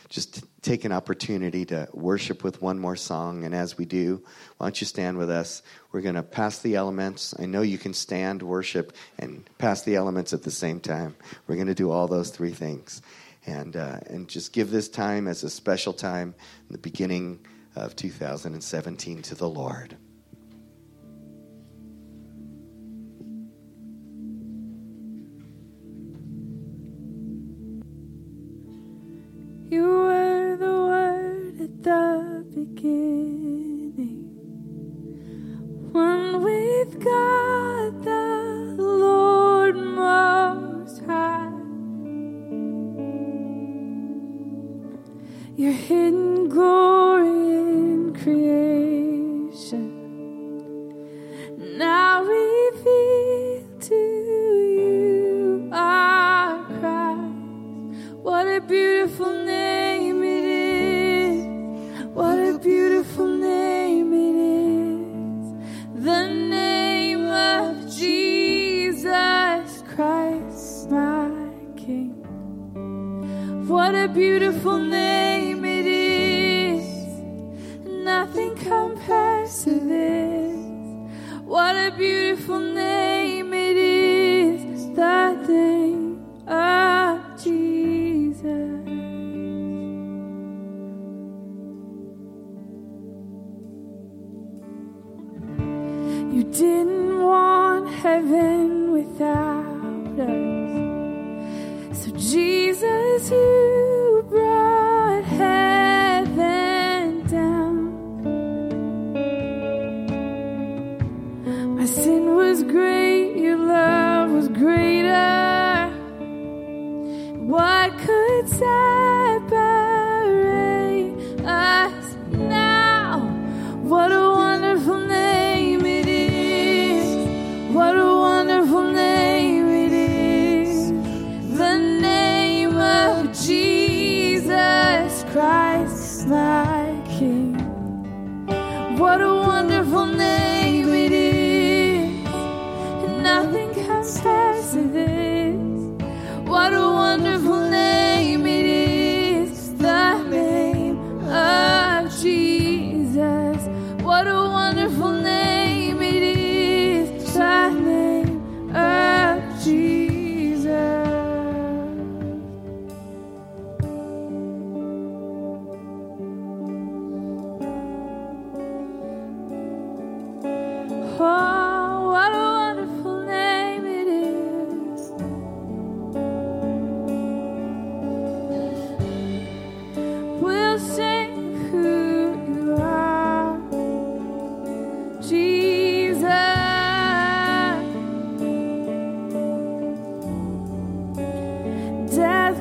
just 0.10 0.44
take 0.64 0.86
an 0.86 0.92
opportunity 0.92 1.66
to 1.66 1.88
worship 1.94 2.44
with 2.44 2.62
one 2.62 2.80
more 2.80 2.96
song. 2.96 3.44
And 3.44 3.54
as 3.54 3.78
we 3.78 3.86
do, 3.86 4.24
why 4.58 4.66
don't 4.66 4.82
you 4.82 4.88
stand 4.88 5.18
with 5.18 5.30
us? 5.30 5.62
We're 5.92 6.02
going 6.02 6.16
to 6.16 6.24
pass 6.24 6.60
the 6.60 6.76
elements. 6.76 7.36
I 7.38 7.46
know 7.46 7.62
you 7.62 7.78
can 7.78 7.94
stand, 7.94 8.42
worship, 8.42 8.96
and 9.20 9.48
pass 9.60 9.84
the 9.84 9.96
elements 9.96 10.34
at 10.34 10.44
the 10.44 10.52
same 10.52 10.80
time. 10.80 11.16
We're 11.48 11.56
going 11.56 11.68
to 11.68 11.76
do 11.76 11.92
all 11.92 12.08
those 12.08 12.32
three 12.32 12.52
things. 12.52 13.04
And, 13.46 13.76
uh, 13.76 14.00
and 14.08 14.28
just 14.28 14.52
give 14.52 14.72
this 14.72 14.90
time 14.90 15.28
as 15.28 15.44
a 15.44 15.50
special 15.50 15.94
time 15.94 16.34
in 16.68 16.74
the 16.74 16.80
beginning 16.80 17.40
of 17.76 17.96
2017 17.96 19.22
to 19.22 19.36
the 19.36 19.50
Lord. 19.50 19.96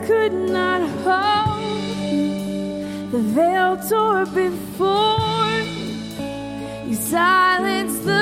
could 0.08 0.32
not 0.32 0.80
hold. 1.04 1.60
The 3.12 3.22
veil 3.36 3.76
tore 3.88 4.24
before 4.24 5.50
you 6.88 6.94
silenced 6.94 8.06
the 8.06 8.17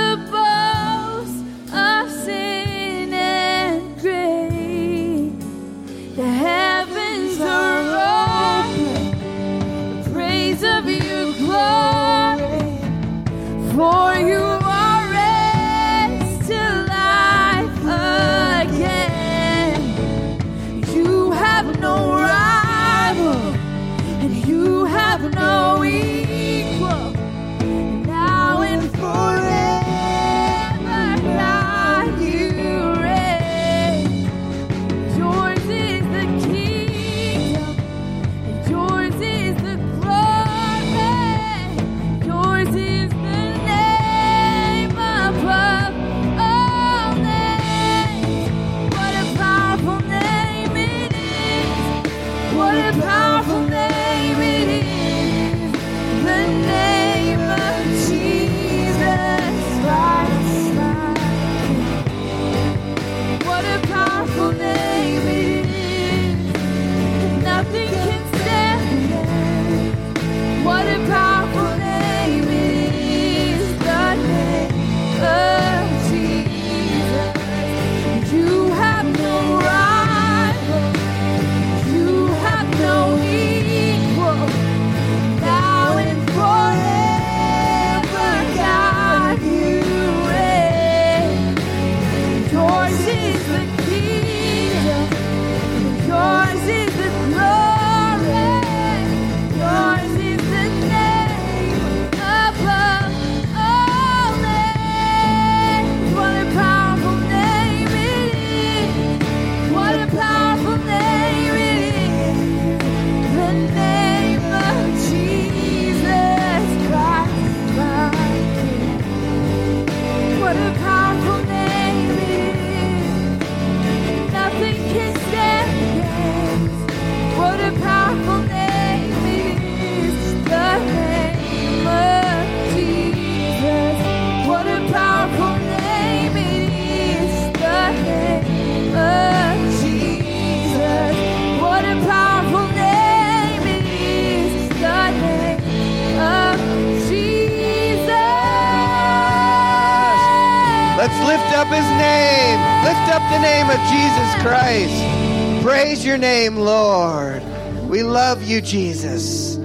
you, 158.57 158.63
Jesus. 158.63 159.57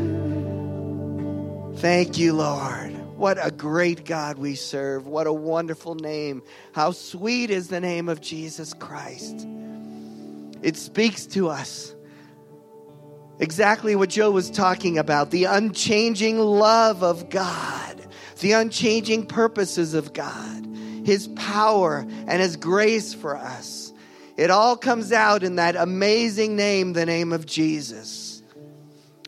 Thank 1.80 2.18
you, 2.18 2.34
Lord. 2.34 2.92
What 3.18 3.38
a 3.42 3.50
great 3.50 4.04
God 4.04 4.38
we 4.38 4.56
serve. 4.56 5.08
What 5.08 5.28
a 5.28 5.34
wonderful 5.34 5.96
name. 5.96 6.44
How 6.74 6.92
sweet 6.92 7.52
is 7.52 7.70
the 7.70 7.80
name 7.80 8.10
of 8.10 8.20
Jesus 8.20 8.74
Christ. 8.74 9.48
It 10.62 10.76
speaks 10.76 11.26
to 11.28 11.48
us. 11.48 11.96
Exactly 13.40 13.96
what 13.96 14.10
Joe 14.10 14.30
was 14.30 14.52
talking 14.52 14.98
about 14.98 15.32
the 15.32 15.46
unchanging 15.46 16.38
love 16.38 17.02
of 17.02 17.30
God, 17.30 17.96
the 18.42 18.52
unchanging 18.52 19.26
purposes 19.26 19.94
of 19.94 20.12
God, 20.12 20.68
His 21.06 21.30
power 21.30 22.00
and 22.00 22.42
His 22.42 22.58
grace 22.58 23.14
for 23.14 23.38
us. 23.38 23.94
It 24.36 24.52
all 24.52 24.76
comes 24.76 25.14
out 25.14 25.44
in 25.44 25.56
that 25.56 25.78
amazing 25.78 26.58
name, 26.58 26.92
the 26.92 27.06
name 27.06 27.32
of 27.32 27.46
Jesus. 27.46 28.21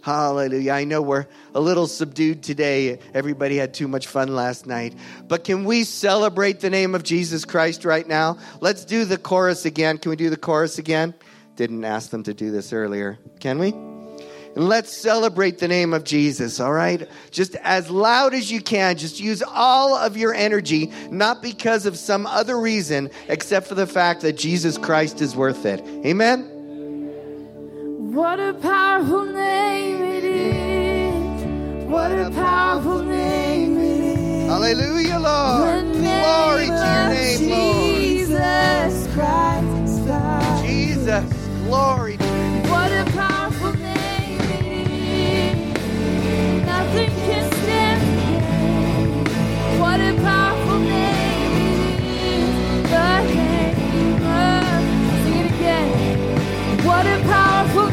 Hallelujah. 0.03 0.73
I 0.73 0.83
know 0.83 1.01
we're 1.01 1.27
a 1.55 1.61
little 1.61 1.87
subdued 1.87 2.43
today. 2.43 2.99
Everybody 3.13 3.55
had 3.55 3.73
too 3.73 3.87
much 3.87 4.07
fun 4.07 4.35
last 4.35 4.67
night. 4.67 4.93
But 5.29 5.45
can 5.45 5.63
we 5.63 5.85
celebrate 5.85 6.59
the 6.59 6.69
name 6.69 6.93
of 6.93 7.03
Jesus 7.03 7.45
Christ 7.45 7.85
right 7.85 8.05
now? 8.05 8.37
Let's 8.59 8.83
do 8.83 9.05
the 9.05 9.17
chorus 9.17 9.63
again. 9.63 9.97
Can 9.97 10.09
we 10.09 10.17
do 10.17 10.29
the 10.29 10.35
chorus 10.35 10.77
again? 10.77 11.13
Didn't 11.55 11.85
ask 11.85 12.09
them 12.09 12.21
to 12.23 12.33
do 12.33 12.51
this 12.51 12.73
earlier. 12.73 13.17
Can 13.39 13.59
we? 13.59 13.69
And 13.69 14.67
let's 14.67 14.91
celebrate 14.91 15.59
the 15.59 15.69
name 15.69 15.93
of 15.93 16.03
Jesus, 16.03 16.59
all 16.59 16.73
right? 16.73 17.07
Just 17.31 17.55
as 17.63 17.89
loud 17.89 18.33
as 18.33 18.51
you 18.51 18.59
can. 18.59 18.97
Just 18.97 19.21
use 19.21 19.41
all 19.41 19.95
of 19.95 20.17
your 20.17 20.33
energy, 20.33 20.91
not 21.11 21.41
because 21.41 21.85
of 21.85 21.97
some 21.97 22.25
other 22.25 22.59
reason, 22.59 23.09
except 23.29 23.67
for 23.67 23.75
the 23.75 23.87
fact 23.87 24.19
that 24.23 24.33
Jesus 24.33 24.77
Christ 24.77 25.21
is 25.21 25.33
worth 25.33 25.65
it. 25.65 25.79
Amen? 26.05 26.52
What 28.11 28.39
a 28.39 28.53
powerful 28.53 29.25
name 29.25 30.03
it 30.03 30.23
is. 30.25 31.85
What 31.85 32.11
a 32.11 32.29
powerful 32.31 33.01
name 33.01 33.77
it 33.77 34.01
is. 34.01 34.49
Hallelujah, 34.49 35.19
Lord. 35.19 35.93
Glory 35.93 36.65
to 36.67 36.73
your 36.73 37.09
name 37.09 37.43
of 37.43 37.57
Lord. 37.57 37.85
Jesus 37.87 39.07
Christ. 39.13 40.63
Jesus, 40.63 41.23
glory 41.63 42.17
to 42.17 42.25
your 42.25 42.67
What 42.71 42.91
a 42.91 43.05
powerful 43.11 43.73
name 43.73 44.41
it 44.41 44.65
is. 45.47 46.65
Nothing 46.65 47.09
can 47.09 47.51
stand 47.53 48.01
against. 48.03 49.79
What 49.79 49.99
a 50.01 50.13
powerful 50.21 50.79
name 50.79 51.53
it 51.57 52.03
is. 52.03 52.45
The 52.91 53.21
name 53.33 54.21
of. 54.21 55.23
Sing 55.23 55.37
it 55.37 55.45
again. 55.55 55.87
What 56.85 57.05
a 57.07 57.19
powerful 57.23 57.92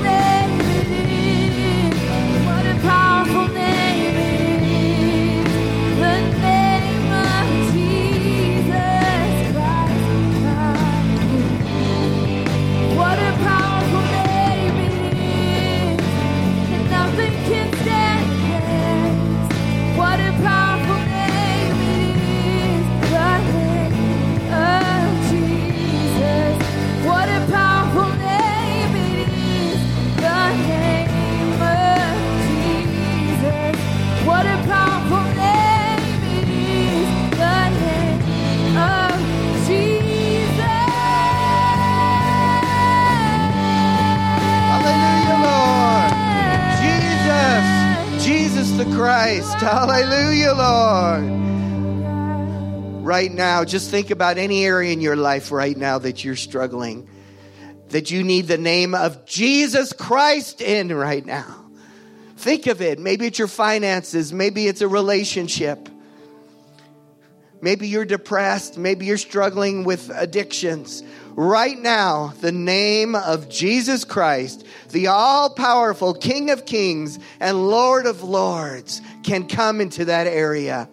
Christ. 49.00 49.54
Hallelujah, 49.54 50.52
Lord. 50.52 51.24
Right 53.02 53.32
now, 53.32 53.64
just 53.64 53.90
think 53.90 54.10
about 54.10 54.36
any 54.36 54.66
area 54.66 54.92
in 54.92 55.00
your 55.00 55.16
life 55.16 55.50
right 55.50 55.74
now 55.74 55.96
that 56.00 56.22
you're 56.22 56.36
struggling, 56.36 57.08
that 57.88 58.10
you 58.10 58.22
need 58.22 58.46
the 58.46 58.58
name 58.58 58.94
of 58.94 59.24
Jesus 59.24 59.94
Christ 59.94 60.60
in 60.60 60.92
right 60.92 61.24
now. 61.24 61.64
Think 62.36 62.66
of 62.66 62.82
it. 62.82 62.98
Maybe 62.98 63.24
it's 63.26 63.38
your 63.38 63.48
finances, 63.48 64.34
maybe 64.34 64.66
it's 64.66 64.82
a 64.82 64.88
relationship. 64.88 65.88
Maybe 67.62 67.88
you're 67.88 68.04
depressed. 68.04 68.78
Maybe 68.78 69.06
you're 69.06 69.18
struggling 69.18 69.84
with 69.84 70.10
addictions. 70.14 71.02
Right 71.36 71.78
now, 71.78 72.34
the 72.40 72.52
name 72.52 73.14
of 73.14 73.48
Jesus 73.48 74.04
Christ, 74.04 74.66
the 74.90 75.06
all 75.06 75.50
powerful 75.50 76.14
King 76.14 76.50
of 76.50 76.66
Kings 76.66 77.18
and 77.38 77.68
Lord 77.68 78.06
of 78.06 78.22
Lords, 78.22 79.00
can 79.22 79.46
come 79.46 79.80
into 79.80 80.06
that 80.06 80.26
area. 80.26 80.88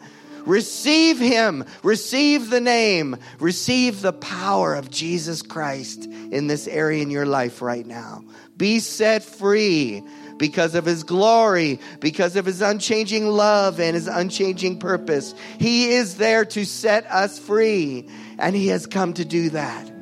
Receive 0.45 1.19
Him, 1.19 1.65
receive 1.83 2.49
the 2.49 2.61
name, 2.61 3.17
receive 3.39 4.01
the 4.01 4.13
power 4.13 4.75
of 4.75 4.89
Jesus 4.89 5.41
Christ 5.41 6.05
in 6.05 6.47
this 6.47 6.67
area 6.67 7.01
in 7.01 7.09
your 7.09 7.25
life 7.25 7.61
right 7.61 7.85
now. 7.85 8.23
Be 8.55 8.79
set 8.79 9.23
free 9.23 10.03
because 10.37 10.75
of 10.75 10.85
his 10.85 11.03
glory, 11.03 11.79
because 11.99 12.35
of 12.35 12.45
his 12.45 12.61
unchanging 12.61 13.27
love 13.27 13.79
and 13.79 13.95
his 13.95 14.07
unchanging 14.07 14.79
purpose. 14.79 15.33
He 15.59 15.91
is 15.91 16.17
there 16.17 16.45
to 16.45 16.65
set 16.65 17.05
us 17.07 17.39
free, 17.39 18.07
and 18.37 18.55
he 18.55 18.67
has 18.67 18.85
come 18.85 19.13
to 19.13 19.25
do 19.25 19.49
that. 19.51 19.96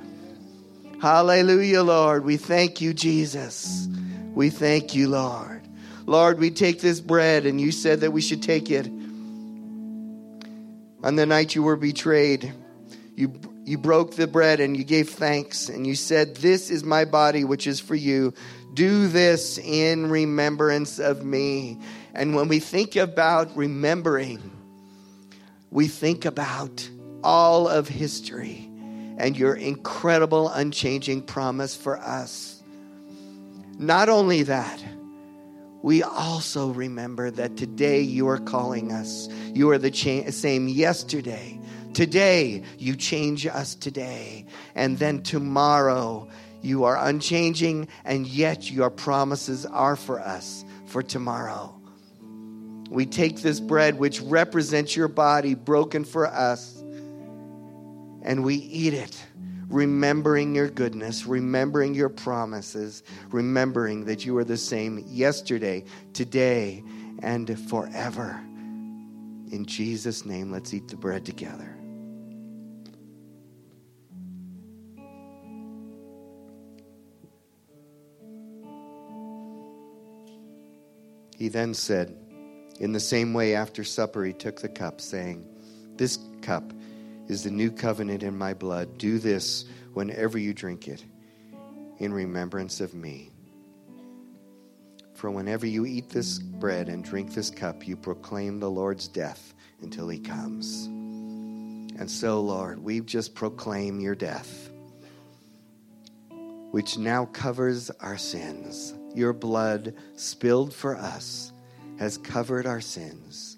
Hallelujah, 1.01 1.83
Lord. 1.83 2.23
We 2.23 2.37
thank 2.37 2.79
you, 2.79 2.93
Jesus. 2.93 3.87
We 4.33 4.49
thank 4.49 4.95
you, 4.95 5.09
Lord. 5.09 5.61
Lord, 6.05 6.39
we 6.39 6.51
take 6.51 6.79
this 6.79 7.01
bread, 7.01 7.45
and 7.45 7.59
you 7.59 7.71
said 7.71 8.01
that 8.01 8.11
we 8.11 8.21
should 8.21 8.41
take 8.41 8.71
it. 8.71 8.87
On 11.03 11.15
the 11.15 11.25
night 11.25 11.53
you 11.53 11.63
were 11.63 11.75
betrayed, 11.75 12.53
you, 13.15 13.33
you 13.65 13.77
broke 13.77 14.15
the 14.15 14.27
bread 14.27 14.59
and 14.59 14.75
you 14.75 14.83
gave 14.83 15.09
thanks, 15.09 15.69
and 15.69 15.85
you 15.85 15.95
said, 15.95 16.35
This 16.37 16.69
is 16.69 16.83
my 16.83 17.05
body, 17.05 17.43
which 17.43 17.67
is 17.67 17.79
for 17.79 17.95
you. 17.95 18.33
Do 18.73 19.07
this 19.07 19.57
in 19.57 20.09
remembrance 20.09 20.99
of 20.99 21.25
me. 21.25 21.79
And 22.13 22.35
when 22.35 22.47
we 22.47 22.59
think 22.59 22.95
about 22.95 23.55
remembering, 23.55 24.51
we 25.71 25.87
think 25.87 26.25
about 26.25 26.89
all 27.23 27.67
of 27.67 27.87
history 27.87 28.64
and 29.17 29.37
your 29.37 29.55
incredible, 29.55 30.49
unchanging 30.49 31.21
promise 31.21 31.75
for 31.75 31.97
us. 31.97 32.61
Not 33.77 34.09
only 34.09 34.43
that, 34.43 34.83
we 35.81 36.01
also 36.01 36.71
remember 36.71 37.29
that 37.29 37.57
today 37.57 38.01
you 38.01 38.27
are 38.29 38.39
calling 38.39 38.91
us. 38.91 39.27
You 39.53 39.69
are 39.69 39.77
the 39.77 39.91
cha- 39.91 40.31
same 40.31 40.67
yesterday. 40.67 41.59
Today, 41.93 42.63
you 42.77 42.95
change 42.95 43.45
us 43.45 43.75
today. 43.75 44.45
And 44.73 44.97
then 44.97 45.21
tomorrow, 45.21 46.27
you 46.61 46.85
are 46.85 46.97
unchanging, 46.97 47.87
and 48.03 48.25
yet 48.25 48.71
your 48.71 48.89
promises 48.89 49.65
are 49.65 49.95
for 49.95 50.19
us 50.19 50.65
for 50.87 51.03
tomorrow. 51.03 51.79
We 52.89 53.05
take 53.05 53.41
this 53.41 53.59
bread, 53.59 53.99
which 53.99 54.19
represents 54.21 54.95
your 54.95 55.07
body 55.07 55.53
broken 55.53 56.03
for 56.03 56.25
us, 56.25 56.74
and 58.25 58.43
we 58.43 58.55
eat 58.55 58.93
it, 58.93 59.23
remembering 59.69 60.55
your 60.55 60.67
goodness, 60.67 61.25
remembering 61.27 61.93
your 61.93 62.09
promises, 62.09 63.03
remembering 63.29 64.05
that 64.05 64.25
you 64.25 64.35
are 64.37 64.43
the 64.43 64.57
same 64.57 65.03
yesterday, 65.07 65.85
today, 66.13 66.83
and 67.21 67.57
forever. 67.69 68.31
In 69.51 69.65
Jesus' 69.67 70.25
name, 70.25 70.51
let's 70.51 70.73
eat 70.73 70.87
the 70.87 70.97
bread 70.97 71.23
together. 71.23 71.71
He 81.37 81.47
then 81.47 81.75
said, 81.75 82.17
In 82.79 82.91
the 82.91 82.99
same 82.99 83.35
way, 83.35 83.53
after 83.53 83.83
supper, 83.83 84.25
he 84.25 84.33
took 84.33 84.61
the 84.61 84.69
cup, 84.69 84.99
saying, 84.99 85.45
This 85.95 86.17
cup 86.41 86.73
is 87.27 87.43
the 87.43 87.51
new 87.51 87.71
covenant 87.71 88.23
in 88.23 88.37
my 88.37 88.53
blood. 88.53 88.97
Do 88.97 89.19
this 89.19 89.65
whenever 89.93 90.37
you 90.37 90.53
drink 90.53 90.87
it 90.87 91.03
in 91.97 92.13
remembrance 92.13 92.81
of 92.81 92.93
me. 92.93 93.31
For 95.13 95.31
whenever 95.31 95.65
you 95.65 95.85
eat 95.85 96.09
this 96.09 96.39
bread 96.39 96.89
and 96.89 97.03
drink 97.03 97.33
this 97.33 97.49
cup, 97.49 97.87
you 97.87 97.95
proclaim 97.95 98.59
the 98.59 98.69
Lord's 98.69 99.07
death 99.07 99.53
until 99.81 100.09
he 100.09 100.19
comes. 100.19 100.87
And 101.97 102.11
so, 102.11 102.41
Lord, 102.41 102.83
we 102.83 102.99
just 102.99 103.33
proclaim 103.33 104.01
your 104.01 104.15
death, 104.15 104.69
which 106.71 106.97
now 106.97 107.25
covers 107.27 107.89
our 108.01 108.17
sins. 108.17 108.93
Your 109.13 109.31
blood 109.31 109.93
spilled 110.15 110.73
for 110.73 110.97
us 110.97 111.53
has 111.97 112.17
covered 112.17 112.65
our 112.65 112.81
sins. 112.81 113.54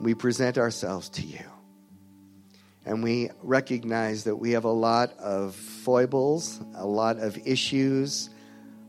We 0.00 0.14
present 0.14 0.58
ourselves 0.58 1.08
to 1.10 1.22
you. 1.22 1.44
And 2.84 3.02
we 3.02 3.30
recognize 3.42 4.24
that 4.24 4.36
we 4.36 4.52
have 4.52 4.64
a 4.64 4.70
lot 4.70 5.12
of 5.18 5.54
foibles, 5.54 6.60
a 6.74 6.86
lot 6.86 7.18
of 7.18 7.36
issues, 7.44 8.30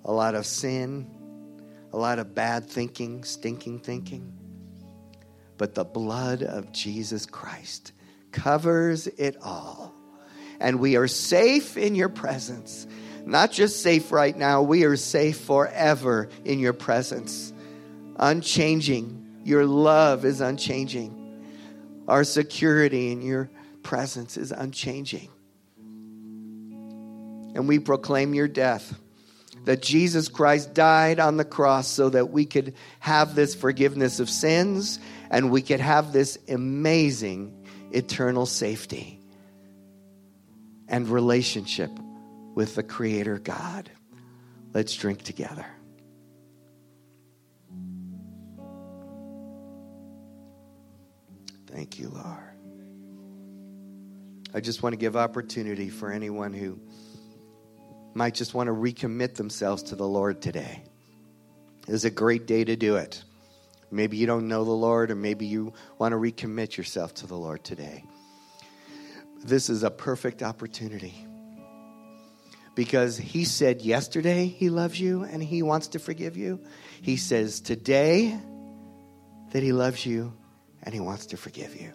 a 0.05 0.11
lot 0.11 0.35
of 0.35 0.45
sin, 0.45 1.09
a 1.91 1.97
lot 1.97 2.19
of 2.19 2.35
bad 2.35 2.69
thinking, 2.69 3.23
stinking 3.23 3.79
thinking. 3.79 4.33
But 5.57 5.73
the 5.73 5.83
blood 5.83 6.43
of 6.43 6.71
Jesus 6.71 7.25
Christ 7.25 7.91
covers 8.31 9.07
it 9.07 9.37
all. 9.41 9.93
And 10.59 10.79
we 10.79 10.95
are 10.95 11.07
safe 11.07 11.77
in 11.77 11.95
your 11.95 12.09
presence. 12.09 12.85
Not 13.25 13.51
just 13.51 13.81
safe 13.81 14.11
right 14.11 14.35
now, 14.35 14.61
we 14.61 14.83
are 14.85 14.95
safe 14.95 15.39
forever 15.39 16.29
in 16.45 16.59
your 16.59 16.73
presence. 16.73 17.51
Unchanging. 18.17 19.26
Your 19.47 19.65
love 19.65 20.25
is 20.25 20.41
unchanging. 20.41 21.41
Our 22.05 22.25
security 22.25 23.13
in 23.13 23.21
your 23.21 23.49
presence 23.81 24.35
is 24.35 24.51
unchanging. 24.51 25.29
And 27.55 27.65
we 27.65 27.79
proclaim 27.79 28.33
your 28.33 28.49
death 28.49 28.93
that 29.63 29.81
Jesus 29.81 30.27
Christ 30.27 30.73
died 30.73 31.21
on 31.21 31.37
the 31.37 31.45
cross 31.45 31.87
so 31.87 32.09
that 32.09 32.29
we 32.29 32.45
could 32.45 32.73
have 32.99 33.35
this 33.35 33.55
forgiveness 33.55 34.19
of 34.19 34.29
sins 34.29 34.99
and 35.29 35.49
we 35.49 35.61
could 35.61 35.79
have 35.79 36.11
this 36.11 36.37
amazing 36.49 37.65
eternal 37.93 38.45
safety 38.45 39.21
and 40.89 41.07
relationship 41.07 41.91
with 42.53 42.75
the 42.75 42.83
Creator 42.83 43.39
God. 43.39 43.89
Let's 44.73 44.93
drink 44.93 45.21
together. 45.21 45.65
Thank 51.77 51.99
you, 51.99 52.09
Lord. 52.09 52.55
I 54.51 54.61
just 54.61 54.81
want 54.81 54.93
to 54.93 54.97
give 54.97 55.15
opportunity 55.15 55.89
for 55.89 56.11
anyone 56.11 56.51
who 56.51 56.79
might 58.15 58.33
just 58.33 58.55
want 58.55 58.65
to 58.65 58.73
recommit 58.73 59.35
themselves 59.35 59.83
to 59.83 59.95
the 59.95 60.07
Lord 60.07 60.41
today. 60.41 60.81
It 61.87 61.93
is 61.93 62.03
a 62.03 62.09
great 62.09 62.47
day 62.47 62.63
to 62.63 62.75
do 62.75 62.95
it. 62.95 63.23
Maybe 63.91 64.17
you 64.17 64.25
don't 64.25 64.47
know 64.47 64.63
the 64.63 64.71
Lord, 64.71 65.11
or 65.11 65.15
maybe 65.15 65.45
you 65.45 65.71
want 65.99 66.13
to 66.13 66.17
recommit 66.17 66.75
yourself 66.77 67.13
to 67.13 67.27
the 67.27 67.37
Lord 67.37 67.63
today. 67.63 68.03
This 69.43 69.69
is 69.69 69.83
a 69.83 69.91
perfect 69.91 70.41
opportunity 70.41 71.13
because 72.73 73.19
He 73.19 73.45
said 73.45 73.83
yesterday 73.83 74.47
He 74.47 74.71
loves 74.71 74.99
you 74.99 75.25
and 75.25 75.43
He 75.43 75.61
wants 75.61 75.89
to 75.89 75.99
forgive 75.99 76.37
you. 76.37 76.59
He 77.03 77.17
says 77.17 77.59
today 77.61 78.35
that 79.51 79.61
He 79.61 79.73
loves 79.73 80.03
you 80.07 80.33
and 80.87 80.93
He 80.93 81.01
wants 81.01 81.25
to 81.27 81.37
forgive 81.37 81.75
you. 81.75 81.91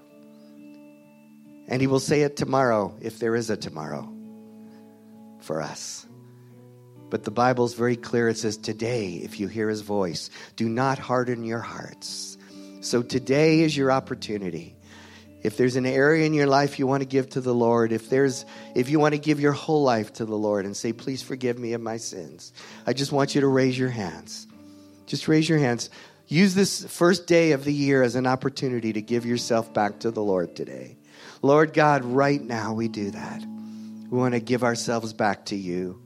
And 1.67 1.81
He 1.81 1.87
will 1.87 1.99
say 1.99 2.21
it 2.21 2.37
tomorrow 2.37 2.95
if 3.01 3.19
there 3.19 3.35
is 3.35 3.49
a 3.49 3.57
tomorrow 3.57 4.07
for 5.41 5.63
us. 5.63 6.07
But 7.09 7.25
the 7.25 7.31
Bible's 7.31 7.73
very 7.73 7.97
clear. 7.97 8.29
It 8.29 8.37
says, 8.37 8.59
Today, 8.59 9.15
if 9.15 9.41
you 9.41 9.49
hear 9.49 9.71
his 9.71 9.81
voice, 9.81 10.29
do 10.57 10.69
not 10.69 10.99
harden 10.99 11.43
your 11.43 11.61
hearts. 11.61 12.37
So 12.83 13.03
today 13.03 13.61
is 13.61 13.75
your 13.75 13.91
opportunity. 13.91 14.77
If 15.43 15.57
there's 15.57 15.77
an 15.77 15.87
area 15.87 16.27
in 16.27 16.35
your 16.35 16.47
life 16.47 16.79
you 16.79 16.87
want 16.87 17.01
to 17.01 17.09
give 17.09 17.31
to 17.31 17.41
the 17.41 17.55
Lord, 17.55 17.93
if 17.93 18.11
there's 18.11 18.45
if 18.75 18.91
you 18.91 19.01
want 19.01 19.15
to 19.15 19.19
give 19.19 19.41
your 19.41 19.53
whole 19.53 19.83
life 19.85 20.13
to 20.15 20.27
the 20.27 20.37
Lord 20.37 20.67
and 20.67 20.77
say, 20.77 20.93
"Please 20.93 21.23
forgive 21.23 21.59
me 21.59 21.73
of 21.73 21.81
my 21.81 21.97
sins." 21.97 22.53
I 22.87 22.93
just 22.93 23.11
want 23.11 23.35
you 23.35 23.41
to 23.41 23.49
raise 23.49 23.79
your 23.79 23.89
hands. 23.89 24.47
Just 25.07 25.29
raise 25.29 25.49
your 25.49 25.59
hands. 25.59 25.89
Use 26.33 26.55
this 26.55 26.87
first 26.87 27.27
day 27.27 27.53
of 27.53 27.63
the 27.63 27.75
year 27.75 28.03
as 28.03 28.15
an 28.15 28.27
opportunity 28.27 28.95
to 28.95 29.03
give 29.03 29.27
yourself 29.27 29.75
back 29.75 30.01
to 30.01 30.11
the 30.11 30.23
Lord 30.23 30.57
today. 30.57 30.97
Lord 31.43 31.75
God, 31.75 32.07
right 32.07 32.41
now 32.41 32.73
we 32.73 32.89
do 32.89 33.11
that. 33.11 33.45
We 33.45 34.17
want 34.17 34.33
to 34.33 34.41
give 34.41 34.65
ourselves 34.65 35.13
back 35.13 35.45
to 35.47 35.57
you. 35.57 36.01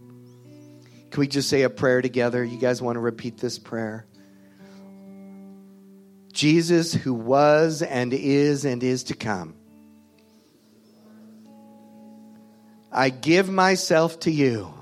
Can 1.13 1.21
we 1.21 1.29
just 1.29 1.49
say 1.49 1.63
a 1.63 1.71
prayer 1.71 2.03
together? 2.03 2.43
You 2.43 2.59
guys 2.59 2.83
want 2.83 2.97
to 2.97 3.01
repeat 3.01 3.39
this 3.39 3.61
prayer? 3.61 4.05
Jesus, 6.33 6.93
who 6.93 7.15
was 7.15 7.81
and 7.81 8.13
is 8.13 8.65
and 8.65 8.83
is 8.83 9.05
to 9.05 9.15
come, 9.15 9.55
I 12.91 13.11
give 13.11 13.49
myself 13.49 14.19
to 14.21 14.33
you. 14.33 14.75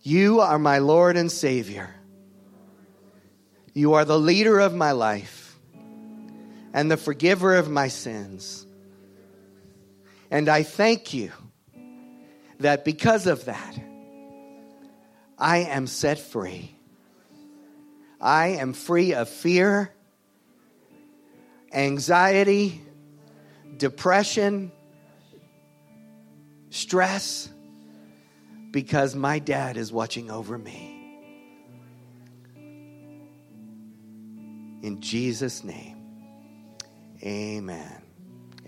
You 0.00 0.40
are 0.40 0.58
my 0.58 0.78
Lord 0.78 1.18
and 1.18 1.30
Savior. 1.30 1.94
You 3.74 3.94
are 3.94 4.04
the 4.04 4.18
leader 4.18 4.60
of 4.60 4.72
my 4.72 4.92
life 4.92 5.58
and 6.72 6.88
the 6.88 6.96
forgiver 6.96 7.56
of 7.56 7.68
my 7.68 7.88
sins. 7.88 8.66
And 10.30 10.48
I 10.48 10.62
thank 10.62 11.12
you 11.12 11.32
that 12.60 12.84
because 12.84 13.26
of 13.26 13.44
that, 13.46 13.78
I 15.36 15.58
am 15.58 15.88
set 15.88 16.18
free. 16.18 16.76
I 18.20 18.48
am 18.48 18.72
free 18.72 19.12
of 19.12 19.28
fear, 19.28 19.92
anxiety, 21.72 22.80
depression, 23.76 24.70
stress, 26.70 27.50
because 28.70 29.14
my 29.14 29.40
dad 29.40 29.76
is 29.76 29.92
watching 29.92 30.30
over 30.30 30.56
me. 30.56 30.93
In 34.84 35.00
Jesus' 35.00 35.64
name, 35.64 35.96
amen. 37.22 38.02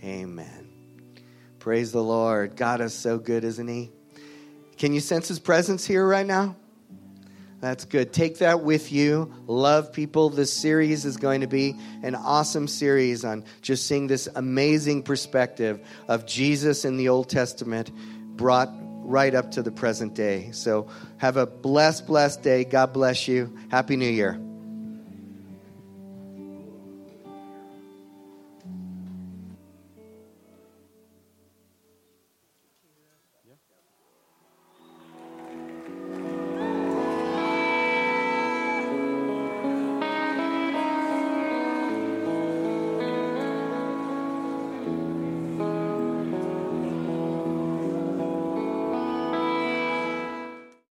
Amen. 0.03 0.69
Praise 1.59 1.93
the 1.93 2.03
Lord. 2.03 2.57
God 2.57 2.81
is 2.81 2.95
so 2.95 3.19
good, 3.19 3.45
isn't 3.45 3.69
He? 3.69 3.91
Can 4.79 4.95
you 4.95 5.01
sense 5.01 5.29
His 5.29 5.39
presence 5.39 5.87
here 5.87 6.09
right 6.09 6.25
now? 6.25 6.57
That's 7.61 7.85
good. 7.85 8.15
Take 8.15 8.39
that 8.39 8.63
with 8.63 8.93
you. 8.93 9.31
Love 9.47 9.93
people. 9.93 10.31
This 10.31 10.51
series 10.51 11.05
is 11.05 11.19
going 11.19 11.43
to 11.43 11.47
be 11.47 11.77
an 12.03 12.15
awesome 12.15 12.67
series 12.67 13.23
on 13.23 13.45
just 13.61 13.87
seeing 13.87 14.07
this 14.07 14.27
amazing 14.35 15.03
perspective 15.03 15.87
of 16.09 16.25
Jesus 16.25 16.87
in 16.87 16.97
the 16.97 17.11
Old 17.11 17.29
Testament 17.29 17.91
brought 18.39 18.71
right 19.03 19.35
up 19.35 19.51
to 19.51 19.63
the 19.63 19.71
present 19.71 20.15
day. 20.15 20.49
So 20.53 20.89
have 21.19 21.37
a 21.37 21.45
blessed, 21.45 22.07
blessed 22.07 22.43
day. 22.43 22.65
God 22.65 22.95
bless 22.95 23.29
you. 23.29 23.55
Happy 23.71 23.97
New 23.97 24.09
Year. 24.09 24.41